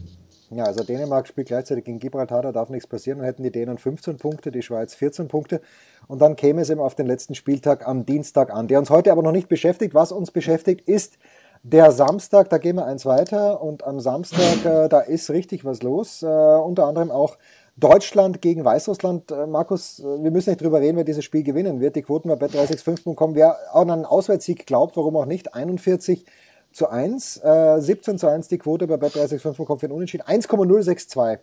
Ja, 0.53 0.65
also 0.65 0.83
Dänemark 0.83 1.29
spielt 1.29 1.47
gleichzeitig 1.47 1.85
gegen 1.85 1.99
Gibraltar, 1.99 2.41
da 2.41 2.51
darf 2.51 2.69
nichts 2.69 2.85
passieren. 2.85 3.19
Dann 3.19 3.25
hätten 3.25 3.43
die 3.43 3.51
Dänen 3.51 3.77
15 3.77 4.17
Punkte, 4.17 4.51
die 4.51 4.61
Schweiz 4.61 4.93
14 4.95 5.29
Punkte. 5.29 5.61
Und 6.07 6.21
dann 6.21 6.35
käme 6.35 6.61
es 6.61 6.69
eben 6.69 6.81
auf 6.81 6.93
den 6.93 7.07
letzten 7.07 7.35
Spieltag 7.35 7.87
am 7.87 8.05
Dienstag 8.05 8.51
an, 8.53 8.67
der 8.67 8.79
uns 8.79 8.89
heute 8.89 9.13
aber 9.13 9.23
noch 9.23 9.31
nicht 9.31 9.47
beschäftigt. 9.47 9.93
Was 9.93 10.11
uns 10.11 10.31
beschäftigt, 10.31 10.89
ist 10.89 11.17
der 11.63 11.91
Samstag, 11.91 12.49
da 12.49 12.57
gehen 12.57 12.75
wir 12.75 12.85
eins 12.85 13.05
weiter. 13.05 13.61
Und 13.61 13.83
am 13.83 13.99
Samstag, 13.99 14.65
äh, 14.65 14.89
da 14.89 14.99
ist 15.01 15.29
richtig 15.29 15.65
was 15.65 15.83
los. 15.83 16.23
Äh, 16.23 16.25
unter 16.25 16.85
anderem 16.87 17.11
auch 17.11 17.37
Deutschland 17.77 18.41
gegen 18.41 18.65
Weißrussland. 18.65 19.31
Äh, 19.31 19.47
Markus, 19.47 19.99
äh, 19.99 20.23
wir 20.23 20.31
müssen 20.31 20.49
nicht 20.49 20.61
drüber 20.61 20.81
reden, 20.81 20.97
wer 20.97 21.03
dieses 21.03 21.23
Spiel 21.23 21.43
gewinnen 21.43 21.79
wird. 21.79 21.95
Die 21.95 22.01
Quoten 22.01 22.29
bei 22.29 22.35
bet365.com. 22.35 23.35
Wer 23.35 23.57
an 23.73 23.91
einen 23.91 24.05
Auswärtssieg 24.05 24.65
glaubt, 24.65 24.97
warum 24.97 25.15
auch 25.15 25.25
nicht, 25.25 25.53
41 25.53 26.25
zu 26.71 26.87
1, 26.87 27.37
äh, 27.43 27.79
17 27.79 28.17
zu 28.17 28.27
1 28.27 28.47
die 28.47 28.57
Quote 28.57 28.87
bei 28.87 28.95
bet365.com 28.95 29.79
für 29.79 29.87
den 29.87 29.95
Unentschieden, 29.95 30.23
1,062. 30.25 31.39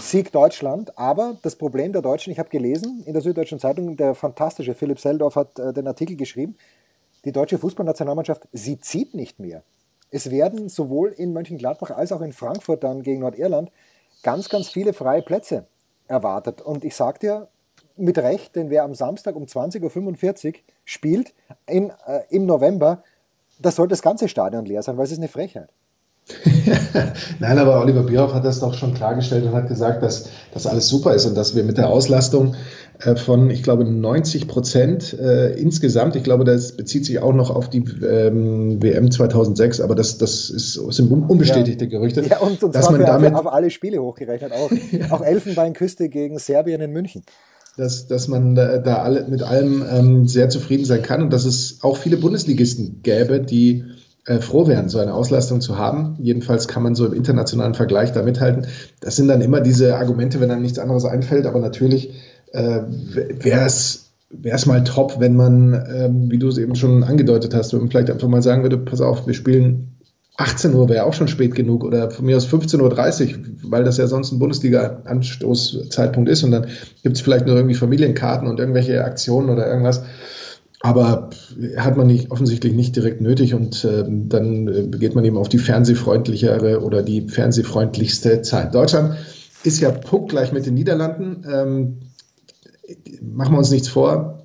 Sieg 0.00 0.30
Deutschland, 0.30 0.96
aber 0.96 1.36
das 1.42 1.56
Problem 1.56 1.92
der 1.92 2.02
Deutschen, 2.02 2.32
ich 2.32 2.38
habe 2.38 2.48
gelesen 2.48 3.02
in 3.04 3.14
der 3.14 3.22
Süddeutschen 3.22 3.58
Zeitung, 3.58 3.96
der 3.96 4.14
fantastische 4.14 4.74
Philipp 4.74 5.00
Seldorf 5.00 5.34
hat 5.34 5.58
äh, 5.58 5.72
den 5.72 5.88
Artikel 5.88 6.14
geschrieben, 6.16 6.56
die 7.24 7.32
deutsche 7.32 7.58
Fußballnationalmannschaft, 7.58 8.48
sie 8.52 8.78
zieht 8.80 9.14
nicht 9.14 9.38
mehr. 9.38 9.62
Es 10.10 10.30
werden 10.30 10.68
sowohl 10.68 11.10
in 11.10 11.32
Mönchengladbach 11.32 11.90
als 11.90 12.12
auch 12.12 12.20
in 12.20 12.32
Frankfurt 12.32 12.84
dann 12.84 13.02
gegen 13.02 13.20
Nordirland 13.20 13.70
ganz, 14.22 14.48
ganz 14.48 14.68
viele 14.68 14.92
freie 14.92 15.22
Plätze 15.22 15.66
erwartet. 16.06 16.60
Und 16.60 16.84
ich 16.84 16.94
sage 16.94 17.18
dir 17.20 17.48
mit 17.96 18.18
Recht, 18.18 18.56
denn 18.56 18.70
wer 18.70 18.84
am 18.84 18.94
Samstag 18.94 19.36
um 19.36 19.44
20.45 19.44 20.46
Uhr 20.46 20.54
spielt 20.84 21.32
in, 21.66 21.90
äh, 22.06 22.20
im 22.30 22.46
November, 22.46 23.02
das 23.58 23.76
soll 23.76 23.88
das 23.88 24.02
ganze 24.02 24.28
Stadion 24.28 24.64
leer 24.64 24.82
sein, 24.82 24.96
weil 24.96 25.04
es 25.04 25.12
ist 25.12 25.18
eine 25.18 25.28
Frechheit. 25.28 25.70
Nein, 27.40 27.58
aber 27.58 27.80
Oliver 27.80 28.04
Bierhoff 28.04 28.32
hat 28.32 28.44
das 28.44 28.60
doch 28.60 28.74
schon 28.74 28.94
klargestellt 28.94 29.44
und 29.44 29.54
hat 29.54 29.68
gesagt, 29.68 30.02
dass 30.02 30.28
das 30.54 30.66
alles 30.66 30.88
super 30.88 31.14
ist 31.14 31.26
und 31.26 31.34
dass 31.34 31.56
wir 31.56 31.64
mit 31.64 31.78
der 31.78 31.88
Auslastung 31.88 32.54
von, 33.16 33.50
ich 33.50 33.62
glaube, 33.62 33.84
90 33.84 34.48
Prozent 34.48 35.18
äh, 35.18 35.52
insgesamt, 35.54 36.16
ich 36.16 36.22
glaube, 36.22 36.44
das 36.44 36.76
bezieht 36.76 37.04
sich 37.04 37.18
auch 37.20 37.32
noch 37.32 37.50
auf 37.50 37.68
die 37.68 37.84
ähm, 38.04 38.82
WM 38.82 39.10
2006, 39.10 39.80
aber 39.80 39.94
das, 39.94 40.18
das 40.18 40.50
ist, 40.50 40.74
sind 40.74 41.10
unbestätigte 41.10 41.84
ja. 41.86 41.90
Gerüchte. 41.90 42.22
Ja, 42.22 42.38
und, 42.38 42.62
und 42.62 42.74
dass 42.74 42.86
zwar 42.86 42.98
man 42.98 43.06
damit, 43.06 43.34
auf 43.34 43.46
alle 43.46 43.70
Spiele 43.70 44.00
hochgerechnet, 44.02 44.52
auch, 44.52 44.70
ja. 44.92 45.10
auch 45.10 45.22
Elfenbeinküste 45.22 46.08
gegen 46.08 46.38
Serbien 46.38 46.80
in 46.80 46.92
München 46.92 47.22
dass, 47.76 48.06
dass 48.06 48.28
man 48.28 48.54
da, 48.54 48.78
da 48.78 48.96
alle, 48.96 49.26
mit 49.28 49.42
allem 49.42 49.82
ähm, 49.90 50.28
sehr 50.28 50.48
zufrieden 50.50 50.84
sein 50.84 51.02
kann 51.02 51.22
und 51.22 51.32
dass 51.32 51.44
es 51.44 51.78
auch 51.82 51.96
viele 51.96 52.18
Bundesligisten 52.18 53.00
gäbe, 53.02 53.40
die 53.40 53.84
äh, 54.26 54.40
froh 54.40 54.66
wären, 54.68 54.88
so 54.88 54.98
eine 54.98 55.14
Auslastung 55.14 55.60
zu 55.60 55.78
haben. 55.78 56.16
Jedenfalls 56.20 56.68
kann 56.68 56.82
man 56.82 56.94
so 56.94 57.06
im 57.06 57.12
internationalen 57.12 57.74
Vergleich 57.74 58.12
da 58.12 58.22
mithalten. 58.22 58.66
Das 59.00 59.16
sind 59.16 59.28
dann 59.28 59.40
immer 59.40 59.60
diese 59.60 59.96
Argumente, 59.96 60.40
wenn 60.40 60.50
einem 60.50 60.62
nichts 60.62 60.78
anderes 60.78 61.04
einfällt, 61.04 61.46
aber 61.46 61.60
natürlich 61.60 62.12
äh, 62.52 62.80
wäre 62.86 63.66
es 63.66 64.66
mal 64.66 64.84
top, 64.84 65.16
wenn 65.18 65.36
man, 65.36 65.74
ähm, 65.94 66.30
wie 66.30 66.38
du 66.38 66.48
es 66.48 66.58
eben 66.58 66.74
schon 66.74 67.02
angedeutet 67.02 67.54
hast, 67.54 67.72
wenn 67.72 67.80
man 67.80 67.90
vielleicht 67.90 68.10
einfach 68.10 68.28
mal 68.28 68.42
sagen 68.42 68.62
würde, 68.62 68.78
pass 68.78 69.00
auf, 69.00 69.26
wir 69.26 69.34
spielen 69.34 69.88
18 70.38 70.74
Uhr 70.74 70.88
wäre 70.88 71.04
auch 71.04 71.12
schon 71.12 71.28
spät 71.28 71.54
genug 71.54 71.84
oder 71.84 72.10
von 72.10 72.24
mir 72.24 72.36
aus 72.36 72.48
15.30 72.48 72.80
Uhr, 72.80 73.44
weil 73.64 73.84
das 73.84 73.98
ja 73.98 74.06
sonst 74.06 74.32
ein 74.32 74.38
Bundesliga-Anstoßzeitpunkt 74.38 76.28
ist 76.30 76.42
und 76.42 76.52
dann 76.52 76.66
gibt 77.02 77.16
es 77.16 77.22
vielleicht 77.22 77.46
nur 77.46 77.56
irgendwie 77.56 77.74
Familienkarten 77.74 78.48
und 78.48 78.58
irgendwelche 78.58 79.04
Aktionen 79.04 79.50
oder 79.50 79.66
irgendwas. 79.66 80.02
Aber 80.80 81.30
hat 81.76 81.96
man 81.96 82.08
nicht, 82.08 82.30
offensichtlich 82.32 82.72
nicht 82.72 82.96
direkt 82.96 83.20
nötig 83.20 83.54
und 83.54 83.84
äh, 83.84 84.04
dann 84.08 84.66
äh, 84.66 84.88
geht 84.98 85.14
man 85.14 85.24
eben 85.24 85.36
auf 85.36 85.48
die 85.48 85.58
fernsehfreundlichere 85.58 86.80
oder 86.80 87.02
die 87.02 87.28
fernsehfreundlichste 87.28 88.42
Zeit. 88.42 88.74
Deutschland 88.74 89.14
ist 89.62 89.80
ja 89.80 89.90
punktgleich 89.90 90.52
mit 90.52 90.66
den 90.66 90.74
Niederlanden. 90.74 91.44
Ähm, 91.48 91.98
machen 93.20 93.54
wir 93.54 93.58
uns 93.58 93.70
nichts 93.70 93.88
vor, 93.88 94.42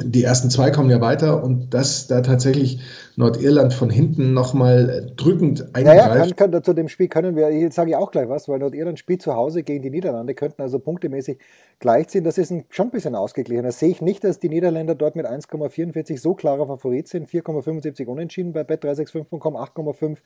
die 0.00 0.22
ersten 0.22 0.48
zwei 0.48 0.70
kommen 0.70 0.90
ja 0.90 1.00
weiter 1.00 1.42
und 1.42 1.74
dass 1.74 2.06
da 2.06 2.20
tatsächlich 2.20 2.80
Nordirland 3.16 3.74
von 3.74 3.90
hinten 3.90 4.32
nochmal 4.32 5.12
drückend 5.16 5.74
eingreift. 5.74 6.08
Naja, 6.08 6.34
kann, 6.34 6.52
kann, 6.52 6.62
zu 6.62 6.72
dem 6.72 6.88
Spiel 6.88 7.08
können 7.08 7.34
wir, 7.34 7.50
jetzt 7.50 7.74
sage 7.74 7.90
ich 7.90 7.96
auch 7.96 8.12
gleich 8.12 8.28
was, 8.28 8.48
weil 8.48 8.60
Nordirland 8.60 9.00
spielt 9.00 9.22
zu 9.22 9.34
Hause 9.34 9.64
gegen 9.64 9.82
die 9.82 9.90
Niederlande, 9.90 10.34
könnten 10.34 10.62
also 10.62 10.78
punktemäßig 10.78 11.38
gleichziehen. 11.80 12.22
Das 12.22 12.38
ist 12.38 12.52
ein, 12.52 12.64
schon 12.70 12.88
ein 12.88 12.90
bisschen 12.92 13.16
ausgeglichen. 13.16 13.64
Das 13.64 13.80
sehe 13.80 13.90
ich 13.90 14.00
nicht, 14.00 14.22
dass 14.22 14.38
die 14.38 14.48
Niederländer 14.48 14.94
dort 14.94 15.16
mit 15.16 15.26
1,44 15.26 16.16
so 16.16 16.34
klarer 16.34 16.68
Favorit 16.68 17.08
sind. 17.08 17.28
4,75 17.28 18.06
unentschieden 18.06 18.52
bei 18.52 18.60
bet365.com, 18.60 19.56
8,5 19.56 20.18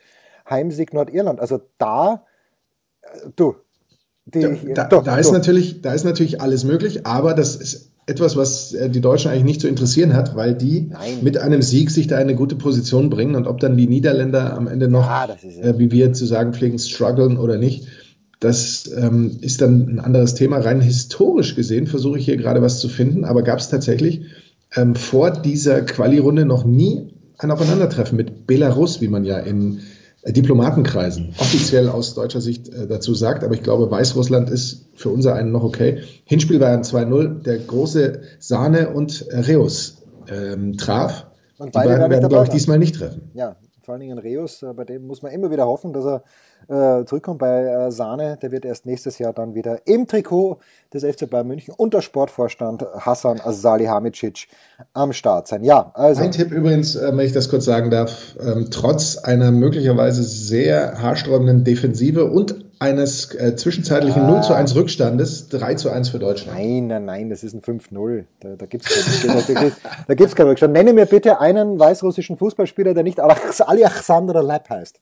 Heimsieg 0.51 0.92
Nordirland. 0.92 1.40
Also 1.40 1.61
da, 1.79 2.27
äh, 3.01 3.31
du, 3.37 3.57
die, 4.26 4.74
da, 4.74 4.85
doch, 4.85 5.02
da 5.02 5.16
ist 5.16 5.32
natürlich, 5.32 5.82
da 5.82 5.92
ist 5.92 6.04
natürlich 6.04 6.40
alles 6.40 6.64
möglich, 6.64 7.06
aber 7.06 7.35
das 7.35 7.56
ist 7.56 7.90
etwas, 8.06 8.37
was 8.37 8.72
äh, 8.72 8.90
die 8.90 9.00
Deutschen 9.00 9.30
eigentlich 9.30 9.44
nicht 9.44 9.61
zu 9.61 9.68
interessieren 9.68 10.14
hat, 10.14 10.35
weil 10.35 10.54
die 10.54 10.88
Nein. 10.90 11.18
mit 11.22 11.38
einem 11.38 11.62
Sieg 11.62 11.90
sich 11.90 12.06
da 12.06 12.16
eine 12.16 12.35
gute 12.35 12.56
Position 12.56 13.11
bringen 13.11 13.35
und 13.37 13.46
ob 13.46 13.61
dann 13.61 13.76
die 13.76 13.87
Niederländer 13.87 14.54
am 14.54 14.66
Ende 14.66 14.88
noch, 14.88 15.06
ja, 15.06 15.28
äh, 15.61 15.78
wie 15.78 15.90
wir 15.90 16.12
zu 16.12 16.26
sagen 16.26 16.52
pflegen, 16.52 16.78
strugglen 16.78 17.38
oder 17.38 17.58
nicht, 17.58 17.87
das 18.40 18.90
ähm, 18.96 19.38
ist 19.40 19.61
dann 19.61 19.88
ein 19.88 20.00
anderes 20.00 20.35
Thema. 20.35 20.58
Rein 20.58 20.80
historisch 20.80 21.54
gesehen 21.54 21.87
versuche 21.87 22.18
ich 22.18 22.24
hier 22.24 22.37
gerade 22.37 22.61
was 22.61 22.80
zu 22.80 22.88
finden, 22.88 23.24
aber 23.24 23.42
gab 23.42 23.61
es 23.61 23.68
tatsächlich 23.68 24.22
ähm, 24.74 24.96
vor 24.96 25.30
dieser 25.30 25.82
Quali-Runde 25.82 26.44
noch 26.44 26.64
nie 26.64 27.12
ein 27.38 27.52
Aufeinandertreffen 27.52 28.16
mit 28.16 28.46
Belarus, 28.46 29.00
wie 29.00 29.08
man 29.08 29.24
ja 29.24 29.38
in 29.38 29.80
Diplomatenkreisen 30.24 31.35
offiziell 31.38 31.88
aus 31.88 32.14
deutscher 32.14 32.40
Sicht 32.40 32.68
äh, 32.68 32.87
dazu 32.87 33.14
sagt. 33.14 33.42
Aber 33.42 33.54
ich 33.54 33.62
glaube, 33.62 33.90
Weißrussland 33.90 34.50
ist 34.50 34.88
für 34.94 35.08
unser 35.08 35.35
einen 35.35 35.50
noch 35.50 35.64
okay. 35.64 36.02
Hinspiel 36.24 36.61
war 36.61 36.70
ein 36.70 36.82
2-0. 36.82 37.42
Der 37.42 37.58
große 37.58 38.20
Sahne 38.38 38.90
und 38.90 39.26
Reus 39.32 40.02
ähm, 40.28 40.76
traf. 40.76 41.26
Und 41.58 41.72
beide 41.72 41.94
die 41.94 41.94
beiden 41.96 42.11
werden, 42.11 42.28
glaube 42.28 42.44
ich, 42.44 42.50
diesmal 42.50 42.78
nicht 42.78 42.94
treffen. 42.94 43.30
Ja, 43.35 43.56
vor 43.82 43.94
allen 43.94 44.00
Dingen 44.00 44.18
Reus, 44.18 44.62
äh, 44.62 44.72
bei 44.72 44.85
dem 44.85 45.06
muss 45.06 45.22
man 45.22 45.32
immer 45.32 45.50
wieder 45.50 45.66
hoffen, 45.66 45.92
dass 45.92 46.04
er 46.04 46.22
äh, 46.68 47.05
zurückkommt. 47.05 47.38
Bei 47.38 47.64
äh, 47.64 47.90
Sahne, 47.90 48.38
der 48.40 48.53
wird 48.53 48.64
erst 48.64 48.87
nächstes 48.87 49.18
Jahr 49.18 49.33
dann 49.33 49.55
wieder 49.55 49.87
im 49.87 50.07
Trikot 50.07 50.59
des 50.92 51.05
FC 51.05 51.29
Bayern 51.29 51.46
München 51.46 51.75
unter 51.77 52.03
Sportvorstand 52.03 52.85
Hassan 52.98 53.40
Salihamidzic 53.44 54.48
am 54.92 55.12
Start 55.12 55.48
sein. 55.48 55.64
Ja, 55.64 55.90
also. 55.94 56.20
Mein 56.20 56.33
Tipp 56.33 56.51
übrigens, 56.51 56.96
äh, 56.96 57.16
wenn 57.16 57.27
ich 57.27 57.33
das 57.33 57.48
kurz 57.48 57.64
sagen 57.64 57.90
darf, 57.90 58.37
ähm, 58.40 58.68
trotz 58.70 59.18
einer 59.18 59.51
möglicherweise 59.51 60.22
sehr 60.22 61.01
haarsträubenden 61.01 61.64
Defensive 61.64 62.31
und 62.31 62.64
eines 62.83 63.33
äh, 63.37 63.55
zwischenzeitlichen 63.55 64.22
ah. 64.22 64.31
0 64.31 64.42
zu 64.42 64.55
1 64.55 64.75
Rückstandes 64.75 65.48
3 65.48 65.75
zu 65.75 65.90
1 65.90 66.09
für 66.09 66.18
Deutschland. 66.18 66.59
Nein, 66.59 66.88
nein, 66.88 67.05
nein, 67.05 67.31
das 67.31 67.44
ist 67.44 67.55
ein 67.55 67.61
5-0. 67.61 68.25
Da, 68.40 68.57
da 68.57 68.66
gibt 68.66 68.85
es 68.85 69.22
keinen, 69.22 69.72
da, 70.09 70.14
keinen 70.14 70.48
Rückstand. 70.48 70.72
Nenne 70.72 70.92
mir 70.92 71.07
bitte 71.07 71.40
einen 71.40 71.79
weißrussischen 71.79 72.37
Fußballspieler, 72.37 72.92
der 72.92 73.05
nicht 73.05 73.20
Alexander 73.20 74.42
Lepp 74.42 74.68
heißt. 74.68 75.01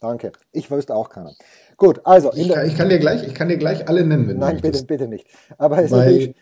Danke. 0.00 0.32
Ich 0.52 0.70
wüsste 0.70 0.94
auch 0.94 1.10
keiner. 1.10 1.34
Gut, 1.76 2.00
also. 2.04 2.32
Ich 2.34 2.48
kann, 2.48 2.66
ich, 2.66 2.76
kann, 2.76 2.88
dir 2.88 2.98
gleich, 2.98 3.22
ich 3.22 3.34
kann 3.34 3.48
dir 3.48 3.58
gleich 3.58 3.86
alle 3.86 4.04
nennen, 4.04 4.26
wenn 4.28 4.38
Nein, 4.38 4.60
bitte, 4.60 4.82
bitte 4.84 5.06
nicht. 5.06 5.26
Aber 5.58 5.76
es 5.78 5.86
ist 5.86 5.90
natürlich, 5.92 6.34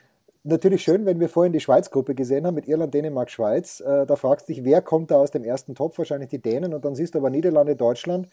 natürlich 0.45 0.83
schön, 0.83 1.05
wenn 1.07 1.19
wir 1.19 1.29
vorhin 1.29 1.53
die 1.53 1.61
Schweiz-Gruppe 1.61 2.15
gesehen 2.15 2.47
haben 2.47 2.55
mit 2.55 2.69
Irland, 2.69 2.95
Dänemark, 2.95 3.31
Schweiz. 3.31 3.81
Äh, 3.81 4.07
da 4.07 4.15
fragst 4.15 4.49
du 4.49 4.53
dich, 4.53 4.65
wer 4.65 4.81
kommt 4.81 5.11
da 5.11 5.17
aus 5.17 5.33
dem 5.33 5.43
ersten 5.43 5.75
Topf? 5.75 5.99
Wahrscheinlich 5.99 6.31
die 6.31 6.41
Dänen 6.41 6.73
und 6.73 6.85
dann 6.85 6.95
siehst 6.95 7.15
du 7.15 7.19
aber 7.19 7.31
Niederlande, 7.31 7.75
Deutschland. 7.75 8.29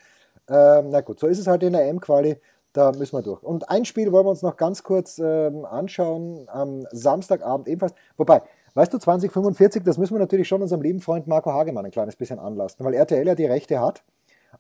Ähm, 0.48 0.90
na 0.90 1.02
gut, 1.02 1.20
so 1.20 1.26
ist 1.26 1.40
es 1.40 1.48
halt 1.48 1.64
in 1.64 1.74
der 1.74 1.90
M-Quali. 1.90 2.38
Da 2.72 2.92
müssen 2.92 3.18
wir 3.18 3.24
durch. 3.24 3.42
Und 3.42 3.70
ein 3.70 3.86
Spiel 3.86 4.12
wollen 4.12 4.26
wir 4.26 4.32
uns 4.32 4.42
noch 4.42 4.58
ganz 4.58 4.84
kurz 4.84 5.18
ähm, 5.18 5.66
anschauen 5.66 6.48
am 6.48 6.86
Samstagabend 6.92 7.68
ebenfalls. 7.68 7.94
Wobei, 8.18 8.44
weißt 8.76 8.94
du, 8.94 9.00
2045, 9.00 9.82
das 9.84 9.98
müssen 9.98 10.14
wir 10.14 10.20
natürlich 10.20 10.48
schon 10.48 10.62
unserem 10.62 10.82
lieben 10.82 11.00
Freund 11.00 11.26
Marco 11.26 11.52
Hagemann 11.52 11.86
ein 11.86 11.92
kleines 11.92 12.16
bisschen 12.16 12.38
anlasten, 12.38 12.86
weil 12.86 12.94
RTL 12.94 13.26
ja 13.26 13.34
die 13.34 13.46
Rechte 13.46 13.80
hat 13.80 14.04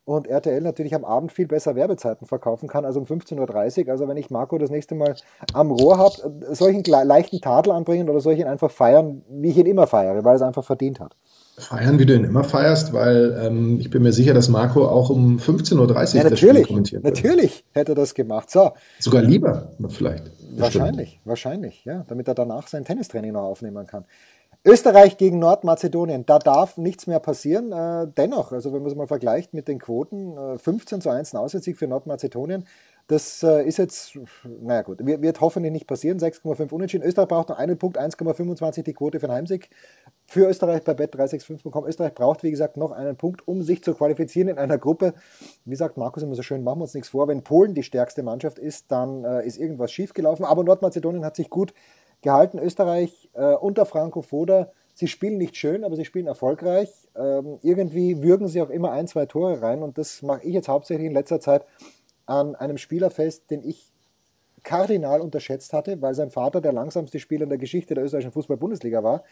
und 0.05 0.27
RTL 0.27 0.61
natürlich 0.61 0.93
am 0.93 1.03
Abend 1.03 1.31
viel 1.31 1.47
besser 1.47 1.75
Werbezeiten 1.75 2.27
verkaufen 2.27 2.69
kann 2.69 2.85
als 2.85 2.95
um 2.95 3.05
15.30 3.05 3.85
Uhr. 3.85 3.91
Also 3.91 4.07
wenn 4.07 4.17
ich 4.17 4.29
Marco 4.29 4.57
das 4.57 4.69
nächste 4.69 4.93
Mal 4.93 5.15
am 5.53 5.71
Rohr 5.71 5.97
habe, 5.97 6.15
soll 6.51 6.71
ich 6.71 6.75
einen 6.75 7.07
leichten 7.07 7.41
Tadel 7.41 7.73
anbringen 7.73 8.09
oder 8.09 8.21
soll 8.21 8.33
ich 8.33 8.39
ihn 8.39 8.47
einfach 8.47 8.71
feiern, 8.71 9.23
wie 9.29 9.49
ich 9.49 9.57
ihn 9.57 9.65
immer 9.65 9.87
feiere, 9.87 10.23
weil 10.23 10.33
er 10.33 10.35
es 10.35 10.41
einfach 10.43 10.63
verdient 10.63 10.99
hat? 10.99 11.15
Feiern, 11.57 11.97
wie 11.99 12.05
du 12.05 12.13
ihn 12.13 12.25
immer 12.25 12.43
feierst, 12.43 12.91
weil 12.91 13.35
ähm, 13.41 13.79
ich 13.79 13.89
bin 13.89 14.03
mir 14.03 14.11
sicher, 14.11 14.33
dass 14.33 14.49
Marco 14.49 14.87
auch 14.87 15.09
um 15.09 15.37
15.30 15.37 15.77
Uhr 15.79 16.23
ja, 16.23 16.29
das 16.29 16.39
Spiel 16.39 16.63
kommentiert. 16.63 17.03
Natürlich 17.03 17.63
hätte 17.71 17.93
er 17.93 17.95
das 17.95 18.13
gemacht. 18.13 18.51
So. 18.51 18.71
Sogar 18.99 19.21
lieber, 19.21 19.71
vielleicht. 19.87 20.31
Wahrscheinlich, 20.57 21.07
bestimmt. 21.07 21.25
wahrscheinlich, 21.25 21.85
ja, 21.85 22.05
damit 22.07 22.27
er 22.27 22.35
danach 22.35 22.67
sein 22.67 22.85
Tennistraining 22.85 23.31
noch 23.31 23.43
aufnehmen 23.43 23.87
kann. 23.87 24.05
Österreich 24.67 25.17
gegen 25.17 25.37
Nordmazedonien, 25.37 26.25
da 26.25 26.39
darf 26.39 26.77
nichts 26.77 27.05
mehr 27.05 27.19
passieren. 27.19 27.71
Äh, 27.71 28.07
dennoch, 28.17 28.51
also 28.51 28.73
wenn 28.73 28.81
man 28.81 28.89
es 28.89 28.97
mal 28.97 29.05
vergleicht 29.05 29.53
mit 29.53 29.67
den 29.67 29.77
Quoten, 29.77 30.35
äh, 30.35 30.57
15 30.57 31.01
zu 31.01 31.11
1 31.11 31.33
ein 31.33 31.37
Auswärtssieg 31.37 31.77
für 31.77 31.87
Nordmazedonien. 31.87 32.65
Das 33.07 33.43
äh, 33.43 33.63
ist 33.63 33.77
jetzt, 33.77 34.17
naja 34.43 34.81
gut, 34.81 35.05
wird, 35.05 35.21
wird 35.21 35.39
hoffentlich 35.39 35.71
nicht 35.71 35.85
passieren. 35.85 36.17
6,5 36.17 36.71
Unentschieden. 36.71 37.05
Österreich 37.05 37.27
braucht 37.27 37.49
noch 37.49 37.59
einen 37.59 37.77
Punkt, 37.77 37.99
1,25 37.99 38.81
die 38.81 38.93
Quote 38.93 39.19
für 39.19 39.27
den 39.27 39.35
Heimsieg. 39.35 39.69
Für 40.25 40.47
Österreich 40.47 40.83
bei 40.83 40.95
Bet 40.95 41.13
365 41.13 41.63
bekommen. 41.63 41.87
Österreich 41.87 42.15
braucht, 42.15 42.41
wie 42.41 42.49
gesagt, 42.49 42.75
noch 42.75 42.91
einen 42.91 43.15
Punkt, 43.17 43.47
um 43.47 43.61
sich 43.61 43.83
zu 43.83 43.93
qualifizieren 43.93 44.49
in 44.49 44.57
einer 44.57 44.79
Gruppe. 44.79 45.13
Wie 45.65 45.75
sagt 45.75 45.97
Markus 45.97 46.23
immer 46.23 46.33
so 46.33 46.41
schön, 46.41 46.63
machen 46.63 46.79
wir 46.79 46.85
uns 46.85 46.95
nichts 46.95 47.09
vor. 47.09 47.27
Wenn 47.27 47.43
Polen 47.43 47.75
die 47.75 47.83
stärkste 47.83 48.23
Mannschaft 48.23 48.57
ist, 48.57 48.91
dann 48.91 49.23
äh, 49.25 49.45
ist 49.45 49.59
irgendwas 49.59 49.91
schiefgelaufen. 49.91 50.43
Aber 50.43 50.63
Nordmazedonien 50.63 51.23
hat 51.23 51.35
sich 51.35 51.51
gut 51.51 51.75
gehalten. 52.25 52.59
Österreich 52.59 53.29
äh, 53.33 53.53
unter 53.53 53.85
Franco 53.85 54.21
Foda. 54.21 54.71
Sie 54.93 55.07
spielen 55.07 55.37
nicht 55.37 55.55
schön, 55.55 55.83
aber 55.83 55.95
sie 55.95 56.05
spielen 56.05 56.27
erfolgreich. 56.27 56.89
Ähm, 57.15 57.59
irgendwie 57.61 58.21
würgen 58.21 58.49
sie 58.49 58.61
auch 58.61 58.69
immer 58.69 58.91
ein, 58.91 59.07
zwei 59.07 59.25
Tore 59.25 59.61
rein. 59.61 59.81
Und 59.81 59.97
das 59.97 60.21
mache 60.21 60.43
ich 60.43 60.53
jetzt 60.53 60.67
hauptsächlich 60.67 61.07
in 61.07 61.13
letzter 61.13 61.39
Zeit 61.39 61.65
an 62.25 62.55
einem 62.55 62.77
Spieler 62.77 63.09
fest, 63.09 63.49
den 63.51 63.63
ich 63.63 63.91
kardinal 64.63 65.21
unterschätzt 65.21 65.73
hatte, 65.73 66.01
weil 66.01 66.15
sein 66.15 66.31
Vater 66.31 66.59
der 66.59 66.73
langsamste 66.73 67.19
Spieler 67.19 67.43
in 67.43 67.49
der 67.49 67.57
Geschichte 67.57 67.93
der 67.93 68.03
österreichischen 68.03 68.33
Fußball-Bundesliga 68.33 69.03
war. 69.03 69.23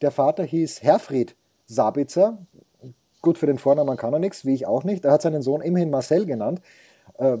Der 0.00 0.10
Vater 0.10 0.44
hieß 0.44 0.82
Herfried 0.82 1.36
Sabitzer. 1.66 2.38
Gut, 3.20 3.36
für 3.36 3.46
den 3.46 3.58
Vornamen 3.58 3.96
kann 3.96 4.12
er 4.12 4.18
nichts, 4.18 4.44
wie 4.44 4.54
ich 4.54 4.66
auch 4.66 4.84
nicht. 4.84 5.04
Er 5.04 5.12
hat 5.12 5.22
seinen 5.22 5.42
Sohn 5.42 5.60
immerhin 5.60 5.90
Marcel 5.90 6.24
genannt. 6.24 6.62
Äh, 7.18 7.38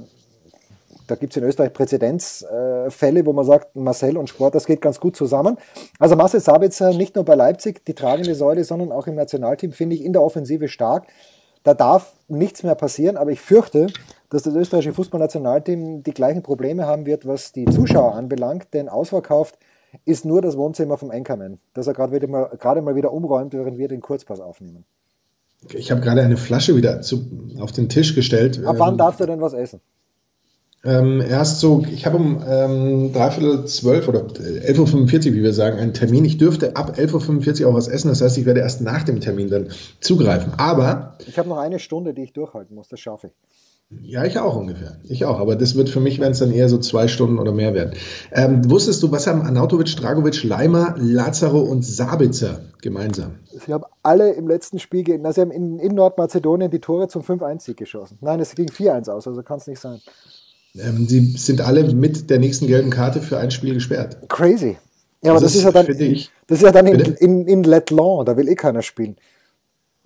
da 1.08 1.14
gibt 1.16 1.32
es 1.32 1.36
in 1.36 1.44
Österreich 1.44 1.72
Präzedenzfälle, 1.72 3.26
wo 3.26 3.32
man 3.32 3.44
sagt, 3.44 3.74
Marcel 3.74 4.16
und 4.16 4.28
Sport, 4.28 4.54
das 4.54 4.66
geht 4.66 4.80
ganz 4.80 5.00
gut 5.00 5.16
zusammen. 5.16 5.56
Also 5.98 6.14
Marcel 6.14 6.40
Sabitzer 6.40 6.92
nicht 6.92 7.16
nur 7.16 7.24
bei 7.24 7.34
Leipzig 7.34 7.84
die 7.86 7.94
tragende 7.94 8.34
Säule, 8.34 8.62
sondern 8.62 8.92
auch 8.92 9.06
im 9.06 9.14
Nationalteam 9.14 9.72
finde 9.72 9.96
ich 9.96 10.04
in 10.04 10.12
der 10.12 10.22
Offensive 10.22 10.68
stark. 10.68 11.06
Da 11.64 11.74
darf 11.74 12.14
nichts 12.28 12.62
mehr 12.62 12.74
passieren, 12.74 13.16
aber 13.16 13.32
ich 13.32 13.40
fürchte, 13.40 13.88
dass 14.30 14.42
das 14.42 14.54
österreichische 14.54 14.94
Fußballnationalteam 14.94 16.02
die 16.02 16.14
gleichen 16.14 16.42
Probleme 16.42 16.86
haben 16.86 17.06
wird, 17.06 17.26
was 17.26 17.52
die 17.52 17.64
Zuschauer 17.64 18.14
anbelangt, 18.14 18.68
denn 18.74 18.88
ausverkauft 18.88 19.58
ist 20.04 20.24
nur 20.24 20.42
das 20.42 20.56
Wohnzimmer 20.56 20.98
vom 20.98 21.10
Enkermann, 21.10 21.58
das 21.72 21.86
er 21.86 21.94
gerade 21.94 22.26
mal, 22.28 22.50
gerade 22.58 22.82
mal 22.82 22.94
wieder 22.94 23.12
umräumt, 23.12 23.54
während 23.54 23.78
wir 23.78 23.88
den 23.88 24.02
Kurzpass 24.02 24.40
aufnehmen. 24.40 24.84
Ich 25.72 25.90
habe 25.90 26.00
gerade 26.00 26.22
eine 26.22 26.36
Flasche 26.36 26.76
wieder 26.76 27.00
zu, 27.00 27.26
auf 27.58 27.72
den 27.72 27.88
Tisch 27.88 28.14
gestellt. 28.14 28.64
Ab 28.64 28.76
wann 28.78 28.92
ähm, 28.92 28.98
darfst 28.98 29.20
du 29.20 29.26
denn 29.26 29.40
was 29.40 29.54
essen? 29.54 29.80
Ähm, 30.84 31.20
erst 31.20 31.58
so, 31.58 31.84
ich 31.90 32.06
habe 32.06 32.16
um 32.16 32.42
ähm, 32.46 33.12
dreiviertel 33.12 33.64
zwölf 33.66 34.06
oder 34.06 34.20
11.45 34.20 35.30
Uhr, 35.30 35.34
wie 35.34 35.42
wir 35.42 35.52
sagen, 35.52 35.78
einen 35.78 35.92
Termin. 35.92 36.24
Ich 36.24 36.38
dürfte 36.38 36.76
ab 36.76 36.94
11.45 36.96 37.62
Uhr 37.62 37.70
auch 37.70 37.74
was 37.74 37.88
essen. 37.88 38.08
Das 38.08 38.20
heißt, 38.20 38.38
ich 38.38 38.46
werde 38.46 38.60
erst 38.60 38.80
nach 38.80 39.02
dem 39.02 39.20
Termin 39.20 39.50
dann 39.50 39.68
zugreifen. 40.00 40.52
Aber. 40.56 41.16
Ich 41.26 41.38
habe 41.38 41.48
noch 41.48 41.58
eine 41.58 41.80
Stunde, 41.80 42.14
die 42.14 42.22
ich 42.22 42.32
durchhalten 42.32 42.76
muss. 42.76 42.88
Das 42.88 43.00
schaffe 43.00 43.28
ich. 43.28 43.32
Ja, 44.02 44.24
ich 44.24 44.38
auch 44.38 44.54
ungefähr. 44.54 44.98
Ich 45.04 45.24
auch. 45.24 45.40
Aber 45.40 45.56
das 45.56 45.74
wird 45.74 45.88
für 45.88 46.00
mich, 46.00 46.20
wenn 46.20 46.32
es 46.32 46.40
dann 46.40 46.52
eher 46.52 46.68
so 46.68 46.78
zwei 46.78 47.08
Stunden 47.08 47.38
oder 47.38 47.52
mehr 47.52 47.72
werden. 47.72 47.94
Ähm, 48.32 48.70
wusstest 48.70 49.02
du, 49.02 49.10
was 49.10 49.26
haben 49.26 49.40
Anautovic, 49.40 49.96
Dragovic, 49.96 50.44
Leimer, 50.44 50.94
Lazaro 50.98 51.60
und 51.60 51.84
Sabitzer 51.84 52.60
gemeinsam? 52.82 53.36
Sie 53.50 53.72
haben 53.72 53.84
alle 54.02 54.32
im 54.32 54.46
letzten 54.46 54.78
Spiel, 54.78 55.04
gegen, 55.04 55.24
also 55.24 55.36
sie 55.36 55.40
haben 55.40 55.50
in, 55.50 55.78
in 55.78 55.94
Nordmazedonien 55.94 56.70
die 56.70 56.80
Tore 56.80 57.08
zum 57.08 57.22
5-1-Sieg 57.22 57.78
geschossen. 57.78 58.18
Nein, 58.20 58.40
es 58.40 58.54
ging 58.54 58.68
4-1 58.68 59.10
aus, 59.10 59.26
also 59.26 59.42
kann 59.42 59.58
es 59.58 59.66
nicht 59.66 59.80
sein. 59.80 60.00
Ähm, 60.78 61.06
sie 61.08 61.20
sind 61.36 61.60
alle 61.60 61.92
mit 61.92 62.30
der 62.30 62.38
nächsten 62.38 62.66
gelben 62.66 62.90
Karte 62.90 63.20
für 63.20 63.38
ein 63.38 63.50
Spiel 63.50 63.74
gesperrt. 63.74 64.28
Crazy. 64.28 64.76
Ja, 65.22 65.32
aber 65.32 65.40
das, 65.40 65.52
das 65.52 65.56
ist, 65.56 65.64
ja 65.64 65.72
dann, 65.72 65.88
ich, 65.88 66.30
das 66.46 66.58
ist 66.58 66.64
ja 66.64 66.72
dann 66.72 66.86
in, 66.86 67.00
in, 67.00 67.46
in 67.46 67.64
Letland, 67.64 68.28
da 68.28 68.36
will 68.36 68.48
eh 68.48 68.54
keiner 68.54 68.82
spielen. 68.82 69.16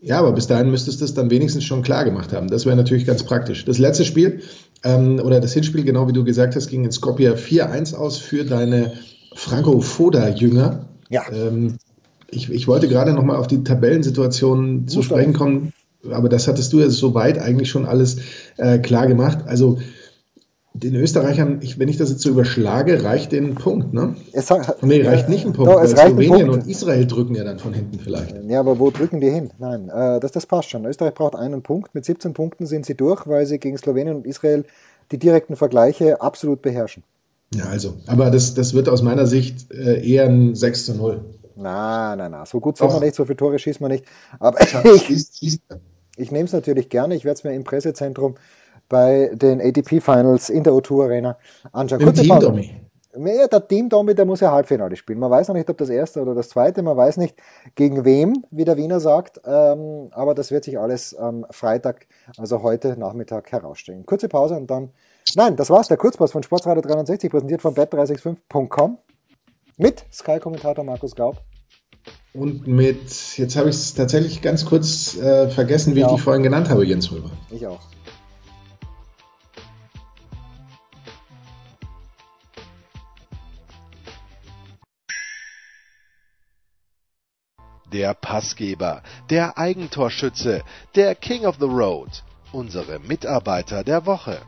Ja, 0.00 0.18
aber 0.18 0.32
bis 0.32 0.48
dahin 0.48 0.70
müsstest 0.70 1.00
du 1.00 1.04
es 1.04 1.14
dann 1.14 1.30
wenigstens 1.30 1.64
schon 1.64 1.82
klar 1.82 2.04
gemacht 2.04 2.32
haben. 2.32 2.48
Das 2.48 2.66
wäre 2.66 2.74
natürlich 2.74 3.06
ganz 3.06 3.22
praktisch. 3.22 3.64
Das 3.64 3.78
letzte 3.78 4.04
Spiel 4.04 4.40
ähm, 4.82 5.20
oder 5.22 5.40
das 5.40 5.52
Hinspiel, 5.52 5.84
genau 5.84 6.08
wie 6.08 6.12
du 6.12 6.24
gesagt 6.24 6.56
hast, 6.56 6.68
ging 6.68 6.84
in 6.84 6.90
Skopje 6.90 7.34
4-1 7.34 7.94
aus 7.94 8.18
für 8.18 8.44
deine 8.44 8.94
Franco 9.34 9.80
Foda-Jünger. 9.80 10.88
Ja. 11.08 11.22
Ähm, 11.32 11.76
ich, 12.30 12.50
ich 12.50 12.66
wollte 12.66 12.88
gerade 12.88 13.12
nochmal 13.12 13.36
auf 13.36 13.46
die 13.46 13.62
Tabellensituation 13.62 14.88
zu 14.88 15.02
sprechen 15.02 15.34
kommen, 15.34 15.72
aber 16.10 16.28
das 16.28 16.48
hattest 16.48 16.72
du 16.72 16.80
ja 16.80 16.90
soweit 16.90 17.38
eigentlich 17.38 17.70
schon 17.70 17.86
alles 17.86 18.16
äh, 18.56 18.78
klar 18.78 19.06
gemacht. 19.06 19.40
Also 19.46 19.78
den 20.74 20.94
Österreichern, 20.94 21.58
ich, 21.60 21.78
wenn 21.78 21.88
ich 21.88 21.98
das 21.98 22.10
jetzt 22.10 22.22
so 22.22 22.30
überschlage, 22.30 23.04
reicht 23.04 23.32
den 23.32 23.54
Punkt, 23.54 23.92
ne? 23.92 24.16
Es 24.32 24.48
nee, 24.80 25.02
reicht 25.02 25.28
nicht 25.28 25.44
ein 25.44 25.52
Punkt, 25.52 25.70
no, 25.70 25.78
es 25.78 25.96
reicht 25.96 26.16
Slowenien 26.16 26.48
und 26.48 26.66
Israel 26.66 27.06
drücken 27.06 27.34
ja 27.34 27.44
dann 27.44 27.58
von 27.58 27.74
hinten 27.74 27.98
vielleicht. 27.98 28.34
Ja, 28.48 28.60
aber 28.60 28.78
wo 28.78 28.90
drücken 28.90 29.20
die 29.20 29.30
hin? 29.30 29.50
Nein, 29.58 29.90
äh, 29.90 30.18
das, 30.18 30.32
das 30.32 30.46
passt 30.46 30.70
schon. 30.70 30.84
Österreich 30.86 31.14
braucht 31.14 31.36
einen 31.36 31.62
Punkt. 31.62 31.94
Mit 31.94 32.04
17 32.04 32.32
Punkten 32.32 32.66
sind 32.66 32.86
sie 32.86 32.94
durch, 32.94 33.26
weil 33.26 33.44
sie 33.46 33.58
gegen 33.58 33.76
Slowenien 33.76 34.16
und 34.16 34.26
Israel 34.26 34.64
die 35.10 35.18
direkten 35.18 35.56
Vergleiche 35.56 36.22
absolut 36.22 36.62
beherrschen. 36.62 37.02
Ja, 37.54 37.64
also, 37.64 37.94
aber 38.06 38.30
das, 38.30 38.54
das 38.54 38.72
wird 38.72 38.88
aus 38.88 39.02
meiner 39.02 39.26
Sicht 39.26 39.70
äh, 39.72 40.02
eher 40.06 40.24
ein 40.24 40.54
6 40.54 40.86
zu 40.86 40.94
0. 40.94 41.20
Na, 41.54 42.16
na, 42.16 42.30
na, 42.30 42.46
so 42.46 42.60
gut 42.60 42.78
sind 42.78 42.90
wir 42.90 43.00
nicht, 43.00 43.14
so 43.14 43.26
viele 43.26 43.36
Tore 43.36 43.58
schießt 43.58 43.82
man 43.82 43.90
nicht. 43.90 44.06
Aber 44.38 44.58
ich, 45.10 45.60
ich 46.16 46.30
nehme 46.30 46.46
es 46.46 46.52
natürlich 46.52 46.88
gerne. 46.88 47.14
Ich 47.14 47.26
werde 47.26 47.36
es 47.36 47.44
mir 47.44 47.52
im 47.52 47.64
Pressezentrum 47.64 48.36
bei 48.92 49.30
den 49.32 49.58
ATP-Finals 49.62 50.50
in 50.50 50.64
der 50.64 50.74
O2 50.74 51.04
Arena 51.04 51.38
anschauen. 51.72 52.02
Im 52.02 52.12
Team 52.12 52.38
Dummy. 52.38 52.70
Ja, 53.14 53.48
der 53.48 53.66
Team 53.66 53.88
Dummy, 53.88 54.14
der 54.14 54.26
muss 54.26 54.40
ja 54.40 54.52
Halbfinale 54.52 54.96
spielen. 54.96 55.18
Man 55.18 55.30
weiß 55.30 55.48
noch 55.48 55.54
nicht, 55.54 55.68
ob 55.70 55.78
das 55.78 55.88
erste 55.88 56.20
oder 56.20 56.34
das 56.34 56.50
zweite, 56.50 56.82
man 56.82 56.96
weiß 56.96 57.16
nicht, 57.16 57.34
gegen 57.74 58.04
wem, 58.04 58.44
wie 58.50 58.66
der 58.66 58.76
Wiener 58.76 59.00
sagt, 59.00 59.40
ähm, 59.46 60.08
aber 60.12 60.34
das 60.34 60.50
wird 60.50 60.64
sich 60.64 60.78
alles 60.78 61.14
am 61.14 61.46
Freitag, 61.50 62.06
also 62.36 62.62
heute 62.62 62.98
Nachmittag 62.98 63.50
herausstellen. 63.50 64.04
Kurze 64.04 64.28
Pause 64.28 64.56
und 64.56 64.70
dann, 64.70 64.90
nein, 65.36 65.56
das 65.56 65.70
war's, 65.70 65.88
der 65.88 65.96
Kurzpass 65.96 66.32
von 66.32 66.42
Sportsradio 66.42 66.82
63, 66.82 67.30
präsentiert 67.30 67.62
von 67.62 67.74
bet365.com 67.74 68.98
mit 69.78 70.04
Sky-Kommentator 70.12 70.84
Markus 70.84 71.16
Gaub. 71.16 71.36
Und 72.34 72.66
mit, 72.66 73.36
jetzt 73.36 73.56
habe 73.56 73.70
ich 73.70 73.76
es 73.76 73.94
tatsächlich 73.94 74.42
ganz 74.42 74.66
kurz 74.66 75.16
äh, 75.16 75.48
vergessen, 75.48 75.94
wie 75.94 76.00
ich, 76.00 76.06
ich 76.06 76.12
dich 76.12 76.22
vorhin 76.22 76.42
genannt 76.42 76.68
habe, 76.70 76.84
Jens 76.84 77.10
Röber. 77.10 77.30
Ich 77.50 77.66
auch. 77.66 77.80
Der 87.92 88.14
Passgeber, 88.14 89.02
der 89.30 89.58
Eigentorschütze, 89.58 90.62
der 90.94 91.14
King 91.14 91.44
of 91.44 91.56
the 91.60 91.66
Road, 91.66 92.22
unsere 92.52 92.98
Mitarbeiter 92.98 93.84
der 93.84 94.06
Woche. 94.06 94.38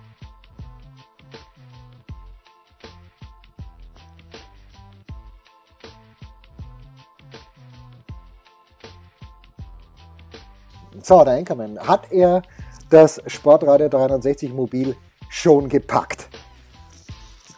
So, 11.02 11.22
der 11.22 11.35
Enkermann, 11.35 11.78
hat 11.78 12.11
er 12.11 12.42
das 12.88 13.20
Sportradio 13.26 13.88
360 13.90 14.54
Mobil 14.54 14.96
schon 15.28 15.68
gepackt? 15.68 16.28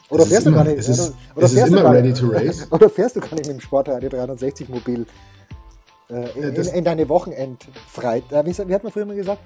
Oder 0.09 0.27
fährst, 0.27 0.47
immer, 0.47 0.59
du 0.59 0.65
gar 0.65 0.75
nicht, 0.75 0.89
ist, 0.89 1.11
oder, 1.11 1.17
oder, 1.37 1.49
fährst 1.49 1.73
du 1.73 1.83
gar 1.83 2.01
nicht, 2.01 2.23
oder 2.73 2.91
fährst 2.91 3.17
du 3.17 3.21
gar 3.21 3.35
nicht 3.35 3.47
mit 3.47 3.57
dem 3.57 3.61
Sportradio 3.61 4.09
360 4.09 4.69
Mobil 4.69 5.07
äh, 6.11 6.39
in, 6.39 6.55
in, 6.55 6.65
in, 6.67 6.85
deine 6.85 7.09
Wochenendfreit. 7.09 8.31
Äh, 8.31 8.45
wie, 8.47 8.69
wie, 8.69 8.75
hat 8.75 8.83
man 8.83 8.93
früher 8.93 9.07
mal 9.07 9.17
gesagt? 9.17 9.41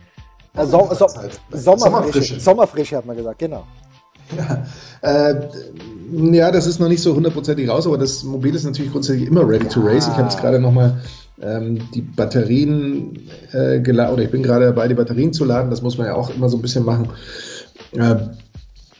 Äh, 0.55 0.66
so, 0.66 0.90
so, 0.92 1.07
Sommerfrische. 1.53 2.40
Sommerfrische 2.40 2.96
hat 2.96 3.07
man 3.07 3.16
gesagt, 3.16 3.38
genau. 3.38 3.64
Ja, 4.37 4.64
äh, 5.03 5.35
ja, 6.12 6.51
das 6.51 6.66
ist 6.66 6.79
noch 6.79 6.88
nicht 6.88 7.03
so 7.03 7.14
hundertprozentig 7.14 7.68
raus, 7.68 7.87
aber 7.87 7.99
das 7.99 8.23
Mobil 8.23 8.55
ist 8.55 8.64
natürlich 8.64 8.92
grundsätzlich 8.92 9.29
immer 9.29 9.49
ready 9.49 9.64
ja. 9.64 9.70
to 9.70 9.81
race. 9.81 10.07
Ich 10.07 10.12
habe 10.12 10.23
jetzt 10.23 10.40
gerade 10.40 10.61
nochmal 10.61 11.01
ähm, 11.42 11.81
die 11.94 12.03
Batterien 12.03 13.29
äh, 13.53 13.81
geladen, 13.81 14.14
oder 14.14 14.23
ich 14.23 14.31
bin 14.31 14.42
gerade 14.42 14.66
dabei, 14.66 14.88
die 14.88 14.94
Batterien 14.94 15.33
zu 15.33 15.44
laden. 15.44 15.70
Das 15.70 15.83
muss 15.83 15.99
man 15.99 16.07
ja 16.07 16.14
auch 16.14 16.31
immer 16.31 16.49
so 16.49 16.59
ein 16.59 16.62
bisschen 16.62 16.85
machen. 16.85 17.09
Äh, 17.92 18.16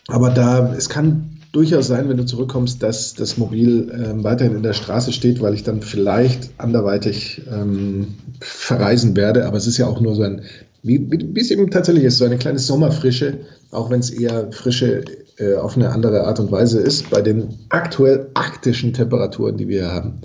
aber 0.09 0.31
da, 0.31 0.73
es 0.75 0.89
kann 0.89 1.40
durchaus 1.53 1.89
sein, 1.89 2.09
wenn 2.09 2.17
du 2.17 2.25
zurückkommst, 2.25 2.83
dass 2.83 3.15
das 3.15 3.37
Mobil 3.37 3.91
ähm, 3.93 4.25
weiterhin 4.25 4.57
in 4.57 4.63
der 4.63 4.73
Straße 4.73 5.13
steht, 5.13 5.41
weil 5.41 5.55
ich 5.55 5.65
dann 5.65 5.83
vielleicht 5.83 6.51
anderweitig 6.59 7.43
ähm, 7.51 8.15
verreisen 8.41 9.17
werde. 9.17 9.47
Aber 9.47 9.57
es 9.57 9.67
ist 9.67 9.79
ja 9.79 9.87
auch 9.87 10.01
nur 10.01 10.15
so 10.15 10.23
ein, 10.23 10.43
wie, 10.83 11.11
wie 11.11 11.41
es 11.41 11.51
eben 11.51 11.71
tatsächlich 11.71 12.05
ist, 12.05 12.19
so 12.19 12.25
eine 12.25 12.39
kleine 12.39 12.59
Sommerfrische, 12.59 13.39
auch 13.71 13.91
wenn 13.91 14.01
es 14.01 14.11
eher 14.11 14.53
Frische 14.53 15.05
äh, 15.39 15.57
auf 15.57 15.77
eine 15.77 15.91
andere 15.91 16.25
Art 16.25 16.39
und 16.39 16.53
Weise 16.53 16.81
ist, 16.81 17.11
bei 17.11 17.21
den 17.21 17.59
aktuell 17.69 18.29
arktischen 18.35 18.93
Temperaturen, 18.93 19.57
die 19.57 19.69
wir 19.69 19.91
haben. 19.91 20.21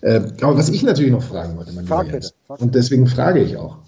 Äh, 0.00 0.20
aber 0.40 0.56
was 0.56 0.68
ich 0.68 0.82
natürlich 0.82 1.10
noch 1.12 1.22
fragen 1.22 1.56
wollte, 1.56 1.72
mein 1.72 1.86
Frag 1.86 2.12
Jens, 2.12 2.34
und 2.46 2.74
deswegen 2.74 3.06
frage 3.06 3.42
ich 3.42 3.56
auch. 3.56 3.78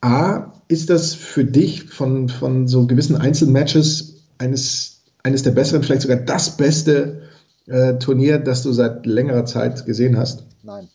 A, 0.00 0.52
ist 0.68 0.90
das 0.90 1.14
für 1.14 1.44
dich 1.44 1.84
von, 1.84 2.28
von 2.28 2.68
so 2.68 2.86
gewissen 2.86 3.16
Einzelmatches 3.16 4.22
eines 4.38 4.97
eines 5.22 5.42
der 5.42 5.50
besseren, 5.50 5.82
vielleicht 5.82 6.02
sogar 6.02 6.18
das 6.18 6.56
beste 6.56 7.22
äh, 7.66 7.94
Turnier, 7.94 8.38
das 8.38 8.62
du 8.62 8.72
seit 8.72 9.06
längerer 9.06 9.44
Zeit 9.44 9.84
gesehen 9.86 10.16
hast? 10.16 10.46
Nein. 10.62 10.88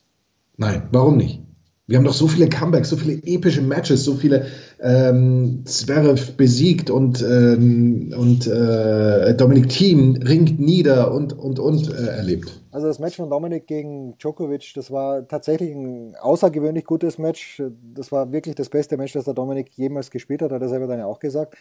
Nein, 0.57 0.83
warum 0.91 1.17
nicht? 1.17 1.41
Wir 1.85 1.97
haben 1.97 2.05
doch 2.05 2.13
so 2.13 2.29
viele 2.29 2.47
Comebacks, 2.47 2.89
so 2.89 2.95
viele 2.95 3.21
epische 3.25 3.61
Matches, 3.61 4.05
so 4.05 4.15
viele 4.15 4.45
ähm, 4.79 5.63
Zverev 5.65 6.37
besiegt 6.37 6.89
und, 6.89 7.21
ähm, 7.21 8.13
und 8.17 8.47
äh, 8.47 9.35
Dominik 9.35 9.67
Thiem 9.67 10.15
ringt 10.15 10.61
nieder 10.61 11.13
und, 11.13 11.33
und, 11.37 11.59
und 11.59 11.89
äh, 11.89 12.07
erlebt. 12.07 12.61
Also 12.71 12.87
das 12.87 12.99
Match 12.99 13.17
von 13.17 13.29
Dominik 13.29 13.67
gegen 13.67 14.17
Djokovic, 14.17 14.71
das 14.75 14.91
war 14.91 15.27
tatsächlich 15.27 15.75
ein 15.75 16.15
außergewöhnlich 16.21 16.85
gutes 16.85 17.17
Match. 17.17 17.61
Das 17.93 18.13
war 18.13 18.31
wirklich 18.31 18.55
das 18.55 18.69
beste 18.69 18.95
Match, 18.95 19.11
das 19.11 19.25
der 19.25 19.33
Dominik 19.33 19.69
jemals 19.75 20.09
gespielt 20.09 20.41
hat, 20.41 20.53
hat 20.53 20.61
er 20.61 20.69
selber 20.69 20.87
dann 20.87 20.99
ja 20.99 21.05
auch 21.05 21.19
gesagt. 21.19 21.57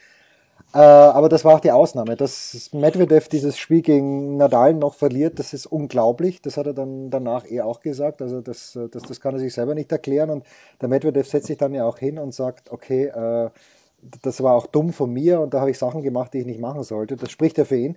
Äh, 0.74 0.78
aber 0.78 1.28
das 1.28 1.44
war 1.44 1.54
auch 1.56 1.60
die 1.60 1.72
Ausnahme. 1.72 2.16
Dass 2.16 2.70
Medvedev 2.72 3.28
dieses 3.28 3.58
Spiel 3.58 3.82
gegen 3.82 4.36
Nadal 4.36 4.74
noch 4.74 4.94
verliert, 4.94 5.38
das 5.38 5.52
ist 5.52 5.66
unglaublich. 5.66 6.40
Das 6.40 6.56
hat 6.56 6.66
er 6.66 6.74
dann 6.74 7.10
danach 7.10 7.44
eh 7.50 7.60
auch 7.60 7.80
gesagt. 7.80 8.22
Also 8.22 8.40
das, 8.40 8.78
das, 8.90 9.02
das 9.02 9.20
kann 9.20 9.34
er 9.34 9.40
sich 9.40 9.52
selber 9.52 9.74
nicht 9.74 9.92
erklären. 9.92 10.30
Und 10.30 10.46
der 10.80 10.88
Medvedev 10.88 11.28
setzt 11.28 11.46
sich 11.46 11.58
dann 11.58 11.74
ja 11.74 11.84
auch 11.84 11.98
hin 11.98 12.18
und 12.18 12.32
sagt, 12.32 12.72
okay, 12.72 13.06
äh, 13.06 13.50
das 14.22 14.42
war 14.42 14.54
auch 14.54 14.66
dumm 14.66 14.92
von 14.92 15.12
mir 15.12 15.40
und 15.40 15.54
da 15.54 15.60
habe 15.60 15.70
ich 15.70 15.78
Sachen 15.78 16.02
gemacht, 16.02 16.34
die 16.34 16.38
ich 16.38 16.46
nicht 16.46 16.60
machen 16.60 16.82
sollte. 16.82 17.16
Das 17.16 17.30
spricht 17.30 17.58
ja 17.58 17.64
für 17.64 17.76
ihn. 17.76 17.96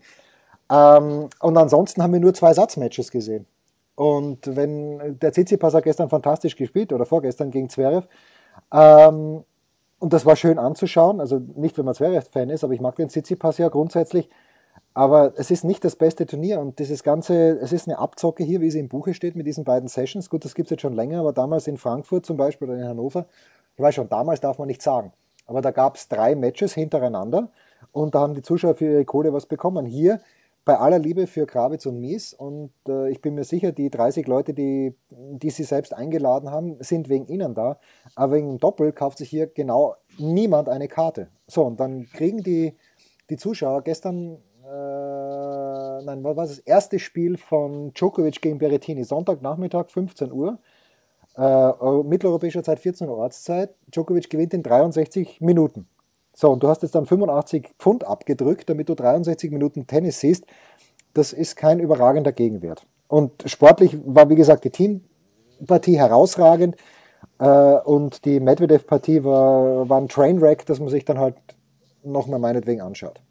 Ähm, 0.71 1.29
und 1.39 1.57
ansonsten 1.57 2.03
haben 2.03 2.13
wir 2.13 2.19
nur 2.19 2.33
zwei 2.33 2.53
Satzmatches 2.53 3.09
gesehen. 3.11 3.47
Und 3.95 4.55
wenn 4.55 5.17
der 5.19 5.31
Tsitsipas 5.31 5.73
hat 5.73 5.85
gestern 5.85 6.09
fantastisch 6.09 6.55
gespielt 6.55 6.91
oder 6.91 7.05
vorgestern 7.05 7.51
gegen 7.51 7.69
Zverev. 7.69 8.07
Ähm, 8.71 9.43
und 9.99 10.13
das 10.13 10.25
war 10.25 10.35
schön 10.35 10.59
anzuschauen. 10.59 11.19
Also 11.19 11.39
nicht, 11.39 11.77
wenn 11.77 11.85
man 11.85 11.95
Zverev-Fan 11.95 12.49
ist, 12.49 12.63
aber 12.63 12.73
ich 12.73 12.81
mag 12.81 12.95
den 12.95 13.09
Tsitsipas 13.09 13.57
ja 13.57 13.69
grundsätzlich. 13.69 14.29
Aber 14.93 15.33
es 15.35 15.51
ist 15.51 15.65
nicht 15.65 15.83
das 15.83 15.97
beste 15.97 16.25
Turnier 16.25 16.59
und 16.61 16.79
dieses 16.79 17.03
Ganze, 17.03 17.59
es 17.59 17.73
ist 17.73 17.87
eine 17.87 17.99
Abzocke 17.99 18.43
hier, 18.43 18.61
wie 18.61 18.71
sie 18.71 18.79
im 18.79 18.87
Buche 18.87 19.13
steht 19.13 19.35
mit 19.35 19.45
diesen 19.45 19.65
beiden 19.65 19.89
Sessions. 19.89 20.29
Gut, 20.29 20.45
das 20.45 20.55
gibt 20.55 20.67
es 20.67 20.71
jetzt 20.71 20.81
schon 20.81 20.93
länger, 20.93 21.19
aber 21.19 21.33
damals 21.33 21.67
in 21.67 21.77
Frankfurt 21.77 22.25
zum 22.25 22.37
Beispiel 22.37 22.69
oder 22.69 22.77
in 22.77 22.87
Hannover, 22.87 23.25
ich 23.75 23.81
weiß 23.81 23.95
schon, 23.95 24.07
damals 24.07 24.39
darf 24.39 24.57
man 24.57 24.67
nicht 24.67 24.81
sagen, 24.81 25.11
aber 25.47 25.61
da 25.61 25.71
gab 25.71 25.97
es 25.97 26.07
drei 26.07 26.33
Matches 26.35 26.73
hintereinander 26.73 27.49
und 27.91 28.15
da 28.15 28.21
haben 28.21 28.35
die 28.35 28.41
Zuschauer 28.41 28.75
für 28.75 28.85
ihre 28.85 29.05
Kohle 29.05 29.33
was 29.33 29.47
bekommen. 29.47 29.85
Hier 29.85 30.21
bei 30.65 30.79
aller 30.79 30.97
Liebe 30.97 31.27
für 31.27 31.45
Krawitz 31.45 31.85
und 31.85 31.99
Mies 31.99 32.33
und 32.33 32.71
äh, 32.87 33.09
ich 33.11 33.21
bin 33.21 33.35
mir 33.35 33.43
sicher, 33.43 33.71
die 33.71 33.91
30 33.91 34.27
Leute, 34.27 34.55
die, 34.55 34.95
die 35.11 35.51
sie 35.51 35.63
selbst 35.63 35.93
eingeladen 35.93 36.49
haben, 36.49 36.77
sind 36.79 37.07
wegen 37.07 37.27
ihnen 37.27 37.53
da. 37.53 37.79
Aber 38.15 38.33
wegen 38.33 38.49
dem 38.49 38.57
Doppel 38.57 38.91
kauft 38.91 39.19
sich 39.19 39.29
hier 39.29 39.45
genau 39.45 39.95
niemand 40.17 40.67
eine 40.67 40.87
Karte. 40.87 41.29
So, 41.47 41.63
und 41.63 41.79
dann 41.79 42.07
kriegen 42.11 42.41
die, 42.41 42.73
die 43.29 43.37
Zuschauer 43.37 43.83
gestern, 43.83 44.39
äh, 44.63 46.03
nein, 46.03 46.23
was 46.23 46.35
war 46.35 46.47
das 46.47 46.59
erste 46.59 46.97
Spiel 46.97 47.37
von 47.37 47.93
Djokovic 47.93 48.41
gegen 48.41 48.57
Berrettini, 48.57 49.03
Sonntagnachmittag, 49.03 49.91
15 49.91 50.31
Uhr. 50.31 50.57
Äh, 51.37 51.71
mitteleuropäischer 52.03 52.63
Zeit 52.63 52.79
14 52.79 53.07
Uhr 53.07 53.17
Ortszeit. 53.17 53.75
Djokovic 53.93 54.31
gewinnt 54.31 54.55
in 54.55 54.63
63 54.63 55.41
Minuten. 55.41 55.87
So, 56.35 56.51
und 56.51 56.61
du 56.61 56.67
hast 56.67 56.83
jetzt 56.83 56.95
dann 56.95 57.05
85 57.05 57.69
Pfund 57.79 58.03
abgedrückt, 58.05 58.69
damit 58.69 58.89
du 58.89 58.95
63 58.95 59.51
Minuten 59.51 59.87
Tennis 59.87 60.19
siehst. 60.19 60.45
Das 61.13 61.31
ist 61.31 61.55
kein 61.55 61.79
überragender 61.79 62.33
Gegenwert. 62.33 62.85
Und 63.07 63.31
sportlich 63.45 63.97
war, 64.05 64.29
wie 64.29 64.35
gesagt, 64.35 64.65
die 64.65 64.69
Teampartie 64.69 65.97
herausragend. 65.97 66.75
Äh, 67.39 67.47
und 67.47 68.25
die 68.25 68.41
Medvedev-Partie 68.41 69.23
war, 69.23 69.87
war 69.87 69.99
ein 69.99 70.09
Trainwreck, 70.09 70.65
das 70.65 70.79
man 70.79 70.89
sich 70.89 71.05
dann 71.05 71.19
halt 71.19 71.35
nochmal 72.03 72.39
meinetwegen 72.39 72.81
anschaut. 72.81 73.21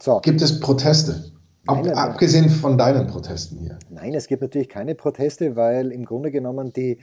So. 0.00 0.20
Gibt 0.20 0.42
es 0.42 0.58
Proteste? 0.58 1.32
Ab, 1.66 1.82
Nein, 1.82 1.94
abgesehen 1.94 2.50
von 2.50 2.76
deinen 2.76 3.06
Protesten 3.06 3.58
hier. 3.58 3.78
Nein, 3.88 4.12
es 4.14 4.26
gibt 4.26 4.42
natürlich 4.42 4.68
keine 4.68 4.94
Proteste, 4.94 5.56
weil 5.56 5.92
im 5.92 6.04
Grunde 6.04 6.30
genommen 6.30 6.72
die, 6.72 6.98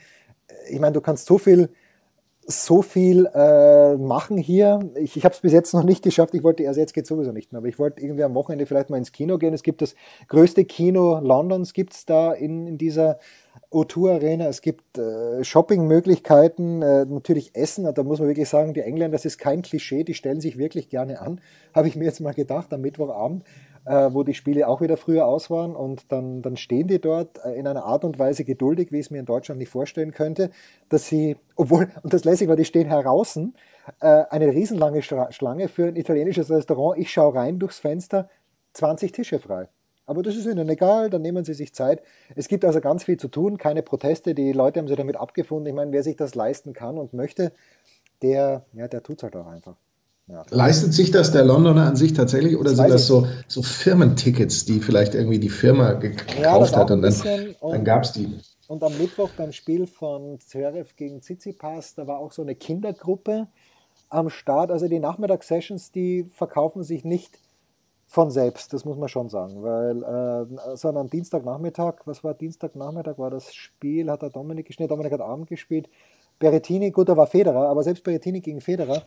ich 0.69 0.79
meine, 0.79 0.93
du 0.93 1.01
kannst 1.01 1.25
so 1.25 1.37
viel 1.37 1.69
so 2.51 2.81
viel 2.81 3.27
äh, 3.33 3.97
machen 3.97 4.37
hier. 4.37 4.79
Ich, 4.95 5.17
ich 5.17 5.25
habe 5.25 5.33
es 5.33 5.41
bis 5.41 5.53
jetzt 5.53 5.73
noch 5.73 5.83
nicht 5.83 6.03
geschafft. 6.03 6.33
Ich 6.33 6.43
wollte, 6.43 6.67
also 6.67 6.79
jetzt 6.79 6.93
geht 6.93 7.07
sowieso 7.07 7.31
nicht 7.31 7.51
mehr, 7.51 7.59
aber 7.59 7.67
ich 7.67 7.79
wollte 7.79 8.01
irgendwie 8.01 8.23
am 8.23 8.35
Wochenende 8.35 8.65
vielleicht 8.65 8.89
mal 8.89 8.97
ins 8.97 9.11
Kino 9.11 9.37
gehen. 9.37 9.53
Es 9.53 9.63
gibt 9.63 9.81
das 9.81 9.95
größte 10.27 10.65
Kino 10.65 11.19
Londons, 11.19 11.73
gibt 11.73 11.93
es 11.93 12.05
da 12.05 12.33
in, 12.33 12.67
in 12.67 12.77
dieser 12.77 13.19
O2 13.71 14.15
Arena. 14.15 14.47
Es 14.47 14.61
gibt 14.61 14.97
äh, 14.97 15.43
Shoppingmöglichkeiten, 15.43 16.81
äh, 16.81 17.05
natürlich 17.05 17.55
Essen. 17.55 17.91
Da 17.93 18.03
muss 18.03 18.19
man 18.19 18.27
wirklich 18.27 18.49
sagen, 18.49 18.73
die 18.73 18.81
Engländer, 18.81 19.15
das 19.15 19.25
ist 19.25 19.37
kein 19.37 19.61
Klischee, 19.61 20.03
die 20.03 20.13
stellen 20.13 20.41
sich 20.41 20.57
wirklich 20.57 20.89
gerne 20.89 21.21
an. 21.21 21.41
Habe 21.73 21.87
ich 21.87 21.95
mir 21.95 22.05
jetzt 22.05 22.19
mal 22.19 22.33
gedacht 22.33 22.73
am 22.73 22.81
Mittwochabend 22.81 23.43
äh, 23.85 24.09
wo 24.11 24.23
die 24.23 24.33
Spiele 24.33 24.67
auch 24.67 24.81
wieder 24.81 24.97
früher 24.97 25.25
aus 25.25 25.49
waren 25.49 25.75
und 25.75 26.11
dann, 26.11 26.41
dann 26.41 26.57
stehen 26.57 26.87
die 26.87 26.99
dort 26.99 27.43
äh, 27.43 27.53
in 27.53 27.67
einer 27.67 27.85
Art 27.85 28.03
und 28.03 28.19
Weise 28.19 28.43
geduldig, 28.43 28.91
wie 28.91 28.99
ich 28.99 29.07
es 29.07 29.11
mir 29.11 29.19
in 29.19 29.25
Deutschland 29.25 29.59
nicht 29.59 29.69
vorstellen 29.69 30.11
könnte, 30.11 30.51
dass 30.89 31.07
sie, 31.07 31.37
obwohl, 31.55 31.89
und 32.03 32.13
das 32.13 32.23
lässig 32.23 32.47
war, 32.47 32.55
die 32.55 32.65
stehen 32.65 32.87
heraußen, 32.87 33.55
äh, 33.99 34.23
eine 34.29 34.47
riesenlange 34.47 35.01
Schlange 35.01 35.67
für 35.67 35.87
ein 35.87 35.95
italienisches 35.95 36.49
Restaurant, 36.49 36.99
ich 36.99 37.11
schaue 37.11 37.35
rein 37.35 37.59
durchs 37.59 37.79
Fenster, 37.79 38.29
20 38.73 39.11
Tische 39.11 39.39
frei. 39.39 39.67
Aber 40.05 40.23
das 40.23 40.35
ist 40.35 40.45
ihnen 40.45 40.67
egal, 40.67 41.09
dann 41.09 41.21
nehmen 41.21 41.45
sie 41.45 41.53
sich 41.53 41.73
Zeit. 41.73 42.01
Es 42.35 42.47
gibt 42.47 42.65
also 42.65 42.81
ganz 42.81 43.03
viel 43.03 43.17
zu 43.17 43.29
tun, 43.29 43.57
keine 43.57 43.81
Proteste, 43.81 44.33
die 44.35 44.51
Leute 44.51 44.79
haben 44.79 44.87
sich 44.87 44.97
damit 44.97 45.15
abgefunden. 45.15 45.67
Ich 45.67 45.73
meine, 45.73 45.91
wer 45.91 46.03
sich 46.03 46.17
das 46.17 46.35
leisten 46.35 46.73
kann 46.73 46.97
und 46.97 47.13
möchte, 47.13 47.53
der, 48.21 48.65
ja, 48.73 48.87
der 48.87 49.03
tut 49.03 49.17
es 49.17 49.23
halt 49.23 49.35
auch 49.35 49.47
einfach. 49.47 49.75
Ja. 50.31 50.45
Leistet 50.49 50.93
sich 50.93 51.11
das 51.11 51.31
der 51.31 51.43
Londoner 51.43 51.87
an 51.87 51.95
sich 51.97 52.13
tatsächlich 52.13 52.55
oder 52.55 52.69
das 52.69 52.77
sind 52.77 52.89
das 52.89 53.05
so, 53.05 53.27
so 53.47 53.61
Firmentickets, 53.61 54.63
die 54.63 54.79
vielleicht 54.79 55.13
irgendwie 55.13 55.39
die 55.39 55.49
Firma 55.49 55.93
gekauft 55.93 56.39
ja, 56.39 56.53
hat 56.53 56.89
und 56.89 57.01
dann, 57.01 57.55
dann 57.61 57.83
gab 57.83 58.03
es 58.03 58.13
die? 58.13 58.39
Und 58.67 58.81
am 58.83 58.97
Mittwoch 58.97 59.29
beim 59.35 59.51
Spiel 59.51 59.87
von 59.87 60.39
Zverev 60.39 60.95
gegen 60.95 61.21
Tsitsipas, 61.21 61.95
da 61.95 62.07
war 62.07 62.19
auch 62.19 62.31
so 62.31 62.41
eine 62.41 62.55
Kindergruppe 62.55 63.47
am 64.07 64.29
Start. 64.29 64.71
Also 64.71 64.87
die 64.87 64.99
Nachmittagssessions, 64.99 65.91
die 65.91 66.25
verkaufen 66.31 66.83
sich 66.83 67.03
nicht 67.03 67.37
von 68.07 68.31
selbst, 68.31 68.71
das 68.71 68.85
muss 68.85 68.97
man 68.97 69.09
schon 69.09 69.29
sagen, 69.29 69.63
weil 69.63 70.03
äh, 70.03 70.75
sondern 70.75 71.09
Dienstagnachmittag, 71.09 71.95
was 72.05 72.23
war 72.23 72.33
Dienstagnachmittag, 72.33 73.17
war 73.17 73.29
das 73.29 73.53
Spiel, 73.53 74.09
hat 74.09 74.21
der 74.21 74.29
Dominik 74.29 74.67
gespielt, 74.67 74.91
Dominik 74.91 75.13
hat 75.13 75.21
Abend 75.21 75.47
gespielt, 75.47 75.89
Berettini, 76.37 76.91
gut, 76.91 77.07
da 77.07 77.15
war 77.15 77.27
Federer, 77.27 77.69
aber 77.69 77.83
selbst 77.83 78.03
Berettini 78.03 78.41
gegen 78.41 78.59
Federer, 78.59 79.03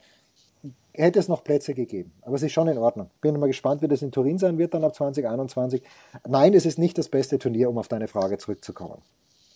hätte 0.92 1.18
es 1.18 1.28
noch 1.28 1.44
Plätze 1.44 1.74
gegeben. 1.74 2.12
Aber 2.22 2.36
es 2.36 2.42
ist 2.42 2.52
schon 2.52 2.68
in 2.68 2.78
Ordnung. 2.78 3.10
Bin 3.20 3.38
mal 3.38 3.46
gespannt, 3.46 3.82
wie 3.82 3.88
das 3.88 4.02
in 4.02 4.12
Turin 4.12 4.38
sein 4.38 4.58
wird 4.58 4.74
dann 4.74 4.84
ab 4.84 4.94
2021. 4.94 5.82
Nein, 6.28 6.54
es 6.54 6.66
ist 6.66 6.78
nicht 6.78 6.96
das 6.98 7.08
beste 7.08 7.38
Turnier, 7.38 7.68
um 7.68 7.78
auf 7.78 7.88
deine 7.88 8.08
Frage 8.08 8.38
zurückzukommen. 8.38 9.02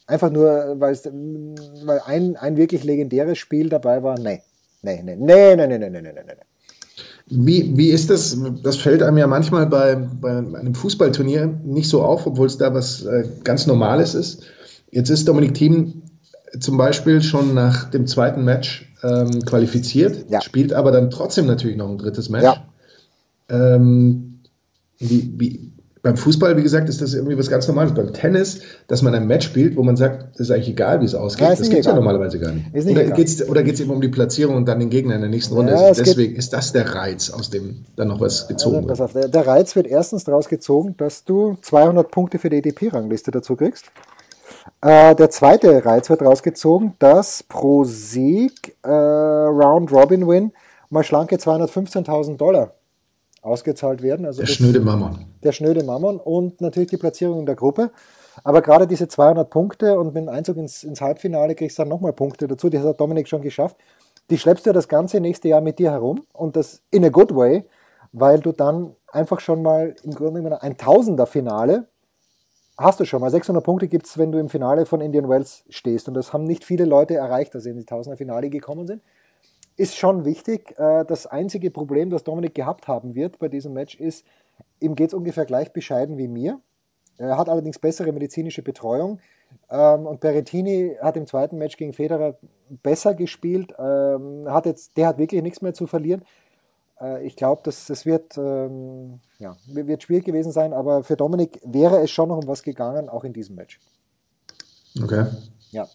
Einfach 0.07 0.31
nur, 0.31 0.77
weil, 0.79 0.99
ein, 2.07 2.37
ein 2.37 2.57
wirklich 2.57 2.83
legendäres 2.83 3.39
Spiel 3.39 3.69
dabei 3.69 4.03
war. 4.03 4.19
Nee, 4.19 4.43
nee, 4.83 5.03
nee, 5.03 5.17
nee, 5.17 5.57
nee, 5.57 5.67
nee, 5.67 5.79
nee, 5.79 5.91
nee, 5.91 6.11
nee. 6.13 6.35
Wie, 7.31 7.77
wie 7.77 7.91
ist 7.91 8.09
das? 8.09 8.39
Das 8.63 8.77
fällt 8.77 9.03
einem 9.03 9.19
ja 9.19 9.27
manchmal 9.27 9.67
bei, 9.67 9.97
bei 9.97 10.31
einem 10.31 10.75
Fußballturnier 10.75 11.47
nicht 11.63 11.91
so 11.91 12.03
auf, 12.03 12.27
obwohl 12.27 12.47
es 12.47 12.57
da 12.57 12.73
was 12.73 13.05
äh, 13.05 13.29
ganz 13.45 13.67
Normales 13.67 14.15
ist. 14.15 14.45
Jetzt 14.91 15.11
ist 15.11 15.29
Dominik 15.29 15.53
Thiem 15.53 16.03
zum 16.59 16.77
Beispiel 16.77 17.23
schon 17.23 17.55
nach 17.55 17.91
dem 17.91 18.07
zweiten 18.07 18.45
Match 18.45 18.93
ähm, 19.03 19.45
qualifiziert, 19.45 20.27
ja. 20.31 20.41
spielt 20.41 20.73
aber 20.73 20.93
dann 20.93 21.11
trotzdem 21.11 21.47
natürlich 21.47 21.77
noch 21.77 21.89
ein 21.89 21.99
drittes 21.99 22.29
Match. 22.29 22.45
Ja. 22.45 22.65
Ähm, 23.49 24.41
wie, 24.99 25.33
wie, 25.37 25.73
beim 26.03 26.17
Fußball, 26.17 26.57
wie 26.57 26.63
gesagt, 26.63 26.89
ist 26.89 27.03
das 27.03 27.15
irgendwie 27.15 27.37
was 27.37 27.51
ganz 27.51 27.67
Normales. 27.69 27.93
Beim 27.93 28.13
Tennis, 28.13 28.61
dass 28.87 29.03
man 29.03 29.15
ein 29.15 29.27
Match 29.27 29.47
spielt, 29.47 29.77
wo 29.77 29.83
man 29.83 29.97
sagt, 29.97 30.39
das 30.39 30.49
ist 30.49 30.51
eigentlich 30.51 30.71
egal, 30.71 31.01
wie 31.01 31.05
es 31.05 31.15
ausgeht, 31.15 31.49
ja, 31.49 31.55
das 31.55 31.69
gibt 31.69 31.81
es 31.81 31.87
ja 31.87 31.95
normalerweise 31.95 32.39
gar 32.39 32.53
nicht. 32.53 32.73
nicht 32.73 32.89
oder 32.89 33.05
geht 33.11 33.29
es 33.29 33.49
oder 33.49 33.63
geht's 33.63 33.81
eben 33.81 33.91
um 33.91 34.01
die 34.01 34.09
Platzierung 34.09 34.57
und 34.57 34.67
dann 34.67 34.79
den 34.79 34.91
Gegner 34.91 35.17
in 35.17 35.21
der 35.21 35.31
nächsten 35.31 35.55
Runde? 35.55 35.73
Ja, 35.73 35.93
Deswegen 35.93 36.37
ist 36.37 36.53
das 36.53 36.73
der 36.73 36.95
Reiz, 36.95 37.31
aus 37.31 37.51
dem 37.51 37.85
dann 37.97 38.09
noch 38.09 38.21
was 38.21 38.49
gezogen 38.49 38.89
also, 38.89 39.05
wird. 39.05 39.15
Der, 39.15 39.29
der 39.29 39.47
Reiz 39.47 39.77
wird 39.77 39.87
erstens 39.87 40.25
daraus 40.25 40.49
gezogen, 40.49 40.95
dass 40.97 41.25
du 41.25 41.59
200 41.61 42.11
Punkte 42.11 42.39
für 42.39 42.51
die 42.51 42.59
EDP-Rangliste 42.59 43.31
dazu 43.31 43.57
kriegst. 43.57 43.87
Äh, 44.81 45.15
der 45.15 45.31
zweite 45.31 45.85
Reiz 45.85 46.09
wird 46.11 46.23
rausgezogen, 46.23 46.95
dass 46.99 47.43
pro 47.43 47.85
Sieg 47.85 48.77
äh, 48.83 48.89
Round 48.91 49.93
Robin 49.93 50.27
Win 50.29 50.53
mal 50.91 51.05
schlanke 51.05 51.37
215.000 51.37 52.37
Dollar 52.37 52.75
ausgezahlt 53.43 54.03
werden. 54.03 54.27
Also 54.27 54.41
der 54.41 54.47
schnöde 54.47 54.81
Mammon. 54.81 55.27
Der 55.43 55.53
schnöde 55.53 55.85
Mammon 55.85 56.19
und 56.19 56.61
natürlich 56.61 56.91
die 56.91 56.97
Platzierung 56.97 57.41
in 57.41 57.47
der 57.47 57.57
Gruppe. 57.57 57.91
Aber 58.45 58.63
gerade 58.63 58.87
diese 58.87 59.09
200 59.09 59.51
Punkte 59.51 59.99
und 59.99 60.15
mit 60.15 60.17
dem 60.17 60.29
Einzug 60.29 60.57
ins, 60.57 60.85
ins 60.85 61.01
Halbfinale 61.01 61.55
kriegst 61.55 61.79
du 61.79 61.83
dann 61.83 61.89
nochmal 61.89 62.13
Punkte 62.13 62.47
dazu. 62.47 62.69
Die 62.69 62.79
hat 62.79 63.01
Dominik 63.01 63.29
schon 63.29 63.43
geschafft. 63.43 63.77
Die 64.31 64.39
schleppst 64.39 64.67
du 64.67 64.73
das 64.73 64.89
ganze 64.89 65.21
nächste 65.21 65.49
Jahr 65.49 65.61
mit 65.61 65.79
dir 65.79 65.91
herum 65.91 66.25
und 66.33 66.55
das 66.57 66.83
in 66.91 67.05
a 67.05 67.09
good 67.09 67.35
way, 67.35 67.65
weil 68.13 68.39
du 68.41 68.53
dann 68.53 68.95
einfach 69.11 69.41
schon 69.41 69.63
mal 69.63 69.95
im 70.03 70.13
Grunde 70.13 70.43
genommen 70.43 70.61
ein 70.61 70.77
Tausender-Finale 70.77 71.89
hast 72.79 73.01
du 73.01 73.05
schon 73.05 73.21
mal. 73.21 73.31
600 73.31 73.63
Punkte 73.63 73.89
gibt 73.89 74.07
es, 74.07 74.17
wenn 74.17 74.33
du 74.33 74.39
im 74.39 74.49
Finale 74.49 74.87
von 74.87 75.01
Indian 75.01 75.29
Wells 75.29 75.65
stehst. 75.69 76.09
Und 76.09 76.15
das 76.15 76.33
haben 76.33 76.45
nicht 76.45 76.65
viele 76.65 76.85
Leute 76.85 77.17
erreicht, 77.17 77.55
dass 77.55 77.65
sie 77.65 77.71
in 77.71 77.77
die 77.77 77.85
Tausender 77.85 78.17
Finale 78.17 78.49
gekommen 78.49 78.87
sind. 78.87 79.03
Ist 79.77 79.97
schon 79.97 80.25
wichtig. 80.25 80.79
Äh, 80.79 81.05
das 81.05 81.27
einzige 81.27 81.71
Problem, 81.71 82.11
das 82.11 82.25
Dominik 82.25 82.55
gehabt 82.55 82.89
haben 82.89 83.15
wird 83.15 83.39
bei 83.39 83.49
diesem 83.49 83.73
Match, 83.73 83.97
ist, 83.97 84.25
ihm 84.81 84.95
geht 84.95 85.09
es 85.09 85.15
ungefähr 85.15 85.45
gleich 85.45 85.73
bescheiden 85.73 86.17
wie 86.17 86.29
mir. 86.29 86.61
Er 87.19 87.37
hat 87.37 87.49
allerdings 87.49 87.81
bessere 87.81 88.13
medizinische 88.13 88.63
Betreuung. 88.63 89.21
Ähm, 89.71 90.07
und 90.07 90.21
Berrettini 90.21 90.97
hat 91.01 91.17
im 91.17 91.27
zweiten 91.27 91.59
Match 91.59 91.77
gegen 91.77 91.93
Federer 91.93 92.39
besser 92.83 93.15
gespielt. 93.15 93.75
Ähm, 93.79 94.45
der 94.97 95.07
hat 95.09 95.19
wirklich 95.19 95.43
nichts 95.43 95.63
mehr 95.63 95.75
zu 95.75 95.87
verlieren. 95.87 96.23
Äh, 97.01 97.27
ich 97.27 97.37
glaube, 97.37 97.63
das, 97.65 97.87
das 97.87 98.07
wird, 98.07 98.37
ähm, 98.37 99.21
ja, 99.39 99.57
wird 99.67 100.03
schwierig 100.03 100.25
gewesen 100.25 100.53
sein, 100.53 100.73
aber 100.73 101.03
für 101.03 101.17
Dominik 101.17 101.61
wäre 101.65 102.01
es 102.03 102.11
schon 102.11 102.29
noch 102.29 102.39
um 102.39 102.47
was 102.47 102.63
gegangen, 102.63 103.09
auch 103.09 103.25
in 103.25 103.33
diesem 103.33 103.57
Match. 103.57 103.81
Okay. 105.03 105.27
Ja. 105.71 105.89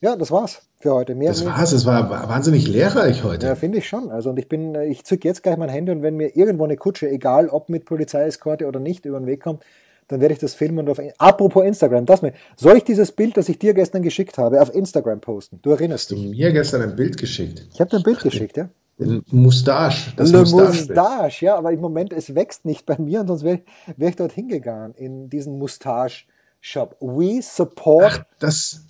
Ja, 0.00 0.16
das 0.16 0.30
war's 0.30 0.62
für 0.80 0.92
heute. 0.92 1.14
Mehr, 1.14 1.30
das 1.30 1.46
war's, 1.46 1.72
es 1.72 1.86
war 1.86 2.10
wahnsinnig 2.10 2.68
lehrreich 2.68 3.24
heute. 3.24 3.46
Ja, 3.46 3.54
finde 3.54 3.78
ich 3.78 3.88
schon. 3.88 4.10
Also 4.10 4.30
und 4.30 4.38
ich 4.38 4.48
bin, 4.48 4.74
äh, 4.74 4.84
ich 4.84 5.04
zücke 5.04 5.26
jetzt 5.26 5.42
gleich 5.42 5.56
mein 5.56 5.70
Handy 5.70 5.92
und 5.92 6.02
wenn 6.02 6.16
mir 6.16 6.36
irgendwo 6.36 6.64
eine 6.64 6.76
Kutsche, 6.76 7.08
egal 7.08 7.48
ob 7.48 7.70
mit 7.70 7.86
Polizeieskorte 7.86 8.66
oder 8.66 8.80
nicht, 8.80 9.06
über 9.06 9.18
den 9.18 9.26
Weg 9.26 9.42
kommt, 9.42 9.62
dann 10.08 10.20
werde 10.20 10.34
ich 10.34 10.40
das 10.40 10.52
filmen 10.52 10.80
und 10.80 10.90
auf 10.90 11.00
apropos 11.16 11.64
Instagram, 11.64 12.04
das 12.04 12.20
mir. 12.20 12.34
Soll 12.56 12.76
ich 12.76 12.84
dieses 12.84 13.12
Bild, 13.12 13.38
das 13.38 13.48
ich 13.48 13.58
dir 13.58 13.72
gestern 13.72 14.02
geschickt 14.02 14.36
habe, 14.36 14.60
auf 14.60 14.74
Instagram 14.74 15.20
posten? 15.20 15.60
Du 15.62 15.70
erinnerst 15.70 16.10
dich. 16.10 16.18
Hast 16.18 16.26
du 16.26 16.30
mir 16.30 16.52
gestern 16.52 16.82
ein 16.82 16.96
Bild 16.96 17.16
geschickt? 17.16 17.66
Ich 17.72 17.80
habe 17.80 17.88
dir 17.88 17.96
ein 17.96 18.02
Bild 18.02 18.20
geschickt, 18.20 18.58
ja. 18.58 18.68
Den 18.98 19.24
Moustache. 19.30 20.12
Das 20.16 20.30
Le 20.30 20.44
Moustache, 20.44 21.44
ja, 21.44 21.56
aber 21.56 21.72
im 21.72 21.80
Moment, 21.80 22.12
es 22.12 22.34
wächst 22.34 22.64
nicht 22.64 22.86
bei 22.86 22.96
mir 22.98 23.20
und 23.20 23.26
sonst 23.26 23.42
wäre 23.42 23.60
wär 23.96 24.08
ich 24.08 24.16
dort 24.16 24.32
hingegangen 24.32 24.94
in 24.94 25.28
diesen 25.28 25.58
Moustache-Shop. 25.58 26.96
We 27.00 27.40
support. 27.42 28.04
Ach, 28.04 28.24
das, 28.38 28.82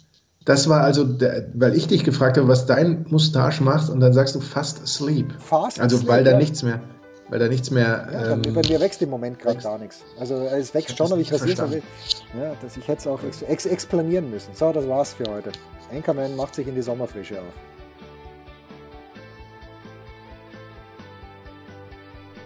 das 0.45 0.69
war 0.69 0.83
also, 0.83 1.05
der, 1.05 1.49
weil 1.55 1.75
ich 1.75 1.87
dich 1.87 2.05
gefragt 2.05 2.37
habe, 2.37 2.49
was 2.49 2.67
dein 2.67 3.07
Moustache 3.09 3.65
macht 3.65 3.89
und 3.89 4.01
dann 4.01 4.13
sagst 4.13 4.35
du 4.35 4.41
fast 4.41 4.83
asleep. 4.83 5.33
Fast 5.41 5.81
Also 5.81 5.97
asleep, 5.97 6.11
weil 6.11 6.25
da 6.25 6.33
ja. 6.33 6.39
nichts 6.39 6.63
mehr, 6.63 6.81
weil 7.31 7.39
da 7.39 7.49
nichts 7.49 7.71
mehr. 7.71 8.09
Ja, 8.13 8.33
ähm, 8.33 8.43
bei 8.43 8.61
mir 8.61 8.81
wächst 8.81 9.01
im 9.01 9.09
Moment 9.09 9.39
gerade 9.39 9.59
gar 9.59 9.79
nichts. 9.79 10.03
Also 10.21 10.35
es 10.35 10.75
wächst 10.75 10.99
schon, 10.99 11.11
aber 11.11 11.21
ich 11.21 11.33
rasiere 11.33 11.57
verstanden. 11.57 11.83
Ja, 12.39 12.55
das, 12.61 12.77
ich 12.77 12.87
hätte 12.87 13.01
es 13.01 13.07
auch 13.07 13.23
ex, 13.23 13.41
ex, 13.41 13.65
explanieren 13.65 14.31
müssen. 14.31 14.51
So, 14.53 14.71
das 14.71 14.87
war's 14.87 15.15
für 15.15 15.25
heute. 15.31 15.51
Anchorman 15.91 16.37
macht 16.37 16.55
sich 16.55 16.69
in 16.69 16.75
die 16.75 16.83
Sommerfrische 16.83 17.39
auf. 17.39 17.74